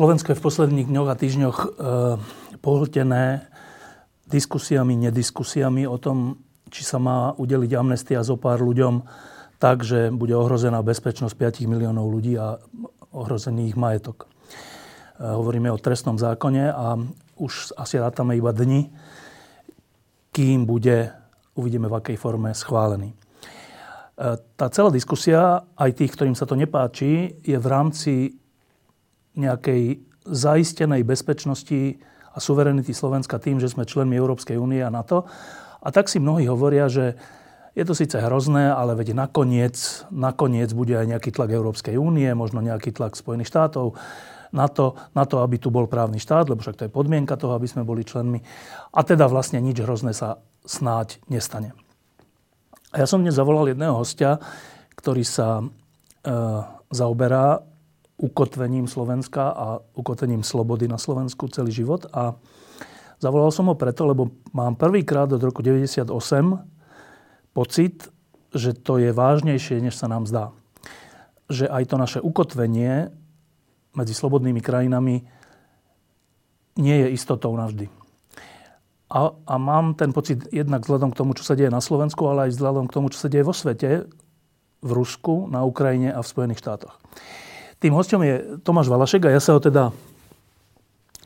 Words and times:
Slovensko 0.00 0.32
je 0.32 0.40
v 0.40 0.46
posledných 0.48 0.88
dňoch 0.88 1.08
a 1.12 1.20
týždňoch 1.20 1.58
e, 1.60 1.68
pohltené 2.64 3.44
diskusiami, 4.32 4.96
nediskusiami 4.96 5.84
o 5.84 6.00
tom, 6.00 6.40
či 6.72 6.88
sa 6.88 6.96
má 6.96 7.36
udeliť 7.36 7.68
amnestia 7.76 8.24
zo 8.24 8.40
pár 8.40 8.64
ľuďom 8.64 9.04
tak, 9.60 9.84
že 9.84 10.08
bude 10.08 10.32
ohrozená 10.32 10.80
bezpečnosť 10.80 11.36
5 11.36 11.68
miliónov 11.68 12.08
ľudí 12.08 12.32
a 12.40 12.56
ohrozený 13.12 13.68
ich 13.68 13.76
majetok. 13.76 14.24
E, 14.24 14.28
hovoríme 15.20 15.68
o 15.68 15.76
trestnom 15.76 16.16
zákone 16.16 16.72
a 16.72 16.96
už 17.36 17.76
asi 17.76 18.00
rátame 18.00 18.40
iba 18.40 18.56
dni, 18.56 18.88
kým 20.32 20.64
bude, 20.64 21.12
uvidíme 21.60 21.92
v 21.92 22.00
akej 22.00 22.16
forme, 22.16 22.56
schválený. 22.56 23.12
E, 23.12 23.16
tá 24.56 24.72
celá 24.72 24.88
diskusia, 24.88 25.60
aj 25.76 25.92
tých, 25.92 26.16
ktorým 26.16 26.32
sa 26.32 26.48
to 26.48 26.56
nepáči, 26.56 27.36
je 27.44 27.60
v 27.60 27.66
rámci 27.68 28.39
nejakej 29.38 30.02
zaistenej 30.26 31.02
bezpečnosti 31.06 31.98
a 32.30 32.38
suverenity 32.38 32.94
Slovenska 32.94 33.42
tým, 33.42 33.58
že 33.58 33.70
sme 33.70 33.88
členmi 33.88 34.14
Európskej 34.14 34.54
únie 34.54 34.82
a 34.82 34.92
NATO. 34.92 35.26
A 35.80 35.88
tak 35.90 36.06
si 36.06 36.22
mnohí 36.22 36.46
hovoria, 36.46 36.86
že 36.86 37.18
je 37.74 37.84
to 37.86 37.94
síce 37.94 38.18
hrozné, 38.18 38.70
ale 38.70 38.98
veď 38.98 39.14
nakoniec, 39.14 40.04
nakoniec 40.10 40.70
bude 40.74 40.94
aj 40.94 41.06
nejaký 41.06 41.30
tlak 41.30 41.54
Európskej 41.54 41.96
únie, 41.96 42.28
možno 42.34 42.60
nejaký 42.60 42.90
tlak 42.90 43.14
Spojených 43.14 43.50
štátov 43.50 43.94
na 44.50 44.66
to, 44.66 44.98
na 45.14 45.22
to, 45.24 45.42
aby 45.46 45.62
tu 45.62 45.70
bol 45.70 45.86
právny 45.86 46.18
štát, 46.18 46.50
lebo 46.50 46.60
však 46.60 46.76
to 46.76 46.86
je 46.86 46.92
podmienka 46.92 47.38
toho, 47.38 47.54
aby 47.54 47.70
sme 47.70 47.86
boli 47.86 48.02
členmi. 48.02 48.42
A 48.90 49.00
teda 49.06 49.30
vlastne 49.30 49.62
nič 49.62 49.78
hrozné 49.82 50.10
sa 50.10 50.42
snáď 50.66 51.22
nestane. 51.30 51.72
A 52.90 52.98
ja 52.98 53.06
som 53.06 53.22
dnes 53.22 53.38
zavolal 53.38 53.70
jedného 53.70 53.94
hostia, 53.94 54.42
ktorý 54.98 55.22
sa 55.22 55.62
e, 55.62 55.64
zaoberá 56.90 57.62
ukotvením 58.20 58.84
Slovenska 58.84 59.50
a 59.50 59.66
ukotvením 59.96 60.44
slobody 60.44 60.84
na 60.84 61.00
Slovensku 61.00 61.48
celý 61.48 61.72
život. 61.72 62.04
A 62.12 62.36
zavolal 63.16 63.48
som 63.48 63.72
ho 63.72 63.74
preto, 63.74 64.04
lebo 64.04 64.28
mám 64.52 64.76
prvýkrát 64.76 65.32
od 65.32 65.40
roku 65.40 65.64
98 65.64 66.12
pocit, 67.56 68.12
že 68.52 68.76
to 68.76 69.00
je 69.00 69.10
vážnejšie, 69.10 69.80
než 69.80 69.96
sa 69.96 70.06
nám 70.06 70.28
zdá. 70.28 70.52
Že 71.48 71.72
aj 71.72 71.84
to 71.88 71.96
naše 71.96 72.20
ukotvenie 72.20 73.08
medzi 73.96 74.14
slobodnými 74.14 74.60
krajinami 74.62 75.24
nie 76.78 76.96
je 77.02 77.08
istotou 77.10 77.56
navždy. 77.56 77.90
A, 79.10 79.34
a 79.34 79.54
mám 79.58 79.98
ten 79.98 80.14
pocit 80.14 80.46
jednak 80.54 80.86
vzhľadom 80.86 81.10
k 81.10 81.18
tomu, 81.18 81.34
čo 81.34 81.42
sa 81.42 81.58
deje 81.58 81.66
na 81.66 81.82
Slovensku, 81.82 82.22
ale 82.30 82.46
aj 82.46 82.54
vzhľadom 82.54 82.86
k 82.86 82.94
tomu, 82.94 83.10
čo 83.10 83.26
sa 83.26 83.28
deje 83.32 83.42
vo 83.42 83.50
svete, 83.50 84.06
v 84.80 84.90
Rusku, 84.96 85.50
na 85.50 85.66
Ukrajine 85.66 86.14
a 86.14 86.22
v 86.22 86.30
Spojených 86.30 86.62
štátoch. 86.62 86.94
Tým 87.80 87.96
hostom 87.96 88.20
je 88.20 88.60
Tomáš 88.60 88.92
Valašek 88.92 89.24
a 89.24 89.32
ja 89.32 89.40
sa 89.40 89.56
ho 89.56 89.60
teda 89.60 89.88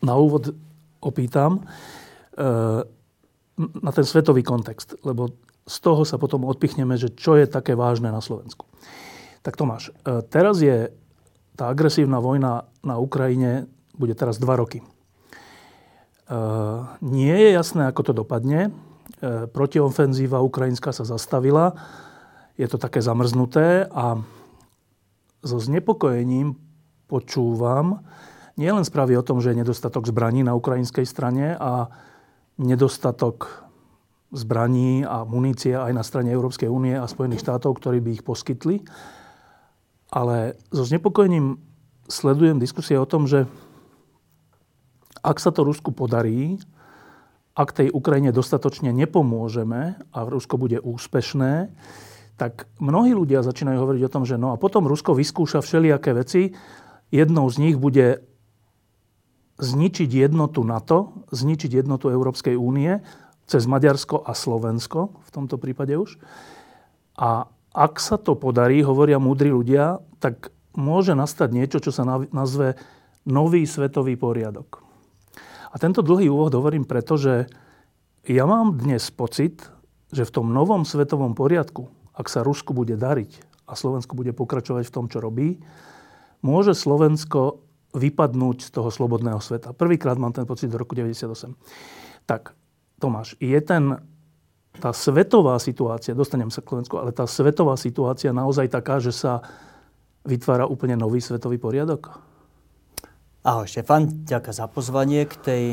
na 0.06 0.14
úvod 0.14 0.54
opýtam 1.02 1.58
e, 1.58 1.62
na 3.58 3.90
ten 3.90 4.06
svetový 4.06 4.46
kontext, 4.46 5.02
lebo 5.02 5.34
z 5.66 5.76
toho 5.82 6.06
sa 6.06 6.14
potom 6.14 6.46
odpichneme, 6.46 6.94
že 6.94 7.10
čo 7.10 7.34
je 7.34 7.50
také 7.50 7.74
vážne 7.74 8.14
na 8.14 8.22
Slovensku. 8.22 8.70
Tak 9.42 9.58
Tomáš, 9.58 9.90
e, 10.06 10.22
teraz 10.30 10.62
je 10.62 10.94
tá 11.58 11.74
agresívna 11.74 12.22
vojna 12.22 12.70
na 12.86 13.02
Ukrajine, 13.02 13.66
bude 13.98 14.14
teraz 14.14 14.38
dva 14.38 14.54
roky. 14.54 14.78
E, 14.78 14.86
nie 17.02 17.34
je 17.34 17.50
jasné, 17.50 17.90
ako 17.90 18.02
to 18.06 18.12
dopadne. 18.14 18.70
Protiofenzíva 19.56 20.44
ukrajinská 20.44 20.92
sa 20.92 21.08
zastavila. 21.08 21.72
Je 22.60 22.68
to 22.68 22.76
také 22.76 23.00
zamrznuté 23.00 23.88
a 23.88 24.20
so 25.44 25.60
znepokojením 25.60 26.56
počúvam 27.06 28.00
nielen 28.56 28.82
správy 28.82 29.14
o 29.20 29.26
tom, 29.26 29.44
že 29.44 29.52
je 29.52 29.60
nedostatok 29.60 30.08
zbraní 30.08 30.40
na 30.40 30.56
ukrajinskej 30.56 31.04
strane 31.04 31.52
a 31.54 31.92
nedostatok 32.56 33.68
zbraní 34.34 35.06
a 35.06 35.22
munície 35.22 35.76
aj 35.76 35.92
na 35.94 36.02
strane 36.02 36.32
Európskej 36.34 36.66
únie 36.66 36.96
a 36.98 37.06
Spojených 37.06 37.44
štátov, 37.44 37.78
ktorí 37.78 38.02
by 38.02 38.10
ich 38.18 38.26
poskytli. 38.26 38.82
Ale 40.10 40.58
so 40.74 40.82
znepokojením 40.82 41.60
sledujem 42.10 42.58
diskusie 42.58 42.98
o 42.98 43.06
tom, 43.06 43.30
že 43.30 43.46
ak 45.24 45.38
sa 45.38 45.54
to 45.54 45.62
Rusku 45.64 45.94
podarí, 45.94 46.58
ak 47.54 47.70
tej 47.70 47.88
Ukrajine 47.94 48.34
dostatočne 48.34 48.90
nepomôžeme 48.90 49.94
a 50.10 50.18
Rusko 50.26 50.58
bude 50.58 50.82
úspešné, 50.82 51.70
tak 52.34 52.66
mnohí 52.82 53.14
ľudia 53.14 53.46
začínajú 53.46 53.78
hovoriť 53.78 54.02
o 54.06 54.12
tom, 54.12 54.24
že 54.26 54.34
no 54.34 54.50
a 54.50 54.60
potom 54.60 54.90
Rusko 54.90 55.14
vyskúša 55.14 55.62
všelijaké 55.62 56.10
veci. 56.14 56.50
Jednou 57.14 57.46
z 57.46 57.56
nich 57.62 57.76
bude 57.78 58.26
zničiť 59.62 60.10
jednotu 60.10 60.66
NATO, 60.66 61.26
zničiť 61.30 61.78
jednotu 61.84 62.10
Európskej 62.10 62.58
únie 62.58 62.98
cez 63.46 63.70
Maďarsko 63.70 64.24
a 64.24 64.34
Slovensko, 64.34 65.14
v 65.22 65.30
tomto 65.30 65.60
prípade 65.62 65.94
už. 65.94 66.18
A 67.14 67.46
ak 67.74 68.02
sa 68.02 68.18
to 68.18 68.34
podarí, 68.34 68.82
hovoria 68.82 69.22
múdri 69.22 69.54
ľudia, 69.54 70.02
tak 70.18 70.50
môže 70.74 71.14
nastať 71.14 71.48
niečo, 71.54 71.78
čo 71.78 71.94
sa 71.94 72.02
nazve 72.34 72.74
nový 73.22 73.62
svetový 73.62 74.18
poriadok. 74.18 74.82
A 75.70 75.78
tento 75.78 76.02
dlhý 76.02 76.30
úvod 76.30 76.54
hovorím 76.54 76.86
preto, 76.86 77.14
že 77.18 77.50
ja 78.26 78.46
mám 78.46 78.78
dnes 78.78 79.10
pocit, 79.10 79.66
že 80.14 80.26
v 80.26 80.34
tom 80.34 80.54
novom 80.54 80.86
svetovom 80.86 81.34
poriadku, 81.34 81.90
ak 82.14 82.26
sa 82.30 82.46
Rusku 82.46 82.70
bude 82.72 82.94
dariť 82.94 83.42
a 83.66 83.74
Slovensko 83.74 84.14
bude 84.14 84.30
pokračovať 84.30 84.86
v 84.86 84.94
tom, 84.94 85.06
čo 85.10 85.18
robí, 85.18 85.58
môže 86.44 86.76
Slovensko 86.76 87.64
vypadnúť 87.94 88.56
z 88.66 88.70
toho 88.74 88.90
slobodného 88.90 89.38
sveta. 89.38 89.70
Prvýkrát 89.70 90.18
mám 90.18 90.34
ten 90.34 90.44
pocit 90.44 90.70
do 90.70 90.78
roku 90.78 90.98
98. 90.98 91.54
Tak, 92.26 92.54
Tomáš, 92.98 93.38
je 93.38 93.58
ten, 93.62 94.02
tá 94.82 94.90
svetová 94.90 95.56
situácia, 95.62 96.18
dostanem 96.18 96.50
sa 96.50 96.60
k 96.60 96.74
Slovensku, 96.74 96.94
ale 96.98 97.14
tá 97.14 97.24
svetová 97.30 97.78
situácia 97.78 98.34
naozaj 98.34 98.70
taká, 98.70 98.98
že 98.98 99.14
sa 99.14 99.46
vytvára 100.26 100.66
úplne 100.66 100.98
nový 100.98 101.22
svetový 101.22 101.60
poriadok? 101.60 102.18
Ahoj 103.44 103.68
Štefan, 103.68 104.24
ďakujem 104.24 104.56
za 104.56 104.66
pozvanie 104.72 105.28
k 105.28 105.34
tej 105.36 105.64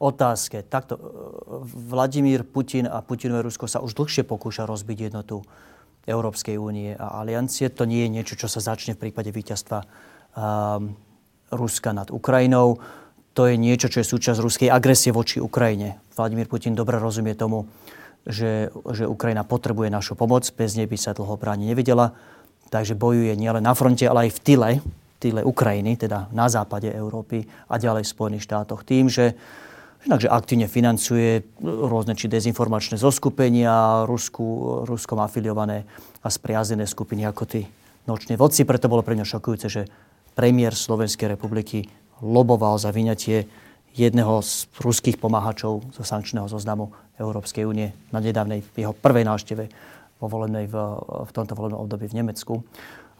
otázke. 0.00 0.64
Takto, 0.64 0.96
e, 0.96 1.00
Vladimír 1.92 2.42
Putin 2.42 2.88
a 2.88 3.04
Putinové 3.04 3.44
Rusko 3.44 3.68
sa 3.68 3.84
už 3.84 3.92
dlhšie 3.92 4.24
pokúša 4.24 4.64
rozbiť 4.64 5.12
jednotu 5.12 5.44
Európskej 6.08 6.56
únie 6.56 6.96
a 6.96 7.20
aliancie. 7.20 7.68
To 7.68 7.84
nie 7.84 8.08
je 8.08 8.10
niečo, 8.10 8.34
čo 8.34 8.48
sa 8.48 8.64
začne 8.64 8.96
v 8.96 9.06
prípade 9.06 9.28
víťazstva 9.28 9.84
um, 9.84 10.96
Ruska 11.52 11.92
nad 11.92 12.08
Ukrajinou. 12.08 12.80
To 13.36 13.46
je 13.46 13.60
niečo, 13.60 13.92
čo 13.92 14.00
je 14.02 14.10
súčasť 14.10 14.40
ruskej 14.40 14.68
agresie 14.72 15.12
voči 15.12 15.38
Ukrajine. 15.38 16.00
Vladimír 16.16 16.48
Putin 16.48 16.74
dobre 16.74 16.98
rozumie 16.98 17.36
tomu, 17.36 17.68
že, 18.24 18.72
že 18.90 19.04
Ukrajina 19.06 19.46
potrebuje 19.46 19.92
našu 19.92 20.16
pomoc. 20.16 20.48
Bez 20.56 20.74
nej 20.74 20.88
by 20.88 20.98
sa 20.98 21.14
dlho 21.14 21.36
bráni 21.36 21.68
nevidela. 21.68 22.16
Takže 22.72 22.98
bojuje 22.98 23.36
nielen 23.36 23.62
na 23.62 23.74
fronte, 23.76 24.06
ale 24.08 24.28
aj 24.28 24.40
v 24.40 24.42
tyle, 24.42 24.70
tyle 25.22 25.42
Ukrajiny, 25.44 26.00
teda 26.00 26.30
na 26.32 26.46
západe 26.48 26.90
Európy 26.90 27.44
a 27.68 27.76
ďalej 27.76 28.06
v 28.06 28.12
Spojených 28.14 28.46
štátoch. 28.46 28.86
Tým, 28.86 29.10
že 29.10 29.34
Takže 30.00 30.32
aktívne 30.32 30.64
financuje 30.64 31.44
rôzne 31.60 32.16
či 32.16 32.24
dezinformačné 32.24 32.96
zoskupenia, 32.96 34.08
Rusku, 34.08 34.80
Ruskom 34.88 35.20
afiliované 35.20 35.84
a 36.24 36.28
spriazené 36.32 36.88
skupiny 36.88 37.28
ako 37.28 37.44
tí 37.44 37.68
noční 38.08 38.40
vodci. 38.40 38.64
Preto 38.64 38.88
bolo 38.88 39.04
pre 39.04 39.12
mňa 39.12 39.28
šokujúce, 39.28 39.68
že 39.68 39.82
premiér 40.32 40.72
Slovenskej 40.72 41.36
republiky 41.36 41.84
loboval 42.24 42.80
za 42.80 42.88
vyňatie 42.96 43.44
jedného 43.92 44.40
z 44.40 44.72
ruských 44.80 45.20
pomáhačov 45.20 45.92
zo 45.92 46.02
sankčného 46.06 46.48
zoznamu 46.48 46.96
Európskej 47.20 47.68
únie 47.68 47.92
na 48.08 48.24
nedávnej 48.24 48.64
jeho 48.72 48.96
prvej 48.96 49.28
návšteve 49.28 49.64
vo 50.16 50.26
volenej 50.32 50.64
v, 50.64 50.74
v 51.28 51.30
tomto 51.32 51.52
volenom 51.52 51.84
období 51.84 52.08
v 52.08 52.24
Nemecku. 52.24 52.64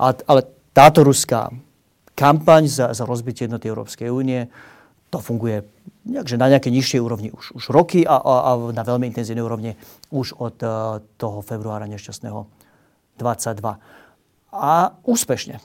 Ale, 0.01 0.17
ale 0.25 0.41
táto 0.73 1.05
ruská 1.05 1.53
kampaň 2.17 2.73
za, 2.73 2.87
za 2.97 3.05
rozbitie 3.05 3.45
jednoty 3.45 3.69
Európskej 3.69 4.09
únie 4.09 4.49
to 5.11 5.19
funguje 5.19 5.67
nejakže 6.07 6.41
na 6.41 6.49
nejakej 6.49 6.73
nižšej 6.73 7.01
úrovni 7.03 7.29
už, 7.35 7.59
už 7.59 7.65
roky 7.75 8.07
a, 8.07 8.17
a, 8.17 8.35
a 8.47 8.51
na 8.73 8.83
veľmi 8.87 9.11
intenzívnej 9.11 9.45
úrovni 9.45 9.77
už 10.15 10.39
od 10.39 10.57
uh, 10.63 11.03
toho 11.19 11.43
februára 11.45 11.85
nešťastného 11.91 12.47
22. 13.19 13.61
A 14.51 14.73
úspešne. 15.05 15.61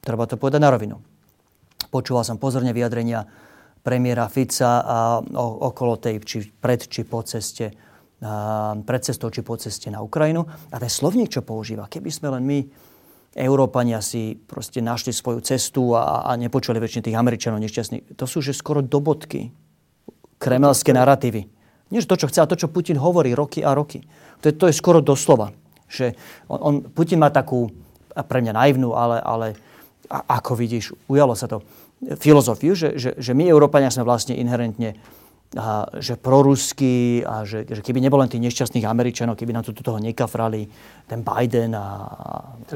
Treba 0.00 0.24
to 0.24 0.40
povedať 0.40 0.60
na 0.62 0.72
rovinu. 0.72 0.96
Počúval 1.92 2.24
som 2.24 2.40
pozorne 2.40 2.72
vyjadrenia 2.72 3.28
premiéra 3.84 4.32
Fica 4.32 4.80
a 4.80 4.96
okolo 5.44 6.00
tej, 6.00 6.24
či 6.24 6.48
pred, 6.48 6.88
či 6.88 7.04
po 7.04 7.20
ceste, 7.20 7.68
a 8.24 8.72
pred 8.80 9.04
cestou, 9.04 9.28
či 9.28 9.44
po 9.44 9.60
ceste 9.60 9.92
na 9.92 10.00
Ukrajinu. 10.00 10.48
A 10.72 10.80
ten 10.80 10.88
slovník, 10.88 11.28
čo 11.28 11.44
používa, 11.44 11.84
keby 11.84 12.08
sme 12.08 12.32
len 12.32 12.42
my, 12.48 12.58
Európania 13.34 13.98
si 13.98 14.38
proste 14.38 14.78
našli 14.78 15.10
svoju 15.10 15.42
cestu 15.42 15.98
a, 15.98 16.22
a 16.22 16.38
nepočuli 16.38 16.78
väčšine 16.78 17.10
tých 17.10 17.18
Američanov 17.18 17.58
nešťastných. 17.58 18.14
To 18.14 18.24
sú 18.30 18.38
že 18.38 18.54
skoro 18.54 18.78
dobotky. 18.78 19.50
Kremelské 20.38 20.94
narratívy. 20.94 21.50
Nie 21.90 22.00
že 22.02 22.10
to, 22.10 22.18
čo 22.18 22.30
chce, 22.30 22.42
a 22.42 22.50
to, 22.50 22.58
čo 22.58 22.70
Putin 22.70 22.98
hovorí 22.98 23.34
roky 23.34 23.62
a 23.66 23.74
roky. 23.74 24.06
To 24.42 24.50
je, 24.50 24.54
to 24.54 24.64
je 24.70 24.74
skoro 24.74 25.02
doslova. 25.02 25.50
Že 25.90 26.14
on, 26.46 26.58
on, 26.62 26.74
Putin 26.90 27.18
má 27.18 27.30
takú, 27.34 27.70
pre 28.14 28.38
mňa 28.38 28.54
naivnú, 28.54 28.94
ale, 28.94 29.18
ale 29.18 29.46
a, 30.06 30.38
ako 30.38 30.54
vidíš, 30.54 30.94
ujalo 31.10 31.34
sa 31.34 31.50
to, 31.50 31.66
filozofiu, 32.20 32.76
že, 32.76 32.94
že, 33.00 33.10
že 33.16 33.32
my, 33.32 33.48
Európania, 33.48 33.90
sme 33.90 34.04
vlastne 34.06 34.36
inherentne 34.36 34.98
a, 35.54 35.86
že 36.02 36.18
proruský 36.18 37.22
a 37.22 37.46
že, 37.46 37.62
že 37.62 37.78
keby 37.78 38.02
nebol 38.02 38.18
len 38.18 38.26
tých 38.26 38.42
nešťastných 38.42 38.82
Američanov, 38.82 39.38
keby 39.38 39.54
nám 39.54 39.62
tu 39.62 39.70
toho 39.70 40.02
nekafrali 40.02 40.66
ten 41.06 41.22
Biden 41.22 41.78
a 41.78 41.86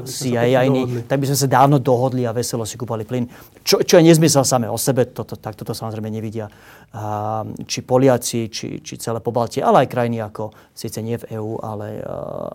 CIA 0.07 0.59
a 0.59 0.63
iní, 0.63 1.03
tak 1.03 1.19
by 1.19 1.27
sme 1.27 1.37
sa 1.37 1.47
dávno 1.51 1.83
dohodli 1.83 2.23
a 2.23 2.31
veselo 2.31 2.63
si 2.63 2.79
kúpali 2.79 3.03
plyn. 3.03 3.27
Čo, 3.67 3.83
čo 3.83 3.99
je 3.99 4.07
nezmysel 4.07 4.47
samé 4.47 4.71
o 4.71 4.79
sebe, 4.79 5.11
toto, 5.11 5.35
tak 5.35 5.59
toto 5.59 5.75
samozrejme 5.75 6.07
nevidia 6.07 6.47
a, 6.95 7.43
či 7.67 7.83
Poliaci, 7.83 8.47
či, 8.47 8.79
či 8.79 8.93
celé 8.95 9.19
Pobaltie, 9.19 9.59
ale 9.59 9.83
aj 9.83 9.91
krajiny 9.91 10.23
ako, 10.23 10.55
síce 10.71 11.03
nie 11.03 11.19
v 11.19 11.35
EÚ, 11.35 11.59
ale, 11.59 11.99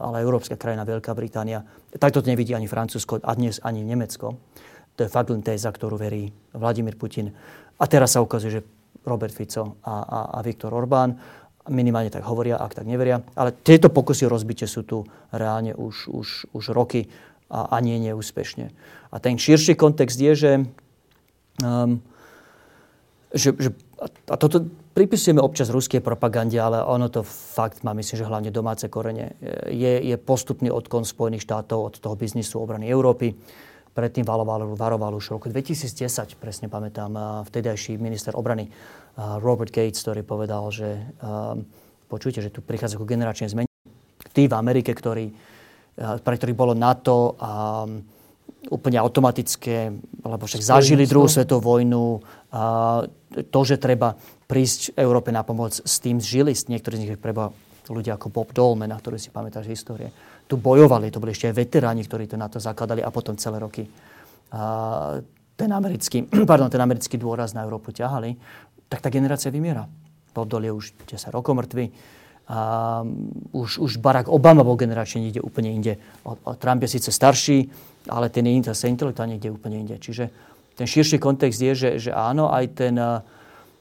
ale 0.00 0.24
európska 0.24 0.56
krajina, 0.56 0.88
Veľká 0.88 1.12
Británia. 1.12 1.60
Tak 1.94 2.16
toto 2.16 2.32
nevidí 2.32 2.56
ani 2.56 2.64
Francúzsko 2.64 3.20
a 3.20 3.32
dnes 3.36 3.60
ani 3.60 3.84
Nemecko. 3.84 4.40
To 4.94 5.00
je 5.04 5.10
fakt 5.10 5.28
len 5.28 5.42
téza, 5.42 5.68
ktorú 5.74 5.98
verí 5.98 6.30
Vladimír 6.54 6.94
Putin. 6.94 7.34
A 7.74 7.84
teraz 7.90 8.14
sa 8.14 8.22
ukazuje, 8.22 8.62
že 8.62 8.66
Robert 9.04 9.32
Fico 9.32 9.78
a, 9.84 9.94
a, 10.02 10.20
a 10.36 10.38
Viktor 10.42 10.72
Orbán 10.72 11.16
minimálne 11.68 12.12
tak 12.12 12.28
hovoria, 12.28 12.60
ak 12.60 12.76
tak 12.76 12.84
neveria. 12.84 13.24
Ale 13.36 13.56
tieto 13.56 13.88
pokusy 13.88 14.28
o 14.28 14.32
rozbitie 14.32 14.68
sú 14.68 14.84
tu 14.84 15.08
reálne 15.32 15.72
už, 15.72 16.12
už, 16.12 16.28
už 16.52 16.64
roky 16.76 17.08
a, 17.48 17.72
a 17.72 17.76
nie 17.80 17.96
neúspešne. 18.00 18.68
A 19.08 19.16
ten 19.16 19.40
širší 19.40 19.72
kontext 19.72 20.20
je, 20.20 20.32
že, 20.36 20.52
um, 21.64 22.04
že, 23.32 23.56
že 23.56 23.70
a 24.28 24.34
toto 24.36 24.68
pripisujeme 24.92 25.40
občas 25.40 25.72
ruskej 25.72 26.04
propagande, 26.04 26.60
ale 26.60 26.84
ono 26.84 27.08
to 27.08 27.24
fakt 27.24 27.80
má, 27.80 27.96
myslím, 27.96 28.16
že 28.20 28.28
hlavne 28.28 28.50
domáce 28.52 28.84
korene. 28.92 29.32
Je, 29.72 30.04
je 30.04 30.16
postupný 30.20 30.68
odkon 30.68 31.08
Spojených 31.08 31.48
štátov 31.48 31.78
od 31.80 31.94
toho 31.96 32.14
biznisu 32.18 32.60
obrany 32.60 32.92
Európy 32.92 33.32
predtým 33.94 34.26
varoval, 34.26 34.74
varoval 34.74 35.14
už 35.14 35.30
v 35.30 35.34
roku 35.38 35.46
2010, 35.48 36.34
presne 36.36 36.66
pamätám, 36.66 37.14
vtedajší 37.46 37.94
minister 37.96 38.34
obrany 38.34 38.68
Robert 39.38 39.70
Gates, 39.70 40.02
ktorý 40.02 40.26
povedal, 40.26 40.66
že 40.74 41.14
počujte, 42.10 42.42
že 42.42 42.50
tu 42.50 42.58
prichádza 42.60 42.98
ku 42.98 43.06
generačnej 43.06 43.54
zmene. 43.54 43.70
Tí 44.34 44.50
v 44.50 44.54
Amerike, 44.58 44.90
ktorí, 44.90 45.30
pre 45.96 46.34
ktorých 46.34 46.58
bolo 46.58 46.74
NATO 46.74 47.38
a 47.38 47.86
úplne 48.74 48.98
automatické, 48.98 49.92
lebo 50.24 50.44
však 50.48 50.62
zažili 50.64 51.06
druhú 51.06 51.30
svetovú 51.30 51.78
vojnu, 51.78 52.18
a 52.50 53.04
to, 53.50 53.60
že 53.62 53.78
treba 53.78 54.18
prísť 54.50 54.98
Európe 54.98 55.30
na 55.30 55.46
pomoc, 55.46 55.78
s 55.78 56.02
tým 56.02 56.18
žili, 56.18 56.50
niektorí 56.50 56.98
z 56.98 57.02
nich 57.04 57.20
preba 57.20 57.54
ľudia 57.92 58.16
ako 58.16 58.32
Bob 58.32 58.48
Dolman, 58.56 58.88
na 58.88 58.96
ktorý 58.96 59.20
si 59.20 59.28
pamätáš 59.28 59.68
histórie 59.68 60.08
tu 60.48 60.60
bojovali. 60.60 61.08
To 61.08 61.20
boli 61.20 61.32
ešte 61.32 61.48
aj 61.48 61.56
veteráni, 61.56 62.04
ktorí 62.04 62.28
to 62.28 62.36
na 62.36 62.48
to 62.48 62.60
zakladali 62.60 63.00
a 63.04 63.08
potom 63.08 63.36
celé 63.36 63.60
roky 63.60 63.84
a 64.54 64.62
ten, 65.58 65.70
americký, 65.74 66.26
pardon, 66.50 66.70
ten 66.70 66.82
americký 66.82 67.18
dôraz 67.18 67.54
na 67.58 67.66
Európu 67.66 67.90
ťahali, 67.90 68.38
tak 68.86 69.02
tá 69.02 69.08
generácia 69.10 69.50
vymiera. 69.50 69.86
Bob 70.34 70.50
Dole 70.50 70.70
je 70.70 70.74
už 70.74 70.86
10 71.10 71.34
rokov 71.34 71.54
mŕtvy. 71.54 71.86
A 72.44 73.00
už, 73.56 73.80
už 73.80 73.92
Barack 74.04 74.28
Obama 74.28 74.60
bol 74.60 74.76
generačne 74.76 75.24
niekde 75.24 75.40
úplne 75.40 75.72
inde. 75.72 75.96
O, 76.28 76.36
o 76.36 76.52
Trump 76.60 76.84
je 76.84 77.00
síce 77.00 77.08
starší, 77.08 77.72
ale 78.12 78.28
ten 78.28 78.44
je 78.44 78.76
sa 78.76 78.84
intelektuálne 78.84 79.40
niekde 79.40 79.48
úplne 79.48 79.80
inde. 79.80 79.96
Čiže 79.96 80.28
ten 80.76 80.84
širší 80.84 81.16
kontext 81.16 81.56
je, 81.56 81.72
že, 81.72 81.90
že 81.96 82.10
áno, 82.12 82.52
aj 82.52 82.76
ten, 82.76 83.00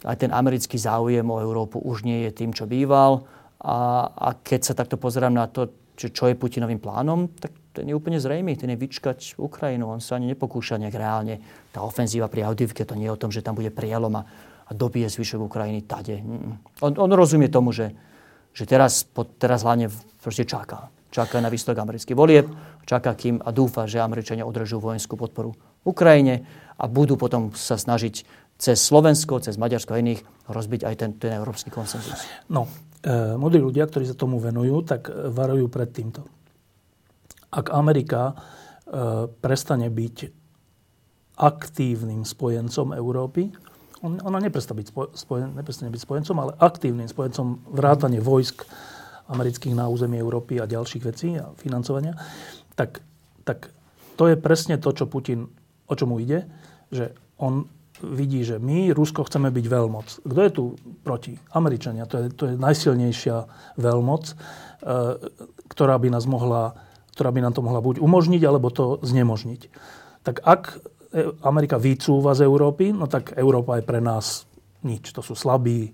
aj 0.07 0.15
ten 0.15 0.31
americký 0.31 0.79
záujem 0.79 1.27
o 1.27 1.41
Európu 1.43 1.83
už 1.83 2.07
nie 2.07 2.23
je 2.23 2.31
tým, 2.31 2.55
čo 2.55 2.63
býval. 2.63 3.27
A, 3.63 4.11
a 4.11 4.29
keď 4.43 4.59
sa 4.61 4.73
takto 4.75 4.99
pozerám 4.99 5.31
na 5.31 5.47
to, 5.47 5.71
čo, 5.95 6.11
čo 6.11 6.23
je 6.27 6.35
Putinovým 6.35 6.81
plánom, 6.81 7.31
tak 7.37 7.53
ten 7.73 7.89
je 7.89 7.95
úplne 7.95 8.19
zrejmý. 8.21 8.59
Ten 8.59 8.73
je 8.73 8.77
vyčkať 8.77 9.39
Ukrajinu. 9.39 9.89
On 9.89 10.01
sa 10.01 10.17
ani 10.19 10.29
nepokúša 10.33 10.77
nejak 10.77 10.95
reálne. 10.97 11.39
Tá 11.73 11.81
ofenzíva 11.81 12.29
pri 12.29 12.45
Audivke 12.45 12.85
to 12.85 12.97
nie 12.97 13.09
je 13.09 13.15
o 13.15 13.21
tom, 13.21 13.33
že 13.33 13.41
tam 13.41 13.57
bude 13.57 13.73
prielom 13.73 14.13
a, 14.19 14.23
a 14.67 14.71
dobije 14.73 15.09
zvyšok 15.09 15.41
Ukrajiny 15.47 15.85
tade. 15.85 16.21
On, 16.81 16.91
on 16.93 17.11
rozumie 17.13 17.49
tomu, 17.49 17.73
že, 17.73 17.93
že 18.53 18.67
teraz, 18.69 19.07
teraz 19.39 19.65
hlavne 19.65 19.89
proste 20.21 20.45
čaká. 20.45 20.93
Čaká 21.13 21.37
na 21.41 21.53
výsledok 21.53 21.85
amerických 21.85 22.17
volieb, 22.17 22.49
čaká 22.89 23.13
kým 23.13 23.37
a 23.37 23.53
dúfa, 23.53 23.85
že 23.85 24.01
Američania 24.01 24.49
održú 24.49 24.81
vojenskú 24.81 25.13
podporu 25.13 25.53
Ukrajine 25.85 26.41
a 26.73 26.89
budú 26.89 27.21
potom 27.21 27.53
sa 27.53 27.77
snažiť 27.77 28.25
cez 28.57 28.81
Slovensko, 28.81 29.37
cez 29.37 29.61
Maďarsko 29.61 29.93
a 29.93 30.01
iných 30.01 30.25
rozbiť 30.49 30.81
aj 30.89 30.95
ten, 30.97 31.11
ten 31.21 31.37
európsky 31.37 31.69
konsenzus. 31.69 32.25
No, 32.49 32.65
modrí 33.35 33.59
ľudia, 33.59 33.87
ktorí 33.87 34.07
sa 34.07 34.15
tomu 34.15 34.39
venujú, 34.39 34.87
tak 34.87 35.11
varujú 35.11 35.67
pred 35.67 35.91
týmto. 35.91 36.23
Ak 37.53 37.69
Amerika 37.69 38.31
e, 38.31 38.33
prestane 39.27 39.91
byť 39.91 40.17
aktívnym 41.37 42.23
spojencom 42.23 42.95
Európy, 42.95 43.51
ona 44.03 44.39
neprestane 44.43 44.83
byť, 44.83 44.87
spojen, 45.15 45.55
neprestane 45.55 45.87
byť 45.87 46.01
spojencom, 46.03 46.35
ale 46.35 46.51
aktívnym 46.59 47.07
spojencom 47.07 47.63
vrátane 47.71 48.19
vojsk 48.19 48.67
amerických 49.31 49.79
na 49.79 49.87
území 49.87 50.19
Európy 50.19 50.59
a 50.59 50.67
ďalších 50.67 51.03
vecí 51.07 51.39
a 51.39 51.55
financovania, 51.55 52.11
tak, 52.75 52.99
tak 53.47 53.71
to 54.19 54.27
je 54.27 54.35
presne 54.35 54.75
to, 54.75 54.91
čo 54.91 55.07
Putin, 55.07 55.47
o 55.87 55.93
čomu 55.95 56.19
ide, 56.19 56.43
že 56.91 57.15
on 57.39 57.63
vidí, 58.03 58.43
že 58.43 58.59
my, 58.59 58.91
Rusko, 58.91 59.23
chceme 59.23 59.47
byť 59.49 59.65
veľmoc. 59.65 60.07
Kto 60.27 60.41
je 60.43 60.51
tu 60.51 60.63
proti? 61.01 61.39
Američania. 61.55 62.03
To 62.11 62.15
je, 62.19 62.25
to 62.35 62.43
je 62.51 62.55
najsilnejšia 62.59 63.37
veľmoc, 63.79 64.23
e, 64.29 64.35
ktorá 65.71 65.95
by, 65.97 66.07
nás 66.11 66.27
mohla, 66.27 66.75
ktorá 67.15 67.31
by 67.31 67.39
nám 67.39 67.55
to 67.55 67.63
mohla 67.63 67.79
buď 67.79 68.03
umožniť, 68.03 68.41
alebo 68.43 68.67
to 68.69 68.99
znemožniť. 69.01 69.61
Tak 70.23 70.43
ak 70.43 70.63
Amerika 71.45 71.77
vycúva 71.77 72.33
z 72.33 72.49
Európy, 72.49 72.89
no 72.89 73.05
tak 73.05 73.37
Európa 73.37 73.77
je 73.77 73.85
pre 73.85 74.01
nás 74.01 74.49
nič. 74.81 75.13
To 75.13 75.21
sú 75.21 75.37
slabí, 75.37 75.93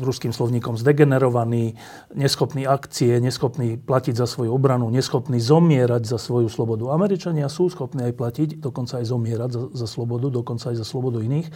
ruským 0.00 0.30
slovníkom 0.30 0.78
zdegenerovaní, 0.78 1.74
neschopní 2.14 2.70
akcie, 2.70 3.18
neschopní 3.18 3.82
platiť 3.82 4.14
za 4.14 4.26
svoju 4.30 4.54
obranu, 4.54 4.86
neschopní 4.94 5.42
zomierať 5.42 6.06
za 6.06 6.22
svoju 6.22 6.46
slobodu. 6.46 6.94
Američania 6.94 7.50
sú 7.50 7.66
schopní 7.66 8.06
aj 8.06 8.14
platiť, 8.14 8.48
dokonca 8.62 9.02
aj 9.02 9.06
zomierať 9.10 9.50
za, 9.50 9.62
za 9.74 9.86
slobodu, 9.90 10.30
dokonca 10.30 10.70
aj 10.70 10.76
za 10.78 10.86
slobodu 10.86 11.18
iných. 11.18 11.50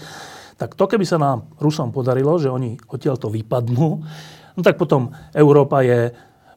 Tak 0.59 0.75
to, 0.75 0.91
keby 0.91 1.07
sa 1.07 1.23
nám 1.23 1.55
Rusom 1.63 1.95
podarilo, 1.95 2.35
že 2.39 2.51
oni 2.51 2.79
odtiaľ 2.91 3.15
to 3.19 3.31
vypadnú, 3.31 3.89
no 4.55 4.61
tak 4.63 4.75
potom 4.75 5.15
Európa 5.31 5.87
je 5.87 6.11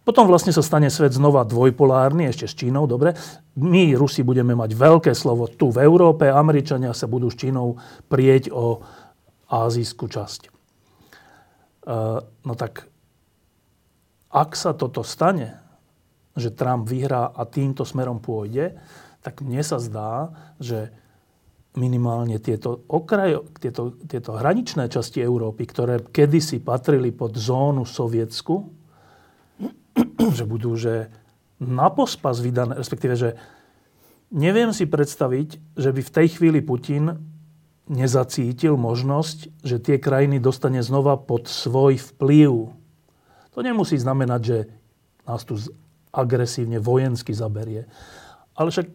potom 0.07 0.23
vlastne 0.23 0.55
sa 0.55 0.63
stane 0.63 0.87
svet 0.87 1.11
znova 1.11 1.43
dvojpolárny, 1.43 2.31
ešte 2.31 2.47
s 2.47 2.55
Čínou, 2.55 2.87
dobre. 2.87 3.11
My, 3.59 3.91
Rusi, 3.91 4.23
budeme 4.23 4.55
mať 4.55 4.71
veľké 4.71 5.11
slovo 5.11 5.51
tu 5.51 5.67
v 5.67 5.83
Európe, 5.83 6.31
Američania 6.31 6.95
sa 6.95 7.11
budú 7.11 7.27
s 7.27 7.35
Čínou 7.35 7.75
prieť 8.07 8.47
o 8.55 8.79
azijskú 9.51 10.07
časť. 10.07 10.56
Eh, 11.87 12.19
no 12.19 12.53
tak 12.59 12.91
ak 14.27 14.59
sa 14.59 14.75
toto 14.75 15.07
stane, 15.07 15.55
že 16.35 16.51
Trump 16.51 16.83
vyhrá 16.83 17.31
a 17.31 17.47
týmto 17.47 17.87
smerom 17.87 18.19
pôjde, 18.19 18.75
tak 19.23 19.39
mne 19.39 19.63
sa 19.63 19.79
zdá, 19.79 20.35
že 20.59 20.91
minimálne 21.79 22.43
tieto, 22.43 22.83
okrajo, 22.91 23.47
tieto, 23.55 23.95
tieto 24.03 24.35
hraničné 24.35 24.91
časti 24.91 25.23
Európy, 25.23 25.63
ktoré 25.63 26.03
kedysi 26.03 26.59
patrili 26.59 27.15
pod 27.15 27.39
zónu 27.39 27.87
sovietsku, 27.87 28.67
že 30.37 30.43
budú 30.43 30.75
že 30.75 31.07
na 31.57 31.87
pospas 31.87 32.43
vydané, 32.43 32.75
respektíve, 32.75 33.15
že 33.15 33.39
neviem 34.27 34.75
si 34.75 34.83
predstaviť, 34.85 35.79
že 35.79 35.89
by 35.95 36.01
v 36.03 36.13
tej 36.13 36.27
chvíli 36.35 36.59
Putin 36.59 37.36
nezacítil 37.87 38.75
možnosť, 38.75 39.63
že 39.63 39.79
tie 39.79 39.97
krajiny 39.97 40.43
dostane 40.43 40.83
znova 40.83 41.15
pod 41.15 41.47
svoj 41.47 41.99
vplyv. 42.13 42.71
To 43.55 43.59
nemusí 43.63 43.95
znamenať, 43.97 44.41
že 44.43 44.57
nás 45.27 45.43
tu 45.47 45.59
agresívne 46.11 46.79
vojensky 46.79 47.31
zaberie. 47.31 47.87
Ale 48.55 48.71
však 48.71 48.87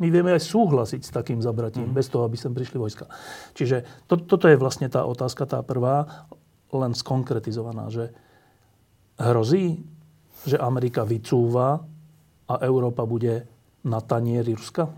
my 0.00 0.08
vieme 0.08 0.32
aj 0.32 0.42
súhlasiť 0.48 1.02
s 1.04 1.12
takým 1.12 1.44
zabratím, 1.44 1.92
mm. 1.92 1.94
bez 1.94 2.08
toho, 2.08 2.24
aby 2.24 2.36
sem 2.40 2.56
prišli 2.56 2.80
vojska. 2.80 3.04
Čiže 3.52 4.08
to, 4.08 4.16
toto 4.16 4.48
je 4.48 4.56
vlastne 4.56 4.88
tá 4.88 5.04
otázka, 5.04 5.44
tá 5.44 5.60
prvá, 5.60 6.26
len 6.72 6.96
skonkretizovaná, 6.96 7.92
že 7.92 8.14
hrozí, 9.20 9.84
že 10.48 10.56
Amerika 10.56 11.04
vycúva 11.04 11.84
a 12.48 12.54
Európa 12.64 13.04
bude 13.04 13.44
na 13.84 14.00
tanieri 14.00 14.56
Ruska? 14.56 14.88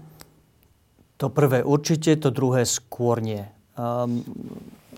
To 1.22 1.30
prvé 1.30 1.62
určite, 1.62 2.18
to 2.18 2.34
druhé 2.34 2.66
skôr 2.66 3.22
nie. 3.22 3.46
Um, 3.78 4.26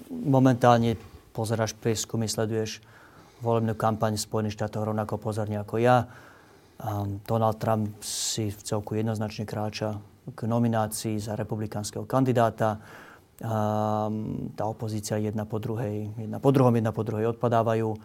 momentálne 0.08 0.96
pozeráš 1.36 1.76
prieskumy, 1.76 2.32
sleduješ 2.32 2.80
volebnú 3.44 3.76
kampaň 3.76 4.16
Spojených 4.16 4.56
štátov 4.56 4.88
rovnako 4.88 5.20
pozorne 5.20 5.60
ako 5.60 5.84
ja. 5.84 6.08
Um, 6.80 7.20
Donald 7.28 7.60
Trump 7.60 8.00
si 8.00 8.48
v 8.48 8.56
celku 8.56 8.96
jednoznačne 8.96 9.44
kráča 9.44 10.00
k 10.32 10.48
nominácii 10.48 11.20
za 11.20 11.36
republikánskeho 11.36 12.08
kandidáta. 12.08 12.80
Um, 13.44 14.48
tá 14.56 14.64
opozícia 14.64 15.20
jedna 15.20 15.44
po 15.44 15.60
druhej, 15.60 16.08
jedna 16.16 16.40
po 16.40 16.48
druhom, 16.56 16.72
jedna 16.72 16.96
po 16.96 17.04
druhej 17.04 17.36
odpadávajú 17.36 18.00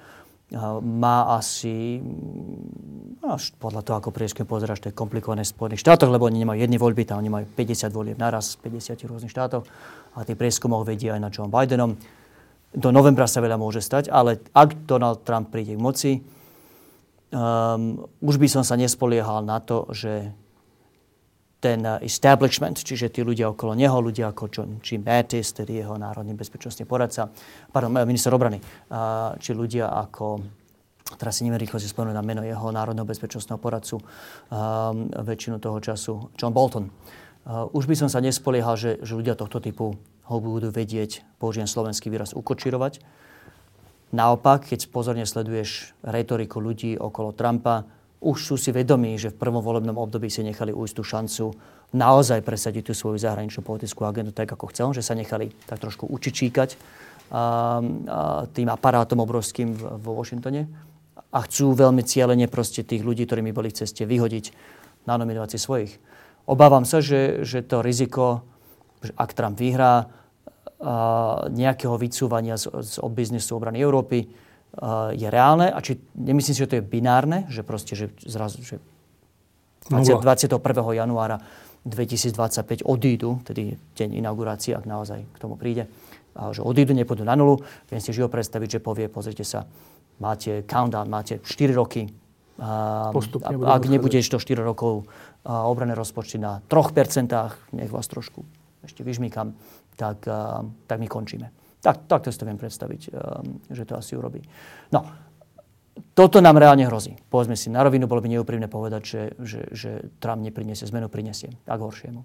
má 0.82 1.38
asi, 1.38 2.01
mm, 2.01 3.22
až 3.22 3.53
podľa 3.62 3.86
toho, 3.86 3.96
ako 4.01 4.10
prieskum 4.10 4.50
pozeráš, 4.50 4.82
to 4.82 4.89
je 4.89 4.98
komplikované 4.98 5.46
v 5.46 5.53
Spojených 5.53 5.86
štátoch, 5.86 6.10
lebo 6.10 6.25
oni 6.25 6.41
nemajú 6.41 6.65
jedny 6.65 6.77
voľby, 6.82 7.06
tam 7.06 7.22
oni 7.22 7.29
majú 7.29 7.46
50 7.53 7.94
volieb 7.94 8.18
naraz 8.18 8.58
v 8.58 8.74
50 8.74 9.06
rôznych 9.06 9.29
štátoch 9.29 9.62
a 10.18 10.25
tie 10.25 10.34
prieskumoch 10.34 10.82
vedia 10.89 11.13
aj 11.13 11.22
na 11.22 11.29
John 11.29 11.53
Bidenom. 11.53 11.94
Do 12.74 12.89
novembra 12.89 13.29
sa 13.29 13.46
veľa 13.46 13.62
môže 13.62 13.82
stať, 13.82 14.10
ale 14.10 14.41
ak 14.53 14.89
Donald 14.89 15.22
Trump 15.22 15.53
príde 15.53 15.77
k 15.77 15.82
moci, 15.82 16.12
um, 17.29 18.10
už 18.22 18.41
by 18.41 18.48
som 18.50 18.63
sa 18.65 18.74
nespoliehal 18.74 19.46
na 19.46 19.62
to, 19.62 19.86
že 19.94 20.34
ten 21.60 21.84
uh, 21.84 22.00
establishment, 22.00 22.80
čiže 22.80 23.12
tí 23.12 23.22
ľudia 23.22 23.51
okolo 23.51 23.75
neho, 23.75 24.00
ľudia 24.00 24.32
ako 24.32 24.44
John, 24.48 24.70
Jim 24.80 25.04
Mattis, 25.04 25.51
tedy 25.51 25.84
jeho 25.84 26.00
národný 26.00 26.32
bezpečnostný 26.34 26.88
poradca, 26.88 27.28
pardon, 27.70 27.92
eh, 28.00 28.08
minister 28.08 28.32
obrany, 28.32 28.63
uh, 28.63 29.36
či 29.36 29.51
ľudia 29.51 29.92
ako, 29.92 30.39
teraz 31.20 31.36
si 31.36 31.44
neviem 31.44 31.60
rýchlo 31.60 31.78
si 31.78 31.92
spomenúť 31.92 32.16
na 32.16 32.24
meno 32.24 32.42
jeho 32.48 32.72
národného 32.72 33.04
bezpečnostného 33.04 33.60
poradcu, 33.60 34.00
um, 34.00 35.12
väčšinu 35.12 35.60
toho 35.60 35.78
času, 35.84 36.32
John 36.39 36.56
Bolton. 36.56 36.88
Uh, 37.44 37.68
už 37.75 37.92
by 37.92 37.96
som 38.00 38.08
sa 38.08 38.24
nespoliehal, 38.24 38.80
že, 38.80 39.04
že 39.04 39.20
ľudia 39.20 39.36
tohto 39.36 39.60
typu 39.60 40.00
ho 40.00 40.38
budú 40.39 40.72
vedieť, 40.72 41.28
použijem 41.44 41.68
slovenský 41.68 42.08
výraz, 42.08 42.32
ukočirovať. 42.32 43.04
Naopak, 44.10 44.66
keď 44.66 44.89
pozorne 44.89 45.28
sleduješ 45.28 45.94
retoriku 46.01 46.58
ľudí 46.58 46.98
okolo 46.98 47.36
Trumpa, 47.36 47.99
už 48.19 48.38
sú 48.43 48.55
si 48.59 48.75
vedomí, 48.75 49.15
že 49.15 49.31
v 49.31 49.39
prvom 49.39 49.63
volebnom 49.63 49.95
období 49.95 50.27
si 50.27 50.43
nechali 50.43 50.75
ujsť 50.75 50.95
tú 50.95 51.03
šancu 51.07 51.45
naozaj 51.95 52.43
presadiť 52.43 52.91
tú 52.91 52.93
svoju 52.93 53.17
zahraničnú 53.17 53.63
politickú 53.63 54.03
agendu 54.03 54.35
tak, 54.35 54.51
ako 54.51 54.69
chcel, 54.75 54.91
že 54.91 55.01
sa 55.01 55.15
nechali 55.15 55.55
tak 55.65 55.79
trošku 55.79 56.05
učičíkať 56.05 56.75
a, 56.75 56.79
a, 56.79 57.41
tým 58.51 58.67
aparátom 58.67 59.23
obrovským 59.23 59.71
vo 59.73 60.19
Washingtone 60.19 60.67
a 61.31 61.39
chcú 61.47 61.71
veľmi 61.73 62.03
cieľene 62.03 62.51
proste 62.51 62.83
tých 62.83 63.07
ľudí, 63.07 63.23
ktorými 63.23 63.55
boli 63.55 63.71
v 63.71 63.85
ceste, 63.85 64.03
vyhodiť 64.03 64.51
na 65.07 65.15
nominácii 65.15 65.57
svojich. 65.61 65.95
Obávam 66.49 66.83
sa, 66.83 66.99
že, 66.99 67.45
že 67.47 67.63
to 67.63 67.79
riziko, 67.85 68.43
že 68.99 69.15
ak 69.15 69.31
Trump 69.38 69.55
vyhrá, 69.55 70.09
nejakého 71.51 71.99
vycúvania 71.99 72.55
z, 72.55 72.71
z 72.71 73.03
biznisu 73.03 73.59
obrany 73.59 73.83
Európy, 73.83 74.31
je 75.17 75.27
reálne 75.27 75.73
a 75.73 75.79
či 75.81 75.97
nemyslím 76.13 76.53
si, 76.53 76.61
že 76.61 76.69
to 76.69 76.77
je 76.77 76.85
binárne, 76.85 77.49
že 77.49 77.65
proste, 77.65 77.97
že 77.97 78.13
zrazu, 78.21 78.61
že 78.61 78.77
20, 79.89 80.21
21. 80.21 80.61
januára 80.93 81.41
2025 81.85 82.85
odídu, 82.85 83.41
tedy 83.41 83.81
deň 83.97 84.21
inaugurácie, 84.21 84.77
ak 84.77 84.85
naozaj 84.85 85.25
k 85.25 85.38
tomu 85.41 85.57
príde, 85.57 85.89
a 86.38 86.53
že 86.53 86.61
odídu, 86.61 86.93
nepôjdu 86.93 87.25
na 87.25 87.33
nulu. 87.33 87.59
Viem 87.89 87.99
si 87.99 88.13
živo 88.13 88.29
predstaviť, 88.29 88.77
že 88.77 88.79
povie, 88.79 89.09
pozrite 89.09 89.41
sa, 89.41 89.65
máte 90.21 90.61
countdown, 90.69 91.09
máte 91.09 91.41
4 91.41 91.73
roky. 91.73 92.05
A, 92.59 93.09
a, 93.09 93.51
ak 93.71 93.83
nebudeš 93.88 94.29
to 94.29 94.38
4 94.38 94.59
rokov 94.61 95.07
a, 95.43 95.65
obrané 95.65 95.97
rozpočty 95.97 96.38
na 96.38 96.61
3%, 96.69 97.31
nech 97.73 97.89
vás 97.89 98.05
trošku 98.05 98.45
ešte 98.85 99.01
vyžmýkam, 99.01 99.55
tak, 99.97 100.27
a, 100.29 100.61
tak 100.85 100.97
my 101.01 101.07
končíme. 101.09 101.49
Tak, 101.79 102.12
takto 102.12 102.27
si 102.27 102.38
to 102.39 102.43
viem 102.43 102.59
predstaviť, 102.59 103.01
um, 103.07 103.63
že 103.71 103.88
to 103.88 103.95
asi 103.95 104.19
urobí. 104.19 104.43
No, 104.91 105.07
toto 106.12 106.43
nám 106.43 106.59
reálne 106.59 106.83
hrozí. 106.88 107.15
Povedzme 107.31 107.55
si, 107.55 107.71
na 107.71 107.83
rovinu 107.83 108.07
bolo 108.07 108.19
by 108.19 108.31
neúprimné 108.31 108.67
povedať, 108.67 109.01
že, 109.03 109.21
že, 109.39 109.62
že 109.71 109.91
Trump 110.19 110.43
nepriniesie 110.43 110.88
zmenu, 110.91 111.07
prinesie. 111.07 111.55
Tak 111.63 111.79
horšiemu. 111.79 112.24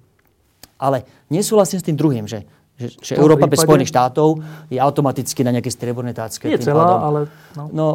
Ale 0.79 1.07
nesúhlasím 1.31 1.79
s 1.79 1.87
tým 1.87 1.95
druhým, 1.95 2.27
že, 2.27 2.43
že, 2.75 2.91
že 2.99 3.13
Európa 3.15 3.47
prípade... 3.47 3.55
bez 3.55 3.61
Spojených 3.63 3.93
štátov 3.95 4.29
je 4.67 4.79
automaticky 4.83 5.47
na 5.47 5.55
nejaké 5.55 5.71
strieborné 5.71 6.11
tácke. 6.11 6.51
Nie 6.51 6.59
celá, 6.59 6.83
pádom. 6.83 6.99
ale... 7.07 7.21
No. 7.55 7.65
no, 7.71 7.87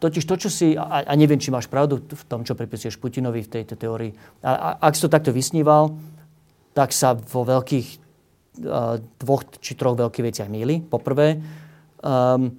totiž 0.00 0.24
to, 0.24 0.34
čo 0.40 0.48
si... 0.48 0.72
A, 0.72 1.04
a 1.04 1.12
neviem, 1.12 1.36
či 1.36 1.52
máš 1.52 1.68
pravdu 1.68 2.00
v 2.00 2.24
tom, 2.24 2.40
čo 2.48 2.56
pripisuješ 2.56 2.96
Putinovi 2.96 3.44
v 3.44 3.52
tejto 3.52 3.76
teórii. 3.76 4.16
A, 4.40 4.56
a, 4.56 4.68
ak 4.80 4.96
si 4.96 5.04
to 5.04 5.12
takto 5.12 5.36
vysníval, 5.36 5.92
tak 6.72 6.96
sa 6.96 7.12
vo 7.12 7.44
veľkých 7.44 8.01
dvoch 8.54 9.42
či 9.64 9.72
troch 9.74 9.96
veľkých 9.96 10.26
veciach 10.28 10.48
míli. 10.52 10.84
Poprvé, 10.84 11.40
um, 12.04 12.52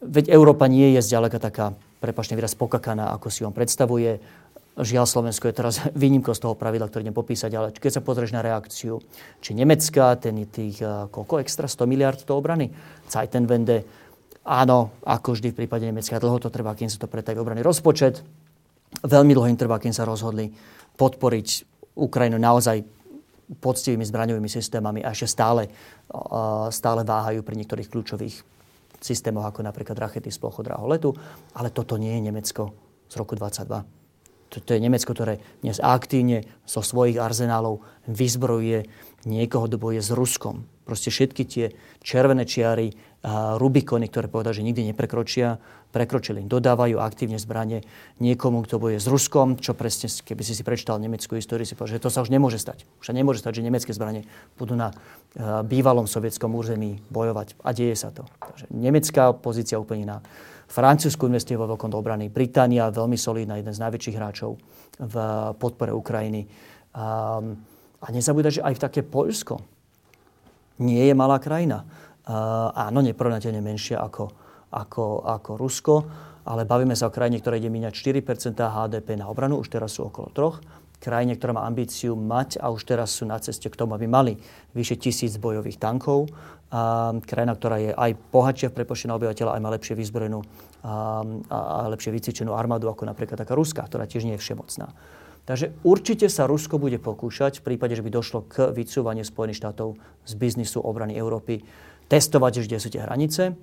veď 0.00 0.32
Európa 0.32 0.64
nie 0.70 0.96
je 0.96 1.04
zďaleka 1.04 1.36
taká, 1.36 1.76
prepačne 2.00 2.38
výraz, 2.38 2.56
pokakaná, 2.56 3.12
ako 3.12 3.28
si 3.28 3.44
on 3.44 3.52
predstavuje. 3.52 4.22
Žiaľ, 4.78 5.04
Slovensko 5.04 5.50
je 5.50 5.58
teraz 5.58 5.74
výnimkou 6.02 6.32
z 6.32 6.40
toho 6.48 6.54
pravidla, 6.56 6.88
ktoré 6.88 7.04
idem 7.04 7.16
popísať, 7.16 7.50
ale 7.52 7.74
keď 7.74 8.00
sa 8.00 8.02
pozrieš 8.04 8.32
na 8.32 8.40
reakciu, 8.40 9.02
či 9.44 9.52
Nemecka, 9.52 10.16
ten 10.16 10.38
je 10.44 10.48
tých, 10.48 10.76
koľko 11.12 11.44
extra, 11.44 11.68
100 11.68 11.84
miliard 11.84 12.20
do 12.24 12.32
obrany, 12.32 12.72
Zeitenwende, 13.10 13.84
áno, 14.48 14.96
ako 15.04 15.36
vždy 15.36 15.52
v 15.52 15.58
prípade 15.64 15.84
Nemecka, 15.84 16.16
dlho 16.16 16.40
to 16.40 16.48
trvá, 16.48 16.72
kým 16.72 16.88
sa 16.88 16.96
to 16.96 17.10
pretaví 17.10 17.36
obrany 17.36 17.60
rozpočet, 17.60 18.24
veľmi 19.04 19.36
dlho 19.36 19.52
im 19.52 19.60
trvá, 19.60 19.76
kým 19.76 19.92
sa 19.92 20.08
rozhodli 20.08 20.48
podporiť 20.96 21.48
Ukrajinu 21.98 22.38
naozaj 22.40 22.97
poctivými 23.48 24.04
zbraňovými 24.04 24.50
systémami 24.52 25.00
a 25.00 25.16
ešte 25.16 25.32
stále, 25.32 25.72
stále 26.68 27.00
váhajú 27.00 27.40
pri 27.40 27.56
niektorých 27.56 27.88
kľúčových 27.88 28.36
systémoch, 29.00 29.48
ako 29.48 29.64
napríklad 29.64 29.96
rakety 29.96 30.28
z 30.28 30.36
plochodráho 30.36 30.84
letu. 30.84 31.16
Ale 31.56 31.72
toto 31.72 31.96
nie 31.96 32.12
je 32.18 32.22
Nemecko 32.28 32.76
z 33.08 33.14
roku 33.16 33.32
22. 33.38 33.88
To 34.48 34.72
je 34.72 34.80
Nemecko, 34.80 35.12
ktoré 35.12 35.40
dnes 35.60 35.76
aktívne 35.76 36.44
zo 36.64 36.80
svojich 36.80 37.20
arzenálov 37.20 37.84
vyzbrojuje 38.08 38.88
niekoho, 39.28 39.68
kto 39.68 39.76
boje 39.76 40.00
s 40.00 40.08
Ruskom. 40.12 40.64
Proste 40.88 41.12
všetky 41.12 41.42
tie 41.44 41.66
červené 42.00 42.48
čiary, 42.48 42.96
Rubikony, 43.58 44.06
ktoré 44.06 44.30
povedal, 44.30 44.54
že 44.54 44.62
nikdy 44.62 44.94
neprekročia, 44.94 45.58
prekročili. 45.90 46.46
Dodávajú 46.46 47.02
aktívne 47.02 47.34
zbranie 47.40 47.82
niekomu, 48.22 48.62
kto 48.62 48.78
boje 48.78 49.02
s 49.02 49.10
Ruskom, 49.10 49.58
čo 49.58 49.74
presne, 49.74 50.06
keby 50.06 50.42
si 50.46 50.54
si 50.54 50.62
prečítal 50.62 51.02
nemeckú 51.02 51.34
históriu, 51.34 51.66
si 51.66 51.74
povedal, 51.74 51.98
že 51.98 52.04
to 52.06 52.14
sa 52.14 52.22
už 52.22 52.30
nemôže 52.30 52.62
stať. 52.62 52.86
Už 53.02 53.10
sa 53.10 53.14
nemôže 53.16 53.42
stať, 53.42 53.58
že 53.58 53.66
nemecké 53.66 53.90
zbranie 53.90 54.28
budú 54.54 54.78
na 54.78 54.94
uh, 54.94 55.66
bývalom 55.66 56.06
sovietskom 56.06 56.54
území 56.54 57.02
bojovať. 57.10 57.58
A 57.66 57.74
deje 57.74 57.98
sa 57.98 58.14
to. 58.14 58.22
Takže 58.38 58.70
nemecká 58.70 59.34
pozícia 59.34 59.80
úplne 59.80 60.06
iná. 60.06 60.18
Francúzsku 60.68 61.26
investuje 61.26 61.56
vo 61.56 61.66
veľkom 61.66 61.90
do 61.90 61.98
obrany. 61.98 62.28
Británia 62.28 62.92
veľmi 62.92 63.16
solidná, 63.16 63.56
jeden 63.56 63.72
z 63.72 63.82
najväčších 63.82 64.18
hráčov 64.20 64.60
v 65.00 65.14
podpore 65.56 65.90
Ukrajiny. 65.96 66.44
Um, 66.92 67.56
a 67.98 68.06
nezabúdať, 68.14 68.60
že 68.60 68.64
aj 68.64 68.76
v 68.76 68.82
také 68.84 69.00
Poľsko 69.02 69.58
nie 70.78 71.02
je 71.02 71.14
malá 71.16 71.42
krajina. 71.42 71.82
Uh, 72.28 72.68
áno, 72.76 73.00
neporovnateľne 73.00 73.64
menšia 73.64 74.04
ako, 74.04 74.28
ako, 74.68 75.24
ako 75.24 75.50
Rusko, 75.56 75.94
ale 76.44 76.68
bavíme 76.68 76.92
sa 76.92 77.08
o 77.08 77.14
krajine, 77.14 77.40
ktorá 77.40 77.56
ide 77.56 77.72
míňať 77.72 77.92
4% 78.20 78.52
HDP 78.52 79.16
na 79.16 79.32
obranu, 79.32 79.56
už 79.60 79.72
teraz 79.72 79.96
sú 79.96 80.12
okolo 80.12 80.28
troch. 80.36 80.56
Krajine, 81.00 81.40
ktorá 81.40 81.56
má 81.56 81.62
ambíciu 81.64 82.18
mať 82.18 82.60
a 82.60 82.68
už 82.68 82.84
teraz 82.84 83.16
sú 83.16 83.24
na 83.24 83.40
ceste 83.40 83.72
k 83.72 83.78
tomu, 83.78 83.96
aby 83.96 84.04
mali 84.04 84.36
vyše 84.76 85.00
tisíc 85.00 85.40
bojových 85.40 85.80
tankov. 85.80 86.28
A 86.68 87.16
krajina, 87.24 87.56
ktorá 87.56 87.80
je 87.80 87.96
aj 87.96 88.12
bohatšia 88.28 88.68
v 88.68 88.76
prepočte 88.76 89.08
na 89.08 89.16
obyvateľa, 89.16 89.56
aj 89.56 89.62
má 89.64 89.70
lepšie 89.72 89.94
vyzbrojenú 89.96 90.44
a, 90.84 91.24
a 91.48 91.88
lepšie 91.88 92.12
vycvičenú 92.12 92.52
armádu, 92.52 92.92
ako 92.92 93.08
napríklad 93.08 93.40
taká 93.40 93.56
Ruska, 93.56 93.88
ktorá 93.88 94.04
tiež 94.04 94.28
nie 94.28 94.36
je 94.36 94.42
všemocná. 94.44 94.92
Takže 95.48 95.72
určite 95.80 96.28
sa 96.28 96.44
Rusko 96.44 96.76
bude 96.76 97.00
pokúšať, 97.00 97.64
v 97.64 97.72
prípade, 97.72 97.96
že 97.96 98.04
by 98.04 98.12
došlo 98.12 98.44
k 98.44 98.68
vycúvaniu 98.68 99.24
Spojených 99.24 99.64
štátov 99.64 99.96
z 100.28 100.32
biznisu 100.36 100.84
obrany 100.84 101.16
Európy, 101.16 101.64
testovať, 102.08 102.64
kde 102.64 102.80
sú 102.80 102.88
tie 102.88 103.04
hranice 103.04 103.54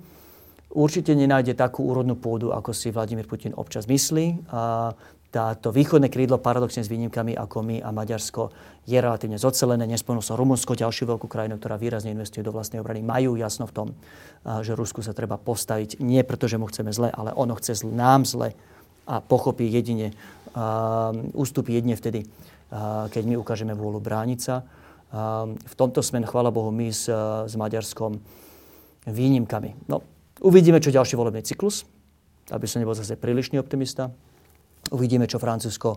určite 0.76 1.16
nenájde 1.16 1.56
takú 1.56 1.88
úrodnú 1.88 2.20
pôdu, 2.20 2.52
ako 2.52 2.76
si 2.76 2.92
Vladimír 2.92 3.24
Putin 3.24 3.56
občas 3.56 3.88
myslí. 3.88 4.52
A 4.52 4.92
táto 5.32 5.72
východné 5.72 6.12
krídlo, 6.12 6.40
paradoxne 6.40 6.84
s 6.84 6.92
výnimkami 6.92 7.36
ako 7.36 7.64
my 7.64 7.76
a 7.80 7.90
Maďarsko, 7.90 8.52
je 8.86 8.96
relatívne 8.96 9.40
zocelené. 9.40 9.88
Nespomenul 9.88 10.22
som 10.22 10.38
Rumunsko, 10.38 10.78
ďalšiu 10.78 11.10
veľkú 11.10 11.26
krajinu, 11.26 11.58
ktorá 11.58 11.74
výrazne 11.80 12.14
investuje 12.14 12.46
do 12.46 12.54
vlastnej 12.54 12.78
obrany. 12.78 13.02
Majú 13.02 13.34
jasno 13.34 13.66
v 13.66 13.74
tom, 13.74 13.88
že 14.62 14.78
Rusku 14.78 15.02
sa 15.02 15.16
treba 15.16 15.40
postaviť 15.40 15.98
nie 15.98 16.22
preto, 16.22 16.46
že 16.46 16.60
mu 16.60 16.70
chceme 16.70 16.94
zle, 16.94 17.10
ale 17.10 17.34
ono 17.34 17.58
chce 17.58 17.82
nám 17.90 18.22
zle 18.22 18.54
a 19.06 19.18
pochopí 19.22 19.66
jedine, 19.70 20.14
uh, 20.54 21.14
ústupí 21.34 21.74
jedine 21.74 21.94
vtedy, 21.94 22.26
uh, 22.26 23.06
keď 23.10 23.22
my 23.22 23.34
ukážeme 23.38 23.74
vôľu 23.74 24.02
brániť 24.02 24.40
sa. 24.42 24.66
Uh, 25.12 25.54
v 25.54 25.74
tomto 25.78 26.02
sme, 26.02 26.24
chvála 26.26 26.50
Bohu, 26.50 26.74
my 26.74 26.90
s, 26.90 27.06
s 27.46 27.54
Maďarskom 27.54 28.18
výnimkami. 29.06 29.86
No, 29.86 30.02
Uvidíme, 30.44 30.84
čo 30.84 30.92
ďalší 30.92 31.16
volebný 31.16 31.40
cyklus, 31.40 31.88
aby 32.52 32.68
som 32.68 32.84
nebol 32.84 32.92
zase 32.92 33.16
prílišný 33.16 33.56
optimista. 33.56 34.12
Uvidíme, 34.92 35.24
čo 35.24 35.40
Francúzsko 35.40 35.96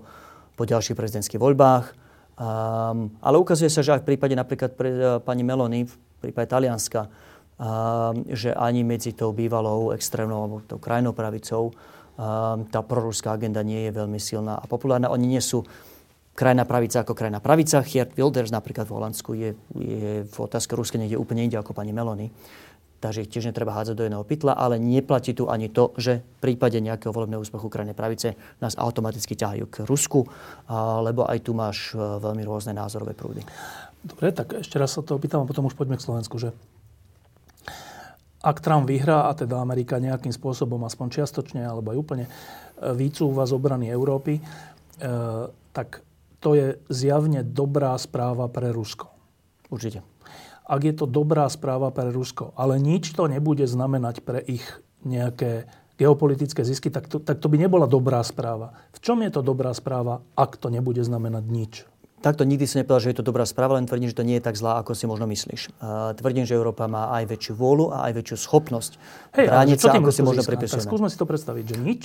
po 0.56 0.64
ďalších 0.64 0.96
prezidentských 0.96 1.44
voľbách. 1.44 1.92
Um, 2.40 3.12
ale 3.20 3.36
ukazuje 3.36 3.68
sa, 3.68 3.84
že 3.84 4.00
aj 4.00 4.08
v 4.08 4.16
prípade 4.16 4.32
napríklad 4.32 4.80
pre, 4.80 4.90
uh, 4.96 5.20
pani 5.20 5.44
Melony, 5.44 5.84
v 5.84 5.96
prípade 6.24 6.48
Talianska, 6.48 7.12
um, 7.60 8.24
že 8.32 8.56
ani 8.56 8.88
medzi 8.88 9.12
tou 9.12 9.36
bývalou 9.36 9.92
extrémnou 9.92 10.40
alebo 10.48 10.64
tou 10.64 10.80
krajnou 10.80 11.12
pravicou 11.12 11.76
um, 11.76 12.64
tá 12.72 12.80
proruská 12.80 13.36
agenda 13.36 13.60
nie 13.60 13.92
je 13.92 13.92
veľmi 13.92 14.24
silná 14.24 14.56
a 14.56 14.64
populárna. 14.72 15.12
Oni 15.12 15.28
nie 15.28 15.44
sú 15.44 15.68
krajná 16.40 16.64
pravica 16.64 17.04
ako 17.04 17.12
krajná 17.12 17.44
pravica. 17.44 17.84
Geert 17.84 18.16
Wilders 18.16 18.56
napríklad 18.56 18.88
v 18.88 18.96
Holandsku 18.96 19.36
je, 19.36 19.52
je 19.76 20.24
v 20.24 20.38
otázke 20.40 20.72
Ruska 20.72 20.96
niekde 20.96 21.20
úplne 21.20 21.44
inde 21.44 21.60
ako 21.60 21.76
pani 21.76 21.92
Melony 21.92 22.32
takže 23.00 23.24
ich 23.26 23.32
tiež 23.32 23.50
netreba 23.50 23.72
hádzať 23.72 23.96
do 23.96 24.04
jedného 24.06 24.28
pytla, 24.28 24.60
ale 24.60 24.76
neplatí 24.76 25.32
tu 25.32 25.48
ani 25.48 25.72
to, 25.72 25.96
že 25.96 26.20
v 26.20 26.40
prípade 26.44 26.76
nejakého 26.84 27.16
volebného 27.16 27.40
úspechu 27.40 27.72
krajnej 27.72 27.96
pravice 27.96 28.36
nás 28.60 28.76
automaticky 28.76 29.40
ťahajú 29.40 29.66
k 29.72 29.76
Rusku, 29.88 30.28
lebo 31.08 31.24
aj 31.24 31.40
tu 31.40 31.56
máš 31.56 31.96
e, 31.96 31.98
veľmi 31.98 32.44
rôzne 32.44 32.76
názorové 32.76 33.16
prúdy. 33.16 33.42
Dobre, 34.04 34.36
tak 34.36 34.60
ešte 34.60 34.76
raz 34.76 34.96
sa 34.96 35.02
to 35.04 35.16
opýtam 35.16 35.44
a 35.44 35.50
potom 35.50 35.68
už 35.68 35.80
poďme 35.80 35.96
k 35.96 36.06
Slovensku, 36.06 36.36
že 36.40 36.52
ak 38.40 38.64
Trump 38.64 38.88
vyhrá 38.88 39.28
a 39.28 39.36
teda 39.36 39.60
Amerika 39.60 40.00
nejakým 40.00 40.32
spôsobom, 40.32 40.80
aspoň 40.88 41.24
čiastočne 41.24 41.64
alebo 41.64 41.96
aj 41.96 41.98
úplne, 42.00 42.26
e, 42.28 42.32
výcúva 43.00 43.48
z 43.48 43.56
obrany 43.56 43.88
Európy, 43.88 44.40
e, 44.40 44.42
tak 45.72 46.04
to 46.40 46.56
je 46.56 46.68
zjavne 46.88 47.44
dobrá 47.44 47.96
správa 48.00 48.48
pre 48.48 48.72
Rusko. 48.72 49.12
Určite 49.70 50.02
ak 50.70 50.82
je 50.86 50.94
to 50.94 51.10
dobrá 51.10 51.50
správa 51.50 51.90
pre 51.90 52.14
Rusko. 52.14 52.54
Ale 52.54 52.78
nič 52.78 53.18
to 53.18 53.26
nebude 53.26 53.66
znamenať 53.66 54.22
pre 54.22 54.38
ich 54.38 54.62
nejaké 55.02 55.66
geopolitické 55.98 56.62
zisky, 56.64 56.94
tak 56.94 57.10
to, 57.12 57.20
tak 57.20 57.42
to 57.42 57.52
by 57.52 57.58
nebola 57.60 57.90
dobrá 57.90 58.22
správa. 58.24 58.72
V 58.96 59.04
čom 59.04 59.20
je 59.26 59.34
to 59.34 59.42
dobrá 59.44 59.74
správa, 59.76 60.24
ak 60.38 60.56
to 60.56 60.72
nebude 60.72 61.02
znamenať 61.02 61.44
nič? 61.50 61.74
Takto 62.20 62.44
nikdy 62.44 62.68
si 62.68 62.80
nepovedal, 62.80 63.04
že 63.04 63.12
je 63.16 63.20
to 63.20 63.28
dobrá 63.32 63.48
správa, 63.48 63.80
len 63.80 63.88
tvrdím, 63.88 64.12
že 64.12 64.20
to 64.20 64.28
nie 64.28 64.40
je 64.40 64.44
tak 64.44 64.60
zlá, 64.60 64.80
ako 64.80 64.92
si 64.92 65.08
možno 65.08 65.24
myslíš. 65.28 65.72
Uh, 65.80 66.12
tvrdím, 66.20 66.44
že 66.44 66.56
Európa 66.56 66.88
má 66.88 67.16
aj 67.16 67.32
väčšiu 67.32 67.56
vôľu 67.56 67.96
a 67.96 68.12
aj 68.12 68.14
väčšiu 68.20 68.38
schopnosť 68.44 68.92
Hej, 69.40 69.48
brániť 69.48 69.78
sa, 69.80 69.96
ako 69.96 70.12
si 70.12 70.22
možno. 70.24 70.44
Tak 70.44 70.84
skúsme 70.84 71.08
si 71.08 71.16
to 71.16 71.24
predstaviť, 71.24 71.64
že 71.64 71.76
nič? 71.80 72.02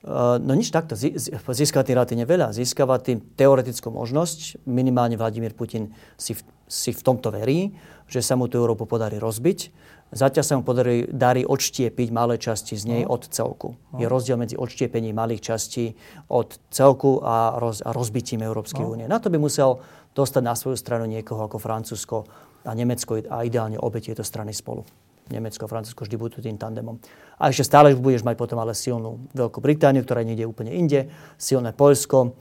Uh, 0.00 0.40
no 0.40 0.56
nič 0.56 0.72
takto. 0.72 0.96
Získava 0.96 1.84
tým 1.84 2.00
relatívne 2.00 2.24
veľa. 2.24 2.56
Získava 2.56 2.96
tým 2.96 3.20
teoretickú 3.36 3.92
možnosť. 3.92 4.64
Minimálne 4.64 5.20
Vladimír 5.20 5.52
Putin 5.52 5.92
si 6.16 6.32
v, 6.32 6.40
si 6.64 6.96
v 6.96 7.02
tomto 7.04 7.28
verí 7.28 7.76
že 8.10 8.20
sa 8.26 8.34
mu 8.34 8.50
tú 8.50 8.58
Európu 8.58 8.90
podarí 8.90 9.22
rozbiť. 9.22 9.70
Zatiaľ 10.10 10.44
sa 10.44 10.58
mu 10.58 10.66
podarí, 10.66 11.06
darí 11.06 11.46
odštiepiť 11.46 12.08
malé 12.10 12.34
časti 12.34 12.74
z 12.74 12.84
nej 12.90 13.02
no. 13.06 13.14
od 13.14 13.30
celku. 13.30 13.78
No. 13.94 14.02
Je 14.02 14.10
rozdiel 14.10 14.34
medzi 14.34 14.58
odštiepením 14.58 15.14
malých 15.14 15.54
častí 15.54 15.94
od 16.26 16.58
celku 16.74 17.22
a, 17.22 17.54
roz, 17.62 17.78
a 17.86 17.94
rozbitím 17.94 18.42
Európskej 18.42 18.82
no. 18.82 18.90
únie. 18.90 19.06
No. 19.06 19.14
Na 19.14 19.22
to 19.22 19.30
by 19.30 19.38
musel 19.38 19.78
dostať 20.18 20.42
na 20.42 20.58
svoju 20.58 20.74
stranu 20.74 21.06
niekoho 21.06 21.46
ako 21.46 21.62
Francúzsko 21.62 22.26
a 22.66 22.74
Nemecko 22.74 23.22
a 23.30 23.46
ideálne 23.46 23.78
obe 23.78 24.02
tieto 24.02 24.26
strany 24.26 24.50
spolu. 24.50 24.82
Nemecko 25.30 25.64
a 25.66 25.72
Francúzsko 25.72 26.04
vždy 26.04 26.16
budú 26.18 26.42
tým 26.42 26.58
tandemom. 26.58 26.98
A 27.38 27.54
ešte 27.54 27.64
stále 27.64 27.94
budeš 27.94 28.26
mať 28.26 28.34
potom 28.34 28.58
ale 28.58 28.74
silnú 28.74 29.30
Veľkú 29.32 29.62
Britániu, 29.62 30.02
ktorá 30.02 30.26
niekde 30.26 30.44
úplne 30.44 30.74
inde, 30.74 31.08
silné 31.38 31.70
Poľsko 31.70 32.34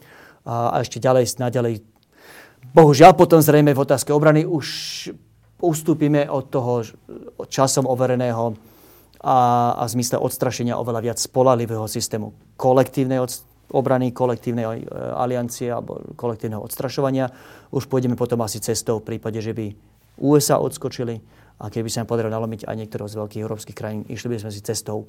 a, 0.43 0.73
a 0.73 0.75
ešte 0.81 0.97
ďalej, 0.97 1.37
naďalej 1.37 1.85
Bohužiaľ 2.69 3.17
potom 3.17 3.41
zrejme 3.41 3.73
v 3.73 3.81
otázke 3.81 4.13
obrany 4.13 4.45
už 4.45 4.67
ustúpime 5.59 6.29
od 6.29 6.53
toho 6.53 6.85
časom 7.49 7.89
overeného 7.89 8.53
a, 9.19 9.37
a 9.75 9.83
v 9.87 9.93
zmysle 9.99 10.21
odstrašenia 10.21 10.77
oveľa 10.79 11.01
viac 11.01 11.17
spolalivého 11.19 11.83
systému 11.89 12.31
kolektívnej 12.55 13.19
od, 13.19 13.31
obrany, 13.73 14.13
kolektívnej 14.13 14.65
e, 14.65 14.85
aliancie 15.17 15.67
alebo 15.73 15.99
kolektívneho 16.15 16.63
odstrašovania. 16.63 17.33
Už 17.73 17.89
pôjdeme 17.91 18.15
potom 18.15 18.39
asi 18.45 18.63
cestou 18.63 19.01
v 19.01 19.17
prípade, 19.17 19.41
že 19.41 19.51
by 19.51 19.73
USA 20.21 20.61
odskočili 20.61 21.19
a 21.59 21.67
keby 21.67 21.91
sa 21.91 22.01
nám 22.01 22.09
podarilo 22.09 22.31
nalomiť 22.31 22.65
aj 22.65 22.75
niektoré 22.75 23.03
z 23.05 23.19
veľkých 23.19 23.43
európskych 23.43 23.77
krajín, 23.77 24.07
išli 24.07 24.35
by 24.35 24.47
sme 24.47 24.51
si 24.55 24.63
cestou 24.63 25.05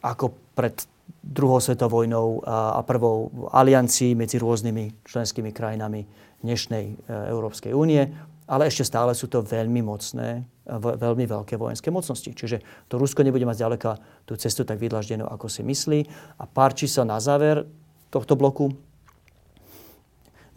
ako 0.00 0.32
pred 0.56 0.74
druhou 1.20 1.60
svetovou 1.60 2.02
vojnou 2.02 2.40
a, 2.46 2.80
prvou 2.86 3.28
aliancii 3.52 4.16
medzi 4.16 4.40
rôznymi 4.40 5.04
členskými 5.04 5.50
krajinami 5.52 6.06
dnešnej 6.40 6.84
e, 6.86 6.94
Európskej 7.28 7.74
únie 7.76 8.08
ale 8.50 8.66
ešte 8.66 8.82
stále 8.82 9.14
sú 9.14 9.30
to 9.30 9.46
veľmi 9.46 9.78
mocné, 9.78 10.42
veľmi 10.74 11.22
veľké 11.22 11.54
vojenské 11.54 11.94
mocnosti. 11.94 12.34
Čiže 12.34 12.90
to 12.90 12.98
Rusko 12.98 13.22
nebude 13.22 13.46
mať 13.46 13.62
ďaleka 13.62 13.90
tú 14.26 14.34
cestu 14.34 14.66
tak 14.66 14.82
vydlaždenú, 14.82 15.22
ako 15.22 15.46
si 15.46 15.62
myslí. 15.62 16.02
A 16.42 16.50
pár 16.50 16.74
čísel 16.74 17.06
na 17.06 17.22
záver 17.22 17.62
tohto 18.10 18.34
bloku. 18.34 18.74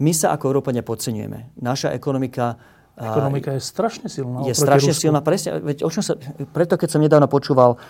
My 0.02 0.10
sa 0.10 0.34
ako 0.34 0.50
Európa 0.50 0.74
nepodceňujeme. 0.74 1.54
Naša 1.62 1.94
ekonomika 1.94 2.58
Ekonomika 2.94 3.58
je 3.58 3.62
strašne 3.62 4.06
silná. 4.06 4.46
Je 4.46 4.54
strašne 4.54 4.94
Rusku. 4.94 5.10
silná, 5.10 5.20
presne. 5.26 5.58
Veď, 5.58 5.82
o 5.82 5.90
čom 5.90 6.06
sa, 6.06 6.14
preto, 6.54 6.78
keď 6.78 6.90
som 6.94 7.02
nedávno 7.02 7.26
počúval 7.26 7.82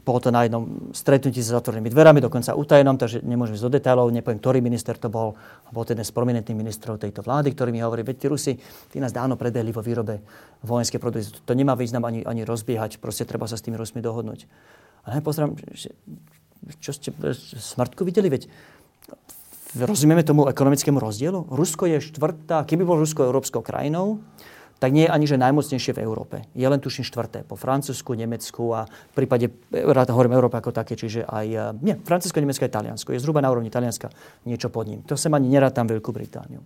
bolo 0.00 0.18
to 0.18 0.32
na 0.32 0.48
jednom 0.48 0.90
stretnutí 0.90 1.44
s 1.44 1.52
zatvorenými 1.52 1.92
dverami, 1.92 2.18
dokonca 2.24 2.56
utajenom, 2.56 2.96
takže 2.96 3.20
nemôžem 3.20 3.54
ísť 3.54 3.64
do 3.68 3.72
detailov, 3.76 4.08
nepoviem, 4.10 4.40
ktorý 4.40 4.58
minister 4.64 4.96
to 4.96 5.12
bol. 5.12 5.36
Bol 5.70 5.84
to 5.84 5.92
jeden 5.92 6.02
z 6.02 6.10
prominentných 6.10 6.56
ministrov 6.56 6.98
tejto 6.98 7.20
vlády, 7.20 7.52
ktorý 7.52 7.70
mi 7.70 7.84
hovorí, 7.84 8.02
veď 8.02 8.16
tí 8.16 8.26
Rusi, 8.26 8.52
tí 8.90 8.98
nás 8.98 9.12
dávno 9.12 9.36
predehli 9.36 9.70
vo 9.70 9.84
výrobe 9.84 10.24
vojenské 10.64 10.96
produkty. 10.96 11.30
To 11.44 11.52
nemá 11.52 11.76
význam 11.76 12.02
ani, 12.08 12.24
ani 12.24 12.42
rozbiehať, 12.42 12.98
proste 12.98 13.28
treba 13.28 13.44
sa 13.46 13.60
s 13.60 13.62
tými 13.62 13.76
Rusmi 13.76 14.00
dohodnúť. 14.00 14.48
A 15.04 15.16
ja 15.16 15.22
že, 15.76 15.92
čo 16.80 16.90
ste 16.92 17.12
smrtku 17.56 18.04
videli, 18.04 18.28
veď 18.28 18.48
rozumieme 19.76 20.26
tomu 20.26 20.50
ekonomickému 20.50 20.98
rozdielu? 20.98 21.46
Rusko 21.50 21.86
je 21.86 22.02
štvrtá, 22.02 22.66
keby 22.66 22.82
bol 22.82 22.98
Rusko 22.98 23.26
európskou 23.26 23.62
krajinou, 23.62 24.18
tak 24.80 24.96
nie 24.96 25.04
je 25.04 25.12
ani 25.12 25.28
že 25.28 25.36
najmocnejšie 25.36 25.92
v 25.92 26.02
Európe. 26.02 26.48
Je 26.56 26.64
len 26.64 26.80
tuším 26.80 27.04
štvrté 27.04 27.44
po 27.44 27.54
Francúzsku, 27.54 28.16
Nemecku 28.16 28.72
a 28.72 28.88
v 28.88 29.14
prípade, 29.14 29.52
rád 29.70 30.08
hovorím 30.16 30.40
Európe 30.40 30.56
ako 30.56 30.72
také, 30.72 30.96
čiže 30.96 31.28
aj, 31.28 31.46
e, 31.52 31.64
nie, 31.84 31.94
Francúzsko, 32.00 32.40
Nemecko 32.40 32.64
a 32.64 32.72
Taliansko. 32.72 33.12
Je 33.12 33.20
zhruba 33.20 33.44
na 33.44 33.52
úrovni 33.52 33.68
Talianska 33.68 34.08
niečo 34.48 34.72
pod 34.72 34.88
ním. 34.88 35.04
To 35.04 35.20
sem 35.20 35.30
ani 35.36 35.52
tam 35.70 35.84
Veľkú 35.84 36.10
Britániu. 36.16 36.64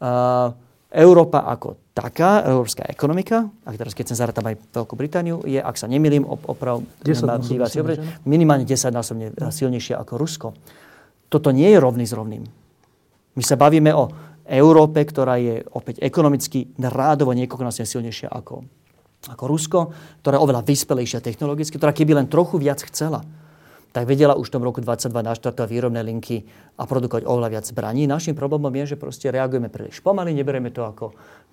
Uh, 0.00 0.52
Európa 0.90 1.46
ako 1.46 1.92
taká, 1.94 2.42
európska 2.44 2.82
ekonomika, 2.82 3.46
a 3.62 3.68
teraz 3.78 3.94
keď 3.94 4.12
sa 4.12 4.26
zarátame 4.26 4.52
aj 4.52 4.56
Veľkú 4.74 4.98
Britániu, 4.98 5.40
je, 5.46 5.62
ak 5.62 5.78
sa 5.80 5.88
nemýlim, 5.88 6.26
oprav, 6.26 6.82
minimálne 8.26 8.66
10 8.66 8.90
násobne 8.92 9.32
silnejšia 9.32 9.96
ako 9.96 10.12
Rusko. 10.18 10.48
Toto 11.30 11.54
nie 11.54 11.70
je 11.70 11.78
rovný 11.78 12.04
s 12.04 12.12
rovným. 12.12 12.44
My 13.38 13.42
sa 13.46 13.54
bavíme 13.54 13.94
o 13.94 14.10
Európe, 14.50 14.98
ktorá 15.06 15.38
je 15.38 15.62
opäť 15.78 16.02
ekonomicky 16.02 16.74
rádovo 16.82 17.30
niekoľkonásobne 17.38 17.86
silnejšia 17.86 18.28
ako, 18.34 18.66
ako 19.30 19.44
Rusko, 19.46 19.80
ktorá 20.20 20.36
je 20.36 20.44
oveľa 20.44 20.66
vyspelejšia 20.66 21.22
technologicky, 21.22 21.78
ktorá 21.78 21.94
keby 21.94 22.18
len 22.18 22.26
trochu 22.26 22.58
viac 22.58 22.82
chcela, 22.82 23.22
tak 23.90 24.06
vedela 24.06 24.38
už 24.38 24.50
v 24.50 24.54
tom 24.58 24.62
roku 24.62 24.78
22 24.78 25.10
naštartovať 25.10 25.66
výrobné 25.66 26.00
linky 26.06 26.46
a 26.78 26.86
produkovať 26.86 27.26
oveľa 27.26 27.48
viac 27.58 27.64
zbraní. 27.66 28.06
Našim 28.06 28.38
problémom 28.38 28.70
je, 28.82 28.94
že 28.94 28.96
proste 28.96 29.34
reagujeme 29.34 29.66
príliš 29.66 29.98
pomaly, 29.98 30.30
neberieme 30.30 30.70
to 30.70 30.86
ako 30.86 31.10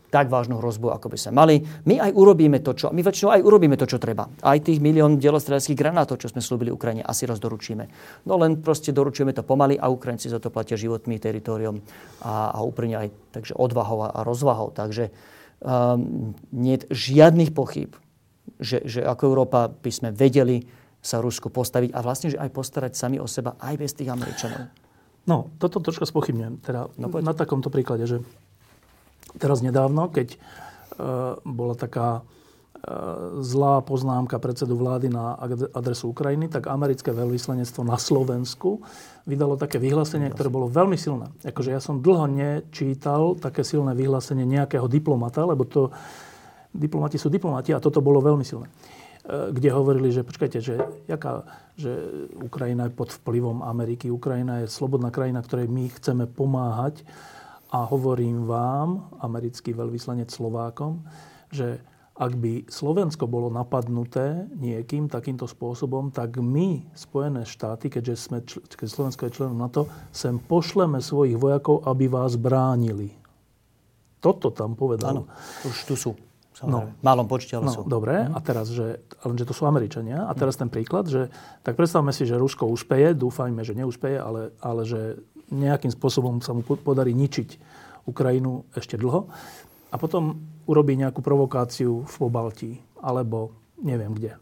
tak 0.08 0.32
vážnu 0.32 0.64
hrozbu, 0.64 0.96
ako 0.96 1.12
by 1.12 1.18
sme 1.20 1.32
mali. 1.36 1.56
My 1.84 2.00
aj 2.00 2.12
urobíme 2.16 2.64
to, 2.64 2.72
čo, 2.72 2.96
my 2.96 3.04
väčšinou 3.04 3.36
aj 3.36 3.44
urobíme 3.44 3.76
to, 3.76 3.84
čo 3.84 4.00
treba. 4.00 4.24
Aj 4.40 4.56
tých 4.64 4.80
milión 4.80 5.20
delostrelských 5.20 5.76
granátov, 5.76 6.24
čo 6.24 6.32
sme 6.32 6.40
slúbili 6.40 6.72
Ukrajine, 6.72 7.04
asi 7.04 7.28
raz 7.28 7.44
doručíme. 7.44 7.92
No 8.24 8.40
len 8.40 8.64
proste 8.64 8.96
doručujeme 8.96 9.36
to 9.36 9.44
pomaly 9.44 9.76
a 9.76 9.92
Ukrajinci 9.92 10.32
za 10.32 10.40
to 10.40 10.48
platia 10.48 10.80
životmi, 10.80 11.20
teritoriom 11.20 11.84
a, 12.24 12.56
a 12.56 12.60
úprimne 12.64 13.04
aj 13.04 13.08
takže 13.36 13.54
odvahou 13.60 14.08
a 14.08 14.24
rozvahou. 14.24 14.72
Takže 14.72 15.12
um, 15.60 16.32
nie 16.56 16.80
žiadnych 16.88 17.52
pochyb, 17.52 17.92
že, 18.64 18.88
že 18.88 19.04
ako 19.04 19.24
Európa 19.28 19.68
by 19.68 19.92
sme 19.92 20.10
vedeli 20.16 20.64
sa 21.08 21.24
Rusku 21.24 21.48
postaviť 21.48 21.96
a 21.96 22.04
vlastne, 22.04 22.36
že 22.36 22.42
aj 22.42 22.52
postarať 22.52 22.92
sami 23.00 23.16
o 23.16 23.28
seba 23.32 23.56
aj 23.64 23.80
bez 23.80 23.96
tých 23.96 24.12
Američanov. 24.12 24.68
No, 25.24 25.48
toto 25.56 25.80
troška 25.80 26.04
spochybňujem. 26.04 26.60
Teda 26.60 26.92
no, 27.00 27.08
na 27.24 27.32
takomto 27.32 27.72
príklade, 27.72 28.04
že 28.04 28.20
teraz 29.40 29.64
nedávno, 29.64 30.12
keď 30.12 30.36
e, 30.36 30.38
bola 31.48 31.76
taká 31.80 32.20
e, 32.20 32.22
zlá 33.40 33.84
poznámka 33.84 34.40
predsedu 34.40 34.76
vlády 34.76 35.08
na 35.08 35.40
adresu 35.72 36.12
Ukrajiny, 36.12 36.52
tak 36.52 36.68
americké 36.68 37.16
veľvyslanectvo 37.16 37.88
na 37.88 37.96
Slovensku 37.96 38.84
vydalo 39.24 39.56
také 39.56 39.80
vyhlásenie, 39.80 40.32
ktoré 40.32 40.52
bolo 40.52 40.68
veľmi 40.72 41.00
silné. 41.00 41.32
Akože 41.44 41.72
ja 41.72 41.80
som 41.80 42.04
dlho 42.04 42.28
nečítal 42.32 43.36
také 43.40 43.64
silné 43.64 43.96
vyhlásenie 43.96 44.48
nejakého 44.48 44.88
diplomata, 44.92 45.44
lebo 45.44 45.68
to 45.68 45.92
diplomati 46.72 47.16
sú 47.20 47.28
diplomati 47.28 47.76
a 47.76 47.84
toto 47.84 48.00
bolo 48.04 48.20
veľmi 48.24 48.44
silné 48.48 48.68
kde 49.28 49.70
hovorili, 49.76 50.16
že 50.16 50.24
počkajte, 50.24 50.60
že, 50.64 50.80
jaká, 51.12 51.44
že 51.76 51.92
Ukrajina 52.40 52.88
je 52.88 52.96
pod 52.96 53.12
vplyvom 53.12 53.60
Ameriky, 53.60 54.08
Ukrajina 54.08 54.64
je 54.64 54.72
slobodná 54.72 55.12
krajina, 55.12 55.44
ktorej 55.44 55.68
my 55.68 55.92
chceme 56.00 56.24
pomáhať 56.32 57.04
a 57.68 57.84
hovorím 57.84 58.48
vám, 58.48 59.12
americký 59.20 59.76
veľvyslanec 59.76 60.32
Slovákom, 60.32 61.04
že 61.52 61.84
ak 62.18 62.34
by 62.34 62.66
Slovensko 62.66 63.30
bolo 63.30 63.54
napadnuté 63.54 64.50
niekým 64.58 65.06
takýmto 65.06 65.46
spôsobom, 65.46 66.10
tak 66.10 66.42
my, 66.42 66.82
Spojené 66.98 67.46
štáty, 67.46 67.94
keďže 67.94 68.16
sme, 68.18 68.40
keď 68.48 68.88
Slovensko 68.90 69.30
je 69.30 69.36
členom 69.38 69.60
NATO, 69.60 69.86
sem 70.10 70.42
pošleme 70.42 70.98
svojich 70.98 71.38
vojakov, 71.38 71.86
aby 71.86 72.10
vás 72.10 72.34
bránili. 72.40 73.14
Toto 74.18 74.50
tam 74.50 74.74
povedal. 74.74 75.14
Áno, 75.14 75.24
už 75.62 75.78
tu 75.86 75.94
sú. 75.94 76.12
No. 76.66 76.90
V 76.90 77.04
malom 77.06 77.30
počte, 77.30 77.54
ale 77.54 77.70
no, 77.70 77.74
sú. 77.74 77.82
Dobre, 77.86 78.26
mhm. 78.26 78.34
a 78.34 78.40
teraz, 78.42 78.74
že, 78.74 79.04
lenže 79.22 79.46
to 79.46 79.54
sú 79.54 79.70
Američania. 79.70 80.26
A 80.26 80.34
teraz 80.34 80.58
ten 80.58 80.72
príklad, 80.74 81.06
že 81.06 81.30
tak 81.62 81.78
predstavme 81.78 82.10
si, 82.10 82.26
že 82.26 82.40
Rusko 82.40 82.66
úspeje, 82.66 83.14
dúfajme, 83.14 83.62
že 83.62 83.78
neúspeje, 83.78 84.18
ale, 84.18 84.56
ale 84.58 84.82
že 84.88 85.22
nejakým 85.54 85.94
spôsobom 85.94 86.42
sa 86.42 86.58
mu 86.58 86.66
podarí 86.66 87.14
ničiť 87.14 87.50
Ukrajinu 88.10 88.66
ešte 88.74 88.98
dlho. 88.98 89.30
A 89.92 89.96
potom 89.96 90.40
urobí 90.68 91.00
nejakú 91.00 91.24
provokáciu 91.24 92.04
v 92.04 92.16
Pobaltí, 92.20 92.72
alebo 93.00 93.56
neviem 93.80 94.12
kde. 94.12 94.36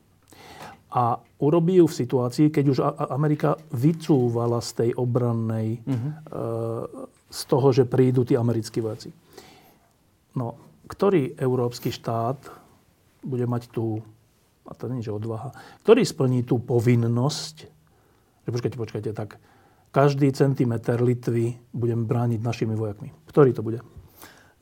A 0.95 1.19
urobí 1.43 1.83
ju 1.83 1.85
v 1.91 1.97
situácii, 2.07 2.47
keď 2.49 2.65
už 2.71 2.79
Amerika 3.11 3.59
vycúvala 3.75 4.63
z 4.63 4.71
tej 4.79 4.89
obrannej, 4.95 5.83
uh-huh. 5.83 6.11
z 7.27 7.41
toho, 7.51 7.67
že 7.75 7.83
prídu 7.83 8.23
tí 8.23 8.39
americkí 8.39 8.79
vojaci. 8.79 9.11
No, 10.39 10.64
ktorý 10.85 11.37
európsky 11.37 11.89
štát 11.89 12.37
bude 13.25 13.45
mať 13.49 13.73
tú, 13.73 14.05
a 14.65 14.73
to 14.77 14.89
nie 14.89 15.01
je 15.01 15.13
odvaha, 15.13 15.53
ktorý 15.81 16.05
splní 16.05 16.45
tú 16.45 16.61
povinnosť, 16.61 17.55
že 18.45 18.49
počkajte, 18.53 18.77
počkajte, 18.77 19.11
tak 19.17 19.41
každý 19.89 20.29
centimetr 20.35 21.01
Litvy 21.01 21.57
budem 21.73 22.05
brániť 22.05 22.39
našimi 22.43 22.77
vojakmi. 22.77 23.15
Ktorý 23.25 23.55
to 23.55 23.65
bude? 23.65 23.79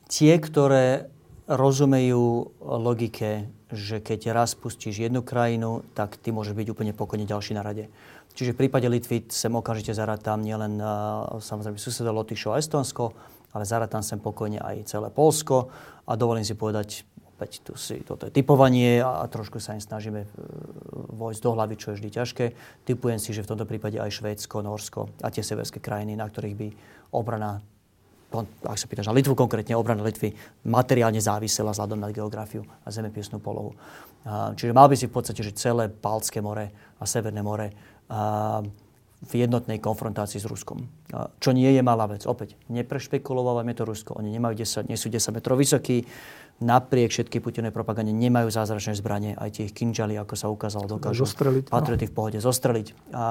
Tie, 0.08 0.32
ktoré 0.40 1.10
rozumejú 1.44 2.56
logike, 2.62 3.52
že 3.68 4.00
keď 4.00 4.32
raz 4.32 4.56
pustíš 4.56 5.02
jednu 5.04 5.20
krajinu, 5.20 5.84
tak 5.92 6.16
ty 6.16 6.32
môžeš 6.32 6.56
byť 6.56 6.68
úplne 6.72 6.92
pokojne 6.96 7.28
ďalší 7.28 7.52
na 7.52 7.60
rade. 7.60 7.92
Čiže 8.32 8.56
v 8.56 8.64
prípade 8.64 8.88
Litvy 8.88 9.28
sem 9.28 9.52
okamžite 9.52 9.92
zaratám 9.92 10.40
nielen 10.40 10.80
samozrejme 11.42 11.76
suseda 11.76 12.14
Lotyšo 12.14 12.54
a 12.54 12.58
Estonsko, 12.58 13.12
ale 13.54 13.64
zaratám 13.64 14.02
sem 14.02 14.18
pokojne 14.18 14.58
aj 14.58 14.90
celé 14.90 15.08
Polsko 15.14 15.70
a 16.04 16.18
dovolím 16.18 16.42
si 16.42 16.58
povedať, 16.58 17.06
opäť 17.34 17.62
tu 17.62 17.78
si, 17.78 18.02
toto 18.02 18.26
je 18.26 18.34
typovanie 18.34 18.98
a, 18.98 19.22
a 19.22 19.30
trošku 19.30 19.62
sa 19.62 19.78
im 19.78 19.82
snažíme 19.82 20.26
e, 20.26 20.28
vojsť 21.14 21.40
do 21.40 21.50
hlavy, 21.54 21.74
čo 21.78 21.94
je 21.94 22.02
vždy 22.02 22.10
ťažké. 22.10 22.44
Typujem 22.82 23.22
si, 23.22 23.30
že 23.30 23.46
v 23.46 23.54
tomto 23.54 23.66
prípade 23.66 23.96
aj 23.96 24.10
Švédsko, 24.10 24.60
Norsko 24.60 25.08
a 25.22 25.30
tie 25.30 25.46
severské 25.46 25.78
krajiny, 25.78 26.18
na 26.18 26.26
ktorých 26.26 26.56
by 26.58 26.68
obrana 27.14 27.62
ak 28.66 28.74
sa 28.74 28.90
pýtaš 28.90 29.06
na 29.06 29.14
Litvu 29.14 29.38
konkrétne, 29.38 29.78
obrana 29.78 30.02
Litvy 30.02 30.34
materiálne 30.66 31.22
závisela 31.22 31.70
vzhľadom 31.70 32.02
na 32.02 32.10
geografiu 32.10 32.66
a 32.82 32.90
zemepisnú 32.90 33.38
polohu. 33.38 33.78
Čiže 34.58 34.74
mal 34.74 34.90
by 34.90 34.96
si 34.98 35.06
v 35.06 35.14
podstate, 35.14 35.46
že 35.46 35.54
celé 35.54 35.86
Baltské 35.86 36.42
more 36.42 36.74
a 36.98 37.04
Severné 37.06 37.46
more 37.46 37.70
v 39.24 39.32
jednotnej 39.32 39.80
konfrontácii 39.80 40.38
s 40.38 40.46
Ruskom. 40.46 40.86
Čo 41.40 41.50
nie 41.56 41.68
je 41.72 41.80
malá 41.80 42.04
vec. 42.04 42.28
Opäť, 42.28 42.60
neprešpekulovávame 42.68 43.72
to 43.72 43.88
Rusko. 43.88 44.16
Oni 44.20 44.28
nemajú 44.30 44.60
10, 44.60 44.86
nie 44.92 45.00
sú 45.00 45.08
10 45.08 45.34
metrov 45.34 45.56
vysokí, 45.56 46.04
napriek 46.62 47.10
všetkej 47.10 47.40
Putinovej 47.42 47.74
propagande 47.74 48.14
nemajú 48.14 48.46
zázračné 48.52 48.94
zbranie, 48.94 49.34
aj 49.34 49.58
tie 49.58 49.66
kinžaly, 49.66 50.14
ako 50.14 50.34
sa 50.38 50.46
ukázalo, 50.46 50.86
dokážu 50.86 51.26
zostreliť, 51.26 51.66
patrioty 51.66 52.06
no. 52.06 52.10
v 52.10 52.14
pohode 52.14 52.38
zostreliť. 52.38 52.86
A, 52.92 52.94
a, 53.10 53.26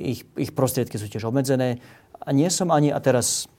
ich, 0.00 0.24
ich 0.40 0.52
prostriedky 0.56 0.96
sú 0.96 1.10
tiež 1.10 1.28
obmedzené. 1.28 1.84
A 2.16 2.32
nie 2.32 2.48
som 2.48 2.72
ani, 2.72 2.88
a 2.88 2.98
teraz 3.02 3.50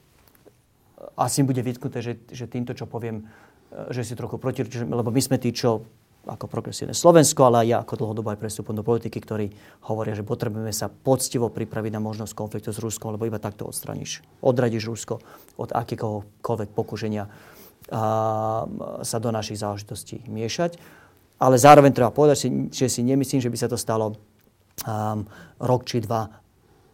asi 1.13 1.45
bude 1.45 1.62
vytknuté, 1.62 2.02
že, 2.02 2.13
že 2.34 2.50
týmto, 2.50 2.73
čo 2.73 2.89
poviem, 2.89 3.30
e, 3.69 3.93
že 3.93 4.02
si 4.02 4.13
trochu 4.17 4.41
proti, 4.41 4.65
lebo 4.65 5.13
my 5.13 5.21
sme 5.21 5.38
tí, 5.38 5.54
čo 5.54 5.86
ako 6.27 6.51
progresívne 6.51 6.91
Slovensko, 6.91 7.47
ale 7.47 7.63
aj 7.63 7.67
ja 7.67 7.77
ako 7.81 7.93
dlhodobo 8.03 8.29
aj 8.29 8.39
prestupom 8.43 8.75
do 8.75 8.83
politiky, 8.83 9.23
ktorí 9.23 9.49
hovoria, 9.87 10.13
že 10.13 10.27
potrebujeme 10.27 10.75
sa 10.75 10.91
poctivo 10.91 11.47
pripraviť 11.47 11.91
na 11.95 12.03
možnosť 12.03 12.35
konfliktu 12.35 12.75
s 12.75 12.83
Ruskom, 12.83 13.15
lebo 13.15 13.23
iba 13.23 13.39
takto 13.39 13.63
odstraníš, 13.65 14.21
odradíš 14.43 14.91
Rusko 14.91 15.23
od 15.55 15.69
akéhokoľvek 15.71 16.69
pokušenia 16.75 17.23
a, 17.23 17.31
sa 19.01 19.17
do 19.23 19.29
našich 19.31 19.63
záležitostí 19.63 20.27
miešať. 20.27 20.75
Ale 21.37 21.55
zároveň 21.55 21.93
treba 21.93 22.09
povedať, 22.11 22.49
že 22.73 22.89
si 22.89 23.01
nemyslím, 23.05 23.39
že 23.39 23.53
by 23.53 23.57
sa 23.57 23.69
to 23.69 23.77
stalo 23.77 24.17
um, 24.83 25.23
rok 25.61 25.85
či 25.85 26.01
dva 26.01 26.25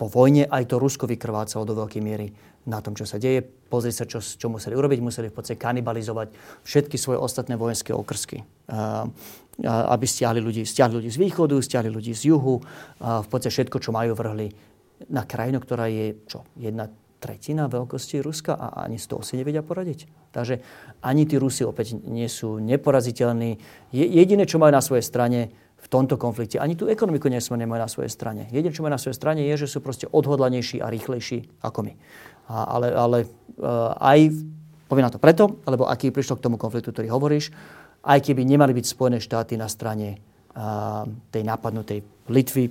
po 0.03 0.11
vojne 0.11 0.49
aj 0.49 0.67
to 0.67 0.81
Rusko 0.81 1.07
vykrvácalo 1.07 1.63
do 1.63 1.79
veľkej 1.79 2.01
miery 2.03 2.27
na 2.67 2.83
tom, 2.83 2.91
čo 2.91 3.07
sa 3.07 3.15
deje. 3.15 3.43
Pozrieť 3.73 3.95
sa, 3.97 4.05
čo, 4.05 4.21
čo 4.21 4.53
museli 4.53 4.77
urobiť. 4.77 5.01
Museli 5.01 5.33
v 5.33 5.41
podstate 5.41 5.57
kanibalizovať 5.57 6.29
všetky 6.61 6.93
svoje 7.01 7.17
ostatné 7.17 7.57
vojenské 7.57 7.89
okrsky. 7.89 8.45
Aby 9.65 10.05
stiahli 10.05 10.37
ľudí, 10.37 10.61
stiahli 10.61 11.01
ľudí 11.01 11.09
z 11.09 11.17
východu, 11.17 11.57
stiahli 11.57 11.89
ľudí 11.89 12.13
z 12.13 12.29
juhu. 12.29 12.61
Uh, 12.61 13.25
v 13.25 13.27
podstate 13.33 13.49
všetko, 13.49 13.81
čo 13.81 13.89
majú, 13.89 14.13
vrhli 14.13 14.53
na 15.09 15.25
krajinu, 15.25 15.57
ktorá 15.57 15.89
je 15.89 16.21
čo, 16.29 16.45
jedna 16.53 16.85
tretina 17.17 17.65
veľkosti 17.65 18.21
Ruska 18.21 18.53
a 18.53 18.85
ani 18.85 19.01
z 19.01 19.09
toho 19.09 19.25
si 19.25 19.41
nevedia 19.41 19.65
poradiť. 19.65 20.05
Takže 20.29 20.61
ani 21.01 21.25
tí 21.25 21.41
Rusi 21.41 21.65
opäť 21.65 21.97
nie 21.97 22.29
sú 22.29 22.61
neporaziteľní. 22.61 23.57
Je, 23.89 24.05
jediné, 24.05 24.45
čo 24.45 24.61
majú 24.61 24.69
na 24.69 24.85
svojej 24.85 25.01
strane, 25.01 25.49
v 25.83 25.91
tomto 25.91 26.15
konflikte. 26.15 26.63
Ani 26.63 26.79
tú 26.79 26.87
ekonomiku 26.87 27.27
nesmú 27.27 27.59
nemajú 27.59 27.79
na 27.83 27.91
svojej 27.91 28.07
strane. 28.07 28.47
Jediné, 28.55 28.71
čo 28.71 28.87
majú 28.87 28.95
na 28.95 29.01
svojej 29.03 29.19
strane, 29.19 29.43
je, 29.43 29.67
že 29.67 29.67
sú 29.67 29.83
proste 29.83 30.07
odhodlanejší 30.07 30.79
a 30.79 30.87
rýchlejší 30.87 31.59
ako 31.59 31.91
my. 31.91 31.93
A, 32.47 32.75
ale 32.75 32.87
ale 32.91 33.17
uh, 33.61 33.95
aj, 33.97 34.31
poviem 34.89 35.05
na 35.07 35.13
to 35.13 35.21
preto, 35.21 35.63
lebo 35.63 35.87
aký 35.87 36.11
prišlo 36.11 36.39
k 36.39 36.45
tomu 36.45 36.59
konfliktu, 36.59 36.91
ktorý 36.91 37.07
hovoríš, 37.11 37.53
aj 38.03 38.19
keby 38.19 38.43
nemali 38.43 38.75
byť 38.75 38.85
Spojené 38.85 39.19
štáty 39.23 39.55
na 39.55 39.71
strane 39.71 40.19
uh, 40.53 41.07
tej 41.31 41.43
napadnutej 41.47 42.03
Litvy, 42.27 42.67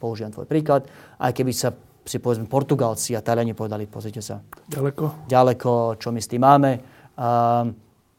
použijem 0.00 0.32
tvoj 0.32 0.48
príklad, 0.48 0.88
aj 1.20 1.32
keby 1.36 1.52
sa 1.52 1.72
si 2.00 2.16
povedzme 2.16 2.48
Portugalci 2.48 3.12
a 3.12 3.20
Taliani 3.20 3.52
povedali, 3.52 3.84
pozrite 3.84 4.24
sa. 4.24 4.40
Ďaleko. 4.72 5.28
Ďaleko, 5.28 6.00
čo 6.00 6.08
my 6.10 6.20
s 6.20 6.30
tým 6.32 6.42
máme. 6.42 6.70
Uh, 7.14 7.68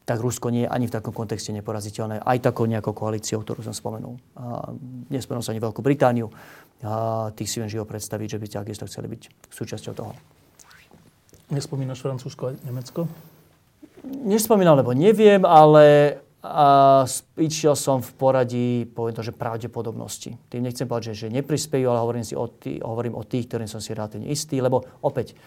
tak 0.01 0.17
Rusko 0.17 0.49
nie 0.49 0.65
je 0.65 0.69
ani 0.69 0.89
v 0.89 0.95
takom 0.97 1.13
kontexte 1.13 1.53
neporaziteľné. 1.53 2.25
Aj 2.25 2.37
takou 2.41 2.65
nejakou 2.65 2.91
koalíciou, 2.91 3.45
ktorú 3.45 3.61
som 3.61 3.71
spomenul. 3.71 4.17
A 4.35 4.73
nespomenul 5.13 5.45
sa 5.45 5.53
ani 5.53 5.61
Veľkú 5.61 5.79
Britániu. 5.85 6.27
A 6.81 7.29
tých 7.37 7.47
si 7.47 7.61
viem 7.61 7.69
živo 7.69 7.85
predstaviť, 7.85 8.35
že 8.35 8.39
by 8.41 8.45
takisto 8.49 8.89
chceli 8.89 9.07
byť 9.07 9.21
súčasťou 9.53 9.93
toho. 9.93 10.11
Nespomínaš 11.51 11.99
Francúzsko 11.99 12.49
a 12.49 12.51
Nemecko? 12.63 13.05
Nespomínal, 14.07 14.79
lebo 14.79 14.95
neviem, 14.95 15.43
ale 15.45 16.17
a 16.41 17.05
išiel 17.37 17.77
som 17.77 18.01
v 18.01 18.11
poradí, 18.17 18.89
poviem 18.89 19.13
to, 19.13 19.21
že 19.21 19.29
pravdepodobnosti. 19.29 20.41
Tým 20.49 20.65
nechcem 20.65 20.89
povedať, 20.89 21.13
že, 21.13 21.29
že 21.29 21.37
neprispejú, 21.37 21.85
ale 21.85 22.01
hovorím, 22.01 22.25
si 22.25 22.33
o 22.33 22.49
tý, 22.49 22.81
hovorím 22.81 23.13
o 23.13 23.21
tých, 23.21 23.45
ktorým 23.45 23.69
som 23.69 23.77
si 23.77 23.93
relatívne 23.93 24.25
istý, 24.25 24.57
lebo 24.57 24.81
opäť, 25.05 25.37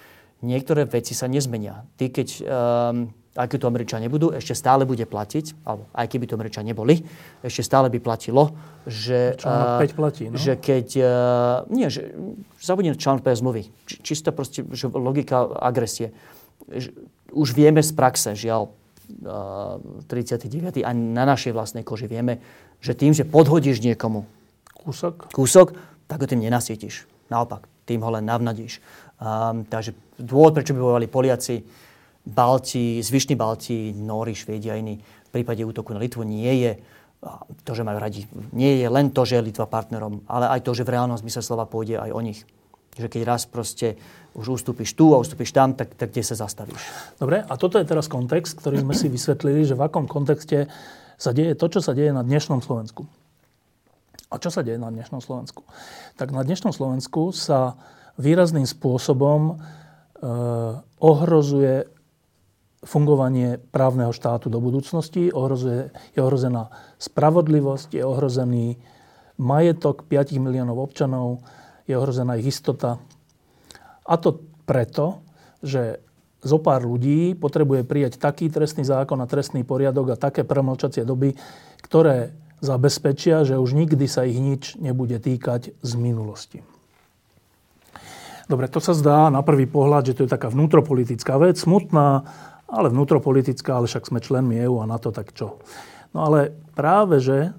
niektoré 0.46 0.86
veci 0.86 1.10
sa 1.18 1.26
nezmenia. 1.26 1.82
Ty, 1.98 2.14
keď 2.14 2.28
um, 2.46 3.10
aj 3.34 3.50
keď 3.50 3.58
to 3.66 3.70
Američania 3.70 4.06
nebudú, 4.06 4.30
ešte 4.30 4.54
stále 4.54 4.86
bude 4.86 5.02
platiť, 5.02 5.66
alebo 5.66 5.90
aj 5.90 6.06
keby 6.06 6.24
to 6.30 6.38
Američania 6.38 6.70
neboli, 6.70 7.02
ešte 7.42 7.66
stále 7.66 7.90
by 7.90 7.98
platilo, 7.98 8.54
že... 8.86 9.34
Článok 9.42 9.90
5 9.90 9.98
platí, 9.98 10.22
no? 10.30 10.38
Že 10.38 10.52
keď... 10.62 10.88
Uh, 11.02 11.08
nie, 11.74 11.90
že 11.90 12.14
zabudne 12.62 12.94
článok 12.94 13.26
5 13.26 13.42
zmluvy. 13.42 13.62
Či, 13.90 13.96
čisto 14.06 14.30
proste, 14.30 14.62
že 14.70 14.86
logika 14.86 15.50
agresie. 15.58 16.14
Už 17.34 17.58
vieme 17.58 17.82
z 17.82 17.90
praxe, 17.90 18.38
žiaľ, 18.38 18.70
uh, 19.26 19.82
39. 20.06 20.86
a 20.86 20.90
na 20.94 21.26
našej 21.26 21.50
vlastnej 21.50 21.82
koži 21.82 22.06
vieme, 22.06 22.38
že 22.78 22.94
tým, 22.94 23.10
že 23.10 23.26
podhodíš 23.26 23.82
niekomu 23.82 24.30
kúsok, 24.84 25.32
kúsok 25.32 25.74
tak 26.04 26.20
ho 26.20 26.26
tým 26.28 26.44
nenasítiš. 26.44 27.08
Naopak, 27.32 27.64
tým 27.88 28.04
ho 28.04 28.10
len 28.12 28.28
navnadíš. 28.28 28.78
Um, 29.16 29.64
takže 29.64 29.96
dôvod, 30.20 30.52
prečo 30.52 30.76
by 30.76 30.80
bojovali 30.84 31.08
Poliaci, 31.08 31.64
Balti, 32.24 33.02
zvyšní 33.04 33.36
Balti, 33.36 33.92
Nóri, 33.96 34.34
Švédi 34.34 34.72
a 34.72 34.80
iní 34.80 34.96
v 35.00 35.30
prípade 35.30 35.60
útoku 35.64 35.92
na 35.92 36.00
Litvu 36.00 36.24
nie 36.24 36.64
je 36.64 36.72
to, 37.64 37.72
že 37.72 37.84
majú 37.84 37.98
radi, 38.00 38.28
nie 38.52 38.84
je 38.84 38.88
len 38.88 39.08
to, 39.10 39.24
že 39.24 39.40
je 39.40 39.46
Litva 39.48 39.64
partnerom, 39.64 40.24
ale 40.28 40.48
aj 40.48 40.60
to, 40.60 40.76
že 40.76 40.84
v 40.84 40.92
reálnom 40.96 41.16
zmysle 41.16 41.40
slova 41.40 41.64
pôjde 41.64 41.96
aj 41.96 42.10
o 42.12 42.20
nich. 42.20 42.44
Že 42.94 43.10
keď 43.10 43.20
raz 43.26 43.42
proste 43.48 43.98
už 44.36 44.60
ustúpiš 44.60 44.94
tu 44.94 45.10
a 45.16 45.18
ustúpiš 45.18 45.50
tam, 45.50 45.74
tak, 45.74 45.96
tak 45.98 46.14
kde 46.14 46.22
sa 46.22 46.38
zastavíš? 46.38 46.78
Dobre, 47.18 47.42
a 47.42 47.52
toto 47.58 47.80
je 47.80 47.88
teraz 47.88 48.06
kontext, 48.06 48.60
ktorý 48.60 48.84
sme 48.84 48.94
si 48.94 49.10
vysvetlili, 49.10 49.66
že 49.66 49.74
v 49.74 49.82
akom 49.82 50.06
kontexte 50.06 50.70
sa 51.18 51.30
deje 51.34 51.58
to, 51.58 51.66
čo 51.66 51.80
sa 51.82 51.96
deje 51.96 52.14
na 52.14 52.22
dnešnom 52.22 52.62
Slovensku. 52.62 53.08
A 54.30 54.38
čo 54.38 54.50
sa 54.50 54.62
deje 54.62 54.78
na 54.78 54.90
dnešnom 54.90 55.22
Slovensku? 55.22 55.66
Tak 56.18 56.30
na 56.30 56.42
dnešnom 56.42 56.74
Slovensku 56.74 57.34
sa 57.34 57.78
výrazným 58.18 58.66
spôsobom 58.66 59.40
e, 59.50 59.54
ohrozuje 61.02 61.86
fungovanie 62.84 63.58
právneho 63.72 64.12
štátu 64.12 64.52
do 64.52 64.60
budúcnosti, 64.60 65.32
ohrozuje, 65.32 65.90
je 66.12 66.20
ohrozená 66.20 66.70
spravodlivosť, 67.00 67.96
je 67.96 68.04
ohrozený 68.04 68.78
majetok 69.40 70.06
5 70.06 70.38
miliónov 70.38 70.78
občanov, 70.78 71.42
je 71.88 71.96
ohrozená 71.96 72.38
ich 72.38 72.54
istota. 72.54 73.02
A 74.04 74.14
to 74.20 74.44
preto, 74.68 75.24
že 75.64 76.04
zo 76.44 76.60
pár 76.60 76.84
ľudí 76.84 77.32
potrebuje 77.34 77.88
prijať 77.88 78.20
taký 78.20 78.52
trestný 78.52 78.84
zákon 78.84 79.16
a 79.24 79.26
trestný 79.26 79.64
poriadok 79.64 80.12
a 80.12 80.20
také 80.20 80.44
premlčacie 80.44 81.08
doby, 81.08 81.32
ktoré 81.80 82.36
zabezpečia, 82.60 83.48
že 83.48 83.56
už 83.56 83.72
nikdy 83.72 84.04
sa 84.04 84.28
ich 84.28 84.36
nič 84.36 84.76
nebude 84.76 85.16
týkať 85.16 85.72
z 85.80 85.92
minulosti. 85.96 86.60
Dobre, 88.44 88.68
to 88.68 88.76
sa 88.76 88.92
zdá 88.92 89.32
na 89.32 89.40
prvý 89.40 89.64
pohľad, 89.64 90.12
že 90.12 90.16
to 90.20 90.28
je 90.28 90.34
taká 90.36 90.52
vnútropolitická 90.52 91.40
vec, 91.40 91.56
smutná, 91.56 92.28
ale 92.74 92.90
vnútropolitická, 92.90 93.78
ale 93.78 93.86
však 93.86 94.10
sme 94.10 94.18
členmi 94.18 94.58
EÚ 94.58 94.82
a 94.82 94.90
na 94.90 94.98
to 94.98 95.14
tak 95.14 95.30
čo. 95.30 95.62
No 96.10 96.26
ale 96.26 96.50
práve, 96.74 97.22
že 97.22 97.54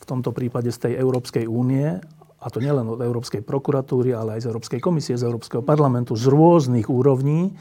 v 0.00 0.04
tomto 0.04 0.36
prípade 0.36 0.68
z 0.68 0.88
tej 0.88 0.92
Európskej 1.00 1.48
únie, 1.48 1.96
a 2.44 2.46
to 2.52 2.60
nielen 2.60 2.84
od 2.84 3.00
Európskej 3.00 3.40
prokuratúry, 3.40 4.12
ale 4.12 4.36
aj 4.36 4.44
z 4.44 4.48
Európskej 4.52 4.80
komisie, 4.84 5.16
z 5.16 5.24
Európskeho 5.24 5.64
parlamentu, 5.64 6.12
z 6.12 6.28
rôznych 6.28 6.92
úrovní, 6.92 7.56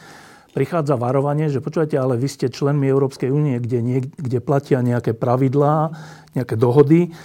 prichádza 0.52 1.00
varovanie, 1.00 1.48
že 1.48 1.64
počúvate, 1.64 1.96
ale 1.96 2.20
vy 2.20 2.28
ste 2.28 2.52
členmi 2.52 2.86
Európskej 2.92 3.32
únie, 3.32 3.58
kde, 3.64 3.80
nie, 3.80 4.00
kde 4.04 4.44
platia 4.44 4.84
nejaké 4.84 5.16
pravidlá, 5.16 5.96
nejaké 6.36 6.60
dohody, 6.60 7.16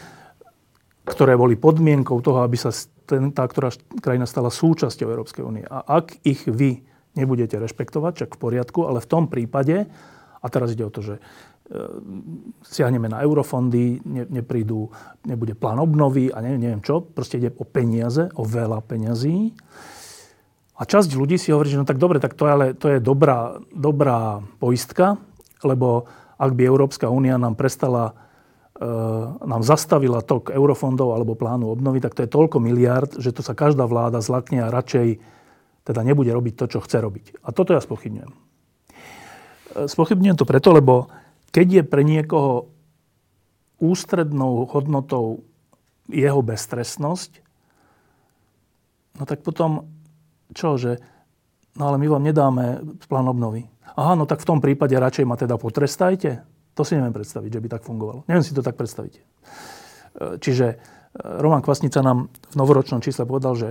ktoré 1.04 1.34
boli 1.34 1.58
podmienkou 1.58 2.22
toho, 2.22 2.46
aby 2.46 2.56
sa 2.56 2.72
ten, 3.08 3.32
tá 3.32 3.48
ktorá 3.48 3.72
krajina 4.00 4.28
stala 4.28 4.52
súčasťou 4.52 5.08
Európskej 5.08 5.42
únie. 5.44 5.64
A 5.68 5.80
ak 6.00 6.20
ich 6.24 6.44
vy 6.48 6.84
nebudete 7.14 7.56
rešpektovať, 7.56 8.12
čak 8.26 8.30
v 8.36 8.40
poriadku, 8.40 8.84
ale 8.84 9.00
v 9.00 9.10
tom 9.10 9.30
prípade, 9.30 9.86
a 10.38 10.46
teraz 10.52 10.74
ide 10.74 10.86
o 10.86 10.92
to, 10.92 11.00
že 11.02 11.14
e, 11.18 11.22
siahneme 12.66 13.08
na 13.08 13.24
eurofondy, 13.24 14.02
ne, 14.04 14.24
neprídu, 14.28 14.92
nebude 15.24 15.56
plán 15.56 15.80
obnovy 15.80 16.30
a 16.32 16.42
neviem, 16.44 16.68
neviem 16.68 16.82
čo, 16.84 17.00
proste 17.02 17.40
ide 17.40 17.50
o 17.54 17.64
peniaze, 17.64 18.28
o 18.34 18.42
veľa 18.44 18.84
peňazí. 18.84 19.54
A 20.78 20.86
časť 20.86 21.10
ľudí 21.18 21.40
si 21.40 21.50
hovorí, 21.50 21.74
že 21.74 21.80
no 21.80 21.88
tak 21.88 21.98
dobre, 21.98 22.22
tak 22.22 22.38
to 22.38 22.46
je, 22.46 22.52
ale 22.54 22.66
to 22.78 22.86
je 22.86 22.98
dobrá, 23.02 23.58
dobrá 23.74 24.38
poistka, 24.62 25.18
lebo 25.66 26.06
ak 26.38 26.54
by 26.54 26.62
Európska 26.62 27.10
únia 27.10 27.34
nám 27.34 27.58
prestala 27.58 28.14
E, 28.78 28.86
nám 29.42 29.66
zastavila 29.66 30.22
tok 30.22 30.54
eurofondov 30.54 31.10
alebo 31.10 31.34
plánu 31.34 31.66
obnovy, 31.74 31.98
tak 31.98 32.14
to 32.14 32.22
je 32.22 32.30
toľko 32.30 32.62
miliard, 32.62 33.10
že 33.18 33.34
to 33.34 33.42
sa 33.42 33.50
každá 33.50 33.90
vláda 33.90 34.22
zlakne 34.22 34.62
a 34.62 34.70
radšej 34.70 35.18
teda 35.88 36.04
nebude 36.04 36.28
robiť 36.28 36.54
to, 36.60 36.64
čo 36.76 36.84
chce 36.84 37.00
robiť. 37.00 37.40
A 37.40 37.48
toto 37.56 37.72
ja 37.72 37.80
spochybňujem. 37.80 38.28
E, 38.28 38.36
spochybňujem 39.88 40.36
to 40.36 40.44
preto, 40.44 40.76
lebo 40.76 41.08
keď 41.48 41.80
je 41.80 41.82
pre 41.88 42.04
niekoho 42.04 42.68
ústrednou 43.80 44.68
hodnotou 44.68 45.48
jeho 46.12 46.44
beztrestnosť, 46.44 47.40
no 49.16 49.24
tak 49.24 49.40
potom 49.40 49.88
čo, 50.52 50.76
že 50.76 51.00
no 51.80 51.88
ale 51.88 51.96
my 51.96 52.06
vám 52.12 52.24
nedáme 52.28 52.64
plán 53.08 53.32
obnovy. 53.32 53.64
Aha, 53.96 54.12
no 54.12 54.28
tak 54.28 54.44
v 54.44 54.48
tom 54.52 54.60
prípade 54.60 54.92
radšej 54.92 55.24
ma 55.24 55.40
teda 55.40 55.56
potrestajte. 55.56 56.44
To 56.76 56.84
si 56.84 56.94
neviem 56.94 57.16
predstaviť, 57.16 57.50
že 57.50 57.62
by 57.64 57.68
tak 57.72 57.82
fungovalo. 57.88 58.28
Neviem 58.28 58.44
si 58.44 58.52
to 58.52 58.60
tak 58.60 58.76
predstaviť. 58.76 59.14
E, 59.16 59.22
čiže 60.36 60.66
e, 60.68 60.76
Roman 61.16 61.64
Kvasnica 61.64 62.04
nám 62.04 62.28
v 62.28 62.54
novoročnom 62.60 63.00
čísle 63.00 63.24
povedal, 63.24 63.56
že, 63.56 63.70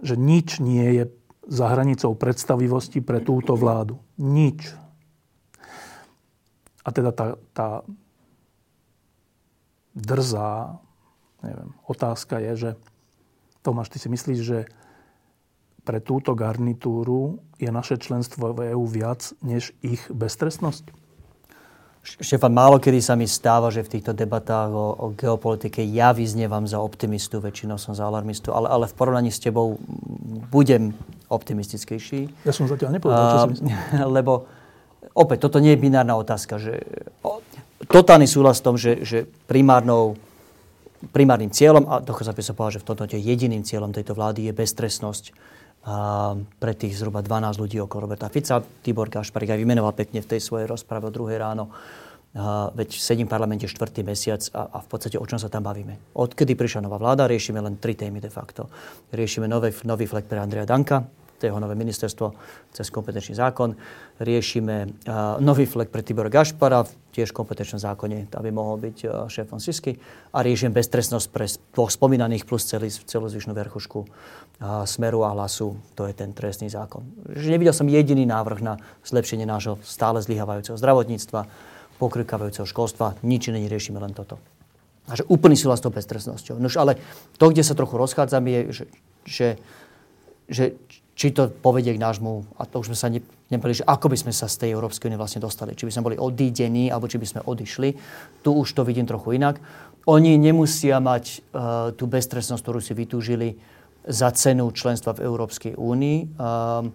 že 0.00 0.16
nič 0.16 0.58
nie 0.64 1.04
je 1.04 1.04
za 1.48 1.66
hranicou 1.68 2.16
predstavivosti 2.16 3.04
pre 3.04 3.20
túto 3.20 3.56
vládu. 3.56 4.00
Nič. 4.16 4.72
A 6.84 6.88
teda 6.92 7.12
tá, 7.12 7.36
tá 7.56 7.68
drzá 9.96 10.80
neviem, 11.44 11.70
otázka 11.84 12.40
je, 12.40 12.52
že 12.56 12.70
Tomáš, 13.64 13.92
ty 13.92 13.98
si 14.00 14.08
myslíš, 14.08 14.40
že 14.40 14.58
pre 15.84 16.00
túto 16.00 16.32
garnitúru 16.32 17.40
je 17.60 17.68
naše 17.68 18.00
členstvo 18.00 18.56
v 18.56 18.72
EÚ 18.72 18.84
viac 18.88 19.36
než 19.44 19.76
ich 19.84 20.00
beztrestnosť? 20.08 20.92
Štefan, 22.04 22.52
málo 22.52 22.76
kedy 22.76 23.00
sa 23.00 23.16
mi 23.16 23.24
stáva, 23.24 23.72
že 23.72 23.80
v 23.80 23.96
týchto 23.96 24.12
debatách 24.12 24.76
o, 24.76 24.88
o 24.92 25.06
geopolitike 25.16 25.80
ja 25.88 26.12
vyznievam 26.12 26.68
za 26.68 26.76
optimistu, 26.76 27.40
väčšinou 27.40 27.80
som 27.80 27.96
za 27.96 28.04
alarmistu, 28.04 28.52
ale, 28.52 28.68
ale 28.68 28.84
v 28.84 28.96
porovnaní 28.96 29.32
s 29.32 29.40
tebou 29.40 29.80
budem 30.52 30.92
optimistickejší. 31.28 32.44
Ja 32.44 32.52
som 32.52 32.68
zatiaľ 32.68 32.98
nepovedal, 32.98 33.24
čo 33.24 33.38
si 33.48 33.50
myslím. 33.58 33.68
Lebo 34.16 34.46
opäť, 35.16 35.48
toto 35.48 35.58
nie 35.62 35.72
je 35.76 35.82
binárna 35.82 36.16
otázka. 36.18 36.60
Že, 36.60 36.80
o, 37.24 37.40
totálny 37.88 38.28
súhlas 38.28 38.60
v 38.60 38.64
tom, 38.64 38.76
že, 38.76 39.04
že 39.04 39.28
primárnou, 39.48 40.18
primárnym 41.12 41.52
cieľom, 41.52 41.84
a 41.88 42.00
dokonca 42.00 42.32
by 42.32 42.42
sa 42.44 42.52
povedal, 42.56 42.74
že 42.76 42.82
v 42.82 42.88
tomto 42.88 43.04
jediným 43.16 43.62
cieľom 43.64 43.92
tejto 43.92 44.12
vlády 44.16 44.48
je 44.48 44.52
beztrestnosť 44.52 45.24
a 45.84 46.32
pre 46.56 46.72
tých 46.72 46.96
zhruba 46.96 47.20
12 47.20 47.60
ľudí 47.60 47.76
okolo 47.76 48.08
Roberta 48.08 48.32
Fica. 48.32 48.64
Tibor 48.64 49.12
Gašparik 49.12 49.52
aj 49.52 49.60
vymenoval 49.60 49.92
pekne 49.92 50.24
v 50.24 50.30
tej 50.32 50.40
svojej 50.40 50.64
rozprave 50.64 51.04
o 51.04 51.12
druhej 51.12 51.36
ráno. 51.36 51.68
Veď 52.74 52.98
sedím 52.98 53.30
v 53.30 53.34
parlamente 53.38 53.70
štvrtý 53.70 54.02
mesiac 54.02 54.42
a, 54.50 54.66
a 54.66 54.78
v 54.82 54.88
podstate 54.90 55.14
o 55.22 55.26
čom 55.26 55.38
sa 55.38 55.46
tam 55.46 55.62
bavíme. 55.62 56.18
Odkedy 56.18 56.58
prišla 56.58 56.82
nová 56.82 56.98
vláda, 56.98 57.30
riešime 57.30 57.62
len 57.62 57.78
tri 57.78 57.94
témy 57.94 58.18
de 58.18 58.26
facto. 58.26 58.66
Riešime 59.14 59.46
nový, 59.46 59.70
nový 59.86 60.10
flek 60.10 60.26
pre 60.26 60.42
Andreja 60.42 60.66
Danka, 60.66 61.06
to 61.38 61.46
jeho 61.46 61.62
nové 61.62 61.74
ministerstvo 61.74 62.34
cez 62.74 62.90
kompetenčný 62.90 63.38
zákon. 63.38 63.74
Riešime 64.18 64.76
uh, 64.86 65.38
nový 65.42 65.66
flek 65.66 65.90
pre 65.90 66.02
Tibora 66.02 66.30
Gašpara, 66.30 66.86
tiež 67.14 67.30
v 67.30 67.38
kompetenčnom 67.38 67.78
zákone, 67.82 68.30
aby 68.34 68.50
mohol 68.54 68.82
byť 68.82 68.96
uh, 69.04 69.10
šéfom 69.30 69.58
Sisky. 69.58 69.98
A 70.34 70.42
riešime 70.42 70.74
beztrestnosť 70.74 71.26
pre 71.30 71.46
dvoch 71.74 71.90
spomínaných 71.90 72.46
plus 72.46 72.66
celý, 72.66 72.90
celú 72.90 73.26
zvyšnú 73.30 73.54
verchušku 73.54 73.98
uh, 74.02 74.86
Smeru 74.86 75.26
a 75.26 75.34
Hlasu. 75.34 75.74
To 75.98 76.06
je 76.06 76.14
ten 76.14 76.34
trestný 76.34 76.70
zákon. 76.70 77.02
Že 77.30 77.58
nevidel 77.58 77.74
som 77.74 77.90
jediný 77.90 78.26
návrh 78.26 78.58
na 78.62 78.74
zlepšenie 79.02 79.46
nášho 79.46 79.78
stále 79.82 80.22
zlyhávajúceho 80.22 80.78
zdravotníctva, 80.78 81.73
pokrykavajúceho 81.98 82.66
školstva. 82.68 83.18
Nič 83.22 83.48
iné 83.48 83.62
neriešime, 83.62 83.98
len 84.02 84.12
toto. 84.12 84.40
A 85.04 85.20
že 85.20 85.28
úplný 85.28 85.52
súhlas 85.52 85.80
s 85.80 85.84
tou 85.84 85.92
beztrestnosťou. 85.92 86.56
Nož 86.56 86.80
ale 86.80 86.96
to, 87.36 87.52
kde 87.52 87.60
sa 87.60 87.76
trochu 87.76 88.00
rozchádzam, 88.00 88.44
je, 88.48 88.60
že, 88.72 88.84
že, 89.28 89.48
že 90.48 90.64
či 91.14 91.30
to 91.30 91.52
povedie 91.52 91.94
k 91.94 92.02
nášmu, 92.02 92.58
a 92.58 92.66
to 92.66 92.82
už 92.82 92.90
sme 92.90 92.98
sa 92.98 93.08
ne, 93.12 93.20
nepovedali, 93.52 93.84
že 93.84 93.86
ako 93.86 94.06
by 94.10 94.16
sme 94.18 94.32
sa 94.34 94.50
z 94.50 94.66
tej 94.66 94.70
Európskej 94.74 95.12
únie 95.12 95.20
vlastne 95.20 95.44
dostali. 95.44 95.76
Či 95.76 95.86
by 95.86 95.92
sme 95.92 96.06
boli 96.10 96.16
odídení, 96.16 96.90
alebo 96.90 97.06
či 97.06 97.20
by 97.20 97.26
sme 97.28 97.40
odišli. 97.46 97.88
Tu 98.42 98.50
už 98.50 98.68
to 98.72 98.82
vidím 98.82 99.06
trochu 99.06 99.36
inak. 99.36 99.60
Oni 100.10 100.36
nemusia 100.36 100.98
mať 100.98 101.24
uh, 101.54 101.92
tú 101.94 102.10
beztrestnosť, 102.10 102.62
ktorú 102.64 102.80
si 102.80 102.92
vytúžili 102.96 103.56
za 104.04 104.28
cenu 104.36 104.68
členstva 104.72 105.16
v 105.16 105.24
Európskej 105.24 105.80
únii. 105.80 106.18
Um, 106.36 106.92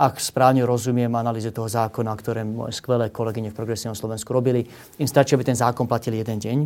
ak 0.00 0.16
správne 0.16 0.64
rozumiem 0.64 1.12
analýze 1.12 1.52
toho 1.52 1.68
zákona, 1.68 2.16
ktoré 2.16 2.40
moje 2.40 2.72
skvelé 2.72 3.12
kolegyne 3.12 3.52
v 3.52 3.58
Progresívnom 3.60 3.92
Slovensku 3.92 4.32
robili, 4.32 4.64
im 4.96 5.04
stačí, 5.04 5.36
aby 5.36 5.44
ten 5.44 5.60
zákon 5.60 5.84
platil 5.84 6.16
jeden 6.16 6.40
deň. 6.40 6.58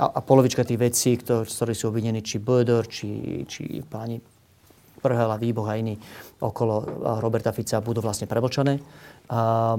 A, 0.00 0.16
a 0.16 0.20
polovička 0.24 0.64
tých 0.64 0.80
vecí, 0.80 1.20
ktoré, 1.20 1.44
ktoré 1.44 1.72
sú 1.76 1.92
obvinení, 1.92 2.24
či 2.24 2.40
Böder, 2.40 2.88
či, 2.88 3.44
či 3.44 3.84
páni 3.84 4.16
Prhel 5.04 5.28
a 5.28 5.36
Výboh 5.36 5.68
a 5.68 5.76
iní 5.76 6.00
okolo 6.40 6.80
Roberta 7.20 7.52
Fica 7.52 7.84
budú 7.84 8.00
vlastne 8.00 8.24
prebočané. 8.24 8.80
A 9.28 9.76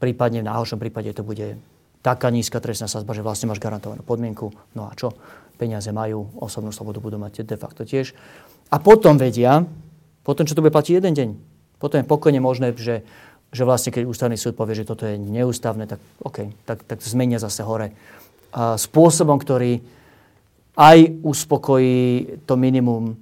prípadne 0.00 0.40
v 0.40 0.48
náhoršom 0.48 0.80
prípade 0.80 1.12
to 1.12 1.20
bude 1.20 1.60
taká 2.00 2.32
nízka 2.32 2.64
trestná 2.64 2.88
sazba, 2.88 3.12
že 3.12 3.20
vlastne 3.20 3.52
máš 3.52 3.60
garantovanú 3.60 4.00
podmienku. 4.00 4.48
No 4.72 4.88
a 4.88 4.96
čo? 4.96 5.12
Peniaze 5.60 5.92
majú, 5.92 6.32
osobnú 6.40 6.72
slobodu 6.72 7.04
budú 7.04 7.20
mať 7.20 7.44
de 7.44 7.60
facto 7.60 7.84
tiež. 7.84 8.16
A 8.72 8.80
potom 8.80 9.20
vedia, 9.20 9.60
potom, 10.24 10.48
čo 10.48 10.56
to 10.56 10.64
bude 10.64 10.72
platiť 10.72 10.96
jeden 10.96 11.12
deň, 11.12 11.28
potom 11.80 11.98
je 11.98 12.06
pokojne 12.06 12.38
možné, 12.44 12.76
že, 12.76 13.02
že 13.50 13.62
vlastne 13.64 13.90
keď 13.90 14.04
ústavný 14.04 14.36
súd 14.36 14.54
povie, 14.54 14.76
že 14.76 14.86
toto 14.86 15.08
je 15.08 15.16
neústavné, 15.16 15.88
tak 15.88 15.98
OK, 16.20 16.52
tak, 16.68 16.84
tak 16.84 17.00
zmenia 17.00 17.40
zase 17.40 17.64
hore. 17.64 17.96
A 18.52 18.76
spôsobom, 18.76 19.40
ktorý 19.40 19.80
aj 20.76 21.24
uspokojí 21.24 21.98
to 22.44 22.54
minimum 22.54 23.16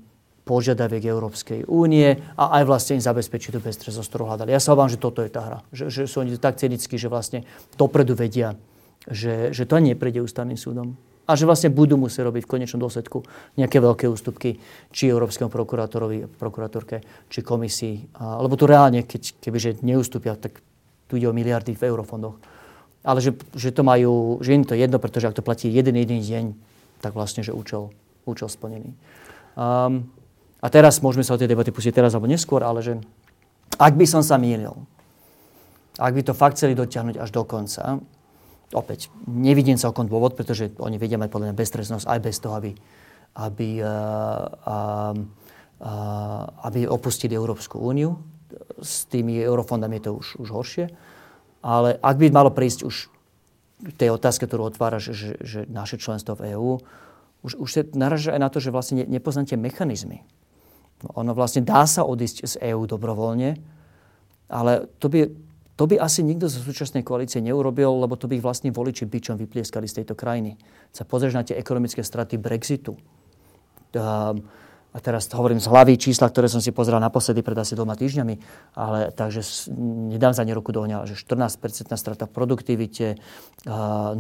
požiadaviek 0.49 1.05
Európskej 1.05 1.69
únie 1.69 2.17
a 2.41 2.57
aj 2.61 2.63
vlastne 2.65 2.97
im 2.97 3.05
zabezpečí 3.05 3.53
tú 3.53 3.61
beztrezosť, 3.61 4.09
ktorú 4.09 4.33
hľadali. 4.33 4.57
Ja 4.57 4.61
sa 4.65 4.73
obávam, 4.73 4.89
že 4.89 4.97
toto 4.97 5.21
je 5.21 5.29
tá 5.29 5.45
hra. 5.45 5.59
Že, 5.77 5.85
že 5.93 6.03
sú 6.09 6.25
oni 6.25 6.41
tak 6.41 6.57
cynickí, 6.57 6.97
že 6.97 7.13
vlastne 7.13 7.45
dopredu 7.77 8.17
vedia, 8.17 8.57
že, 9.05 9.53
že 9.53 9.69
to 9.69 9.77
neprejde 9.77 10.25
ústavným 10.25 10.57
súdom. 10.57 10.97
A 11.29 11.37
že 11.37 11.45
vlastne 11.45 11.69
budú 11.69 12.01
musieť 12.01 12.25
robiť 12.25 12.49
v 12.49 12.53
konečnom 12.57 12.81
dôsledku 12.81 13.21
nejaké 13.61 13.85
veľké 13.85 14.09
ústupky 14.09 14.57
či 14.89 15.13
Európskemu 15.13 15.53
prokurátorovi, 15.53 16.25
prokurátorke, 16.41 17.05
či 17.29 17.45
komisii. 17.45 18.17
A, 18.17 18.41
lebo 18.41 18.57
tu 18.57 18.65
reálne, 18.65 19.05
keď, 19.05 19.37
kebyže 19.37 19.85
neústupia, 19.85 20.41
tak 20.41 20.65
tu 21.05 21.21
ide 21.21 21.29
o 21.29 21.37
miliardy 21.37 21.77
v 21.77 21.85
eurofondoch. 21.85 22.41
Ale 23.05 23.21
že, 23.21 23.37
že 23.53 23.77
to 23.77 23.85
majú, 23.85 24.41
že 24.41 24.57
im 24.57 24.65
to 24.65 24.73
jedno, 24.73 24.97
pretože 24.97 25.29
ak 25.29 25.37
to 25.37 25.45
platí 25.45 25.69
jeden 25.69 26.01
jediný 26.01 26.25
deň, 26.25 26.45
tak 27.05 27.13
vlastne, 27.13 27.45
že 27.45 27.53
účel, 27.53 27.93
účel 28.25 28.49
splnený. 28.49 28.97
Um, 29.53 30.09
a 30.59 30.67
teraz 30.73 30.99
môžeme 31.05 31.23
sa 31.23 31.37
o 31.37 31.41
tej 31.41 31.47
debaty 31.47 31.71
pustiť 31.71 31.95
teraz 31.95 32.17
alebo 32.17 32.27
neskôr, 32.27 32.65
ale 32.67 32.83
že 32.83 32.99
ak 33.79 33.95
by 33.95 34.07
som 34.09 34.27
sa 34.27 34.41
mýlil, 34.41 34.75
ak 35.99 36.13
by 36.15 36.23
to 36.27 36.35
fakt 36.35 36.59
chceli 36.59 36.75
dotiahnuť 36.75 37.17
až 37.19 37.31
do 37.31 37.43
konca, 37.47 38.03
opäť 38.73 39.09
nevidím 39.25 39.81
celkom 39.81 40.09
dôvod, 40.09 40.37
pretože 40.37 40.73
oni 40.77 41.01
vedia 41.01 41.17
mať 41.17 41.31
podľa 41.33 41.47
mňa 41.53 41.61
beztrestnosť 41.61 42.05
aj 42.05 42.19
bez 42.21 42.37
toho, 42.37 42.55
aby, 42.57 42.73
aby, 43.39 43.69
uh, 43.81 44.45
uh, 45.81 46.45
aby 46.69 46.81
opustili 46.85 47.33
Európsku 47.33 47.81
úniu. 47.81 48.21
s 48.79 49.09
tými 49.09 49.41
eurofondami 49.41 49.99
je 49.99 50.05
to 50.09 50.13
už, 50.17 50.27
už 50.45 50.49
horšie. 50.53 50.87
Ale 51.65 51.99
ak 51.99 52.17
by 52.17 52.27
malo 52.31 52.55
prísť 52.55 52.87
už 52.87 52.97
tej 53.99 54.11
otázke, 54.15 54.47
ktorú 54.47 54.75
otvára, 54.75 54.99
že, 54.99 55.39
že, 55.39 55.65
naše 55.71 55.99
členstvo 55.99 56.35
v 56.35 56.55
EÚ, 56.55 56.73
už, 57.47 57.53
už 57.55 57.69
sa 57.71 57.83
naraža 57.95 58.35
aj 58.35 58.41
na 58.43 58.51
to, 58.51 58.59
že 58.59 58.75
vlastne 58.75 59.07
nepoznáte 59.07 59.55
mechanizmy. 59.55 60.27
Ono 61.15 61.31
vlastne 61.31 61.63
dá 61.63 61.87
sa 61.87 62.03
odísť 62.03 62.37
z 62.43 62.55
EÚ 62.75 62.91
dobrovoľne, 62.91 63.55
ale 64.51 64.91
to 64.99 65.07
by, 65.07 65.31
to 65.79 65.87
by 65.87 65.95
asi 66.03 66.27
nikto 66.27 66.51
zo 66.51 66.59
súčasnej 66.59 67.07
koalície 67.07 67.39
neurobil, 67.39 68.03
lebo 68.03 68.19
to 68.19 68.27
by 68.27 68.43
ich 68.43 68.45
vlastne 68.45 68.75
voliči 68.75 69.07
byčom 69.07 69.39
vyplieskali 69.39 69.87
z 69.87 70.03
tejto 70.03 70.19
krajiny. 70.19 70.59
Sa 70.91 71.07
pozrieš 71.07 71.39
na 71.39 71.47
tie 71.47 71.55
ekonomické 71.55 72.03
straty 72.03 72.35
Brexitu. 72.35 72.99
Um, 73.95 74.43
a 74.89 74.99
teraz 74.99 75.31
hovorím 75.31 75.63
z 75.63 75.71
hlavy 75.71 75.95
čísla, 76.01 76.27
ktoré 76.33 76.51
som 76.51 76.59
si 76.59 76.75
pozeral 76.75 76.99
naposledy 76.99 77.45
pred 77.45 77.55
asi 77.55 77.79
dvoma 77.79 77.95
týždňami, 77.95 78.35
ale 78.75 79.13
takže 79.15 79.71
nedám 80.11 80.35
za 80.35 80.43
ne 80.43 80.57
ruku 80.57 80.73
do 80.75 80.83
ohňa, 80.83 81.07
že 81.07 81.15
14% 81.15 81.93
strata 81.95 82.25
v 82.27 82.33
produktivite, 82.33 83.21
0,1% 83.69 84.19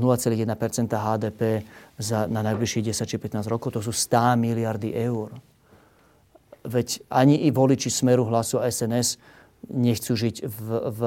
HDP 0.92 1.64
za, 1.98 2.28
na 2.30 2.44
najbližších 2.46 2.94
10 2.94 3.10
či 3.10 3.16
15 3.16 3.48
rokov, 3.48 3.74
to 3.74 3.82
sú 3.82 3.90
100 3.90 4.36
miliardy 4.38 4.92
eur. 4.92 5.34
Veď 6.68 7.00
ani 7.10 7.48
i 7.48 7.50
voliči 7.50 7.88
Smeru 7.88 8.28
hlasu 8.28 8.60
SNS 8.60 9.16
nechcú 9.72 10.16
žiť 10.16 10.44
v, 10.44 10.66
v, 10.92 11.00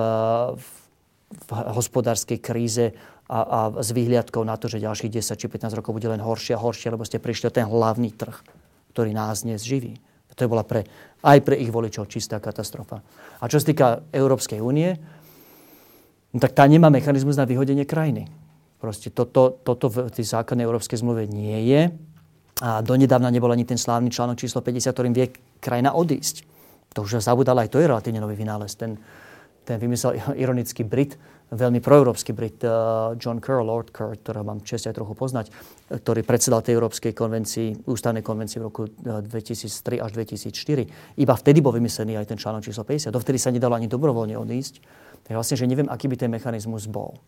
v, 0.56 1.50
hospodárskej 1.52 2.40
kríze 2.40 2.94
a, 3.32 3.40
a 3.42 3.60
s 3.80 3.90
výhliadkou 3.96 4.44
na 4.44 4.60
to, 4.60 4.68
že 4.68 4.84
ďalších 4.84 5.12
10 5.22 5.40
či 5.40 5.48
15 5.48 5.80
rokov 5.80 5.96
bude 5.96 6.08
len 6.08 6.20
horšie 6.20 6.56
a 6.56 6.64
horšie, 6.64 6.92
lebo 6.92 7.08
ste 7.08 7.22
prišli 7.22 7.48
o 7.48 7.56
ten 7.56 7.66
hlavný 7.68 8.12
trh 8.12 8.62
ktorý 8.92 9.16
nás 9.16 9.48
dnes 9.48 9.64
živí. 9.64 9.96
To 10.36 10.52
bola 10.52 10.68
pre, 10.68 10.84
aj 11.24 11.40
pre 11.44 11.56
ich 11.56 11.72
voličov 11.72 12.12
čistá 12.12 12.42
katastrofa. 12.44 13.00
A 13.40 13.48
čo 13.48 13.60
sa 13.62 13.68
týka 13.68 13.88
Európskej 14.12 14.60
únie, 14.60 14.96
no 16.34 16.38
tak 16.40 16.56
tá 16.56 16.68
nemá 16.68 16.92
mechanizmus 16.92 17.40
na 17.40 17.48
vyhodenie 17.48 17.88
krajiny. 17.88 18.28
Proste 18.82 19.14
toto, 19.14 19.62
toto 19.62 19.88
v 19.92 20.10
tej 20.10 20.26
základnej 20.26 20.66
európskej 20.66 21.00
zmluve 21.00 21.30
nie 21.30 21.70
je. 21.70 21.82
A 22.62 22.82
donedávna 22.82 23.30
nebol 23.30 23.54
ani 23.54 23.68
ten 23.68 23.78
slávny 23.78 24.10
článok 24.10 24.42
číslo 24.42 24.66
50, 24.66 24.90
ktorým 24.90 25.14
vie 25.14 25.30
krajina 25.62 25.94
odísť. 25.94 26.51
To 26.92 27.08
už 27.08 27.24
zabudal 27.24 27.56
aj 27.56 27.72
to 27.72 27.80
je 27.80 27.88
relatívne 27.88 28.20
nový 28.20 28.36
vynález. 28.36 28.76
Ten, 28.76 29.00
ten 29.64 29.80
vymyslel 29.80 30.20
ironický 30.44 30.84
Brit, 30.84 31.16
veľmi 31.52 31.80
proeurópsky 31.80 32.36
Brit 32.36 32.64
uh, 32.64 33.16
John 33.16 33.40
Kerr, 33.40 33.64
Lord 33.64 33.92
Kerr, 33.96 34.16
ktorého 34.16 34.44
mám 34.44 34.64
čest 34.64 34.88
aj 34.88 34.96
trochu 34.96 35.16
poznať, 35.16 35.52
ktorý 35.88 36.24
predsedal 36.24 36.64
tej 36.64 36.80
Európskej 36.80 37.16
konvencii, 37.16 37.88
ústavnej 37.88 38.24
konvencii 38.24 38.58
v 38.60 38.64
roku 38.68 38.88
2003 38.88 40.00
uh, 40.00 40.08
až 40.08 40.12
2004. 40.16 41.20
Iba 41.20 41.34
vtedy 41.36 41.60
bol 41.64 41.76
vymyslený 41.76 42.20
aj 42.20 42.36
ten 42.36 42.40
článok 42.40 42.68
číslo 42.68 42.84
50. 42.84 43.12
Dovtedy 43.12 43.40
sa 43.40 43.52
nedalo 43.52 43.76
ani 43.76 43.88
dobrovoľne 43.88 44.36
odísť. 44.36 44.84
Tak 45.28 45.32
vlastne, 45.36 45.56
že 45.56 45.68
neviem, 45.68 45.88
aký 45.88 46.12
by 46.12 46.16
ten 46.20 46.32
mechanizmus 46.32 46.92
bol, 46.92 47.20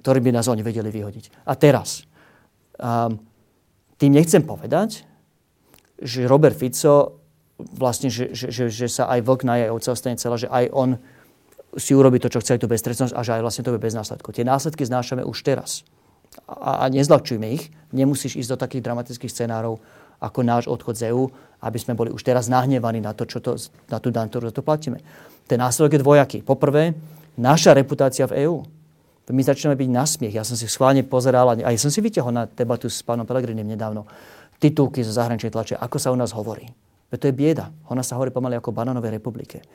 ktorý 0.00 0.20
by 0.24 0.36
nás 0.36 0.48
oni 0.48 0.64
vedeli 0.64 0.88
vyhodiť. 0.88 1.44
A 1.44 1.56
teraz, 1.56 2.08
um, 2.80 3.20
tým 4.00 4.12
nechcem 4.16 4.40
povedať, 4.44 5.04
že 6.00 6.24
Robert 6.24 6.56
Fico 6.56 7.19
vlastne, 7.74 8.08
že, 8.08 8.32
že, 8.32 8.48
že, 8.52 8.64
že 8.68 8.86
sa 8.88 9.08
aj 9.10 9.20
vlk 9.24 9.40
na 9.44 9.54
jej 9.60 9.68
ovce 9.70 9.88
ostane 9.92 10.16
celá, 10.16 10.36
že 10.36 10.48
aj 10.48 10.70
on 10.72 10.96
si 11.78 11.94
urobiť 11.94 12.26
to, 12.26 12.32
čo 12.34 12.42
chce 12.42 12.58
tú 12.58 12.66
beztrestnosť 12.66 13.14
a 13.14 13.20
že 13.22 13.38
aj 13.38 13.42
vlastne 13.46 13.62
to 13.62 13.70
bude 13.74 13.84
bez 13.84 13.94
následkov. 13.94 14.34
Tie 14.34 14.42
následky 14.42 14.82
znášame 14.82 15.22
už 15.22 15.38
teraz. 15.46 15.86
A, 16.50 16.82
a 16.82 16.90
nezľahčujme 16.90 17.46
ich. 17.46 17.70
Nemusíš 17.94 18.38
ísť 18.38 18.50
do 18.54 18.58
takých 18.58 18.82
dramatických 18.86 19.30
scenárov, 19.30 19.78
ako 20.20 20.40
náš 20.42 20.64
odchod 20.66 20.98
z 20.98 21.14
EÚ, 21.14 21.30
aby 21.62 21.78
sme 21.78 21.96
boli 21.96 22.10
už 22.10 22.20
teraz 22.26 22.50
nahnevaní 22.50 23.00
na, 23.00 23.14
to, 23.14 23.24
čo 23.24 23.38
to, 23.38 23.56
na 23.88 24.02
tú 24.02 24.12
daň, 24.12 24.28
ktorú 24.28 24.50
to 24.50 24.66
platíme. 24.66 25.00
Ten 25.46 25.62
následok 25.62 25.96
je 25.96 26.02
dvojaký. 26.02 26.38
Poprvé, 26.42 26.94
naša 27.38 27.74
reputácia 27.74 28.26
v 28.26 28.46
EÚ. 28.46 28.56
My 29.30 29.46
začneme 29.46 29.78
byť 29.78 29.90
na 29.94 30.04
smiech. 30.10 30.34
Ja 30.34 30.42
som 30.42 30.58
si 30.58 30.66
schválne 30.66 31.06
pozeral, 31.06 31.54
a 31.54 31.70
aj 31.70 31.78
som 31.78 31.90
si 31.90 32.02
vyťahol 32.02 32.34
na 32.34 32.44
debatu 32.50 32.90
s 32.90 32.98
pánom 33.06 33.22
Pelegrinim 33.22 33.62
nedávno, 33.62 34.02
titulky 34.58 35.06
zo 35.06 35.14
zahraničnej 35.14 35.54
tlače, 35.54 35.78
ako 35.78 35.96
sa 36.02 36.10
u 36.10 36.18
nás 36.18 36.34
hovorí. 36.34 36.66
Veď 37.10 37.18
to 37.18 37.28
je 37.28 37.34
bieda. 37.34 37.66
Ona 37.90 38.06
sa 38.06 38.14
hovorí 38.14 38.30
pomaly 38.30 38.54
ako 38.56 38.70
Bananovej 38.70 39.18
republike. 39.18 39.66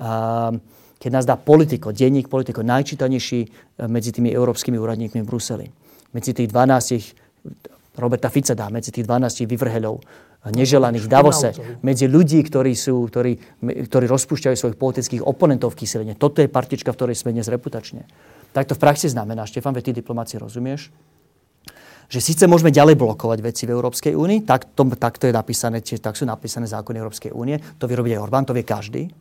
A, 0.00 0.50
keď 0.98 1.10
nás 1.14 1.24
dá 1.28 1.38
politiko, 1.38 1.94
denník 1.94 2.26
politiko, 2.26 2.66
najčítanejší 2.66 3.40
e, 3.44 3.48
medzi 3.86 4.10
tými 4.10 4.34
európskymi 4.34 4.80
úradníkmi 4.80 5.20
v 5.22 5.28
Bruseli. 5.28 5.66
Medzi 6.10 6.34
tých 6.34 6.48
12, 6.50 8.00
Roberta 8.00 8.32
Fica 8.32 8.56
dá, 8.56 8.66
medzi 8.72 8.90
tých 8.90 9.06
12 9.06 9.46
vyvrheľov, 9.46 9.94
e, 9.94 10.02
neželaných 10.48 11.04
v 11.06 11.10
Davose, 11.12 11.50
medzi 11.86 12.10
ľudí, 12.10 12.42
ktorí, 12.42 12.74
sú, 12.74 13.06
ktorí, 13.06 13.62
ktorí 13.86 14.06
rozpúšťajú 14.10 14.56
svojich 14.58 14.80
politických 14.80 15.22
oponentov 15.22 15.76
v 15.76 15.86
kyseline. 15.86 16.18
Toto 16.18 16.42
je 16.42 16.50
partička, 16.50 16.90
v 16.90 16.98
ktorej 16.98 17.14
sme 17.20 17.30
dnes 17.30 17.46
reputačne. 17.46 18.08
Tak 18.56 18.66
to 18.66 18.74
v 18.74 18.82
praxi 18.82 19.12
znamená, 19.12 19.44
Štefan, 19.46 19.76
veď 19.76 19.92
ty 19.92 20.02
diplomácii 20.02 20.40
rozumieš, 20.40 20.90
že 22.08 22.24
síce 22.24 22.48
môžeme 22.48 22.72
ďalej 22.72 22.96
blokovať 22.96 23.38
veci 23.44 23.68
v 23.68 23.76
Európskej 23.76 24.16
únii, 24.16 24.48
tak 24.48 24.72
to, 24.72 24.88
tak 24.96 25.20
to 25.20 25.28
je 25.28 25.34
napísané, 25.36 25.84
či, 25.84 26.00
tak 26.00 26.16
sú 26.16 26.24
napísané 26.24 26.64
zákony 26.64 26.96
Európskej 26.96 27.32
únie, 27.36 27.60
to 27.76 27.84
vyrobí 27.84 28.16
aj 28.16 28.24
Orbán, 28.24 28.48
to 28.48 28.56
vie 28.56 28.64
každý, 28.64 29.12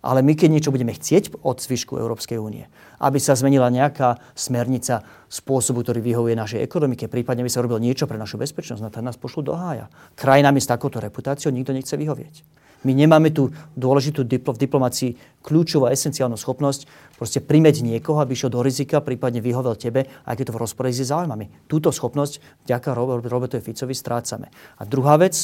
ale 0.00 0.24
my 0.24 0.32
keď 0.32 0.48
niečo 0.48 0.72
budeme 0.72 0.96
chcieť 0.96 1.44
od 1.44 1.60
zvyšku 1.60 2.00
Európskej 2.00 2.40
únie, 2.40 2.64
aby 3.04 3.20
sa 3.20 3.36
zmenila 3.36 3.68
nejaká 3.68 4.16
smernica 4.32 5.04
spôsobu, 5.28 5.84
ktorý 5.84 6.00
vyhovuje 6.00 6.32
našej 6.32 6.64
ekonomike, 6.64 7.12
prípadne 7.12 7.44
by 7.44 7.52
sa 7.52 7.60
robil 7.60 7.76
niečo 7.76 8.08
pre 8.08 8.16
našu 8.16 8.40
bezpečnosť, 8.40 8.80
na 8.80 8.88
to 8.88 9.04
nás 9.04 9.20
pošlu 9.20 9.44
do 9.44 9.52
hája. 9.52 9.92
Krajinami 10.16 10.64
s 10.64 10.72
takouto 10.72 11.04
reputáciou 11.04 11.52
nikto 11.52 11.76
nechce 11.76 11.92
vyhovieť. 12.00 12.34
My 12.80 12.96
nemáme 12.96 13.28
tú 13.28 13.52
dôležitú 13.76 14.24
diplo, 14.24 14.56
v 14.56 14.62
diplomácii 14.64 15.10
kľúčovú 15.44 15.84
a 15.88 15.92
esenciálnu 15.92 16.40
schopnosť 16.40 16.88
proste 17.20 17.44
primeť 17.44 17.84
niekoho, 17.84 18.24
aby 18.24 18.32
išiel 18.32 18.48
do 18.48 18.64
rizika, 18.64 19.04
prípadne 19.04 19.44
vyhovel 19.44 19.76
tebe, 19.76 20.08
aj 20.24 20.34
keď 20.40 20.44
to 20.48 20.54
v 20.56 20.60
rozpore 20.64 20.88
s 20.88 21.04
záujmami. 21.04 21.68
Túto 21.68 21.92
schopnosť 21.92 22.64
vďaka 22.64 22.96
Robertovi 23.28 23.60
Ficovi 23.60 23.92
strácame. 23.92 24.48
A 24.80 24.88
druhá 24.88 25.20
vec, 25.20 25.36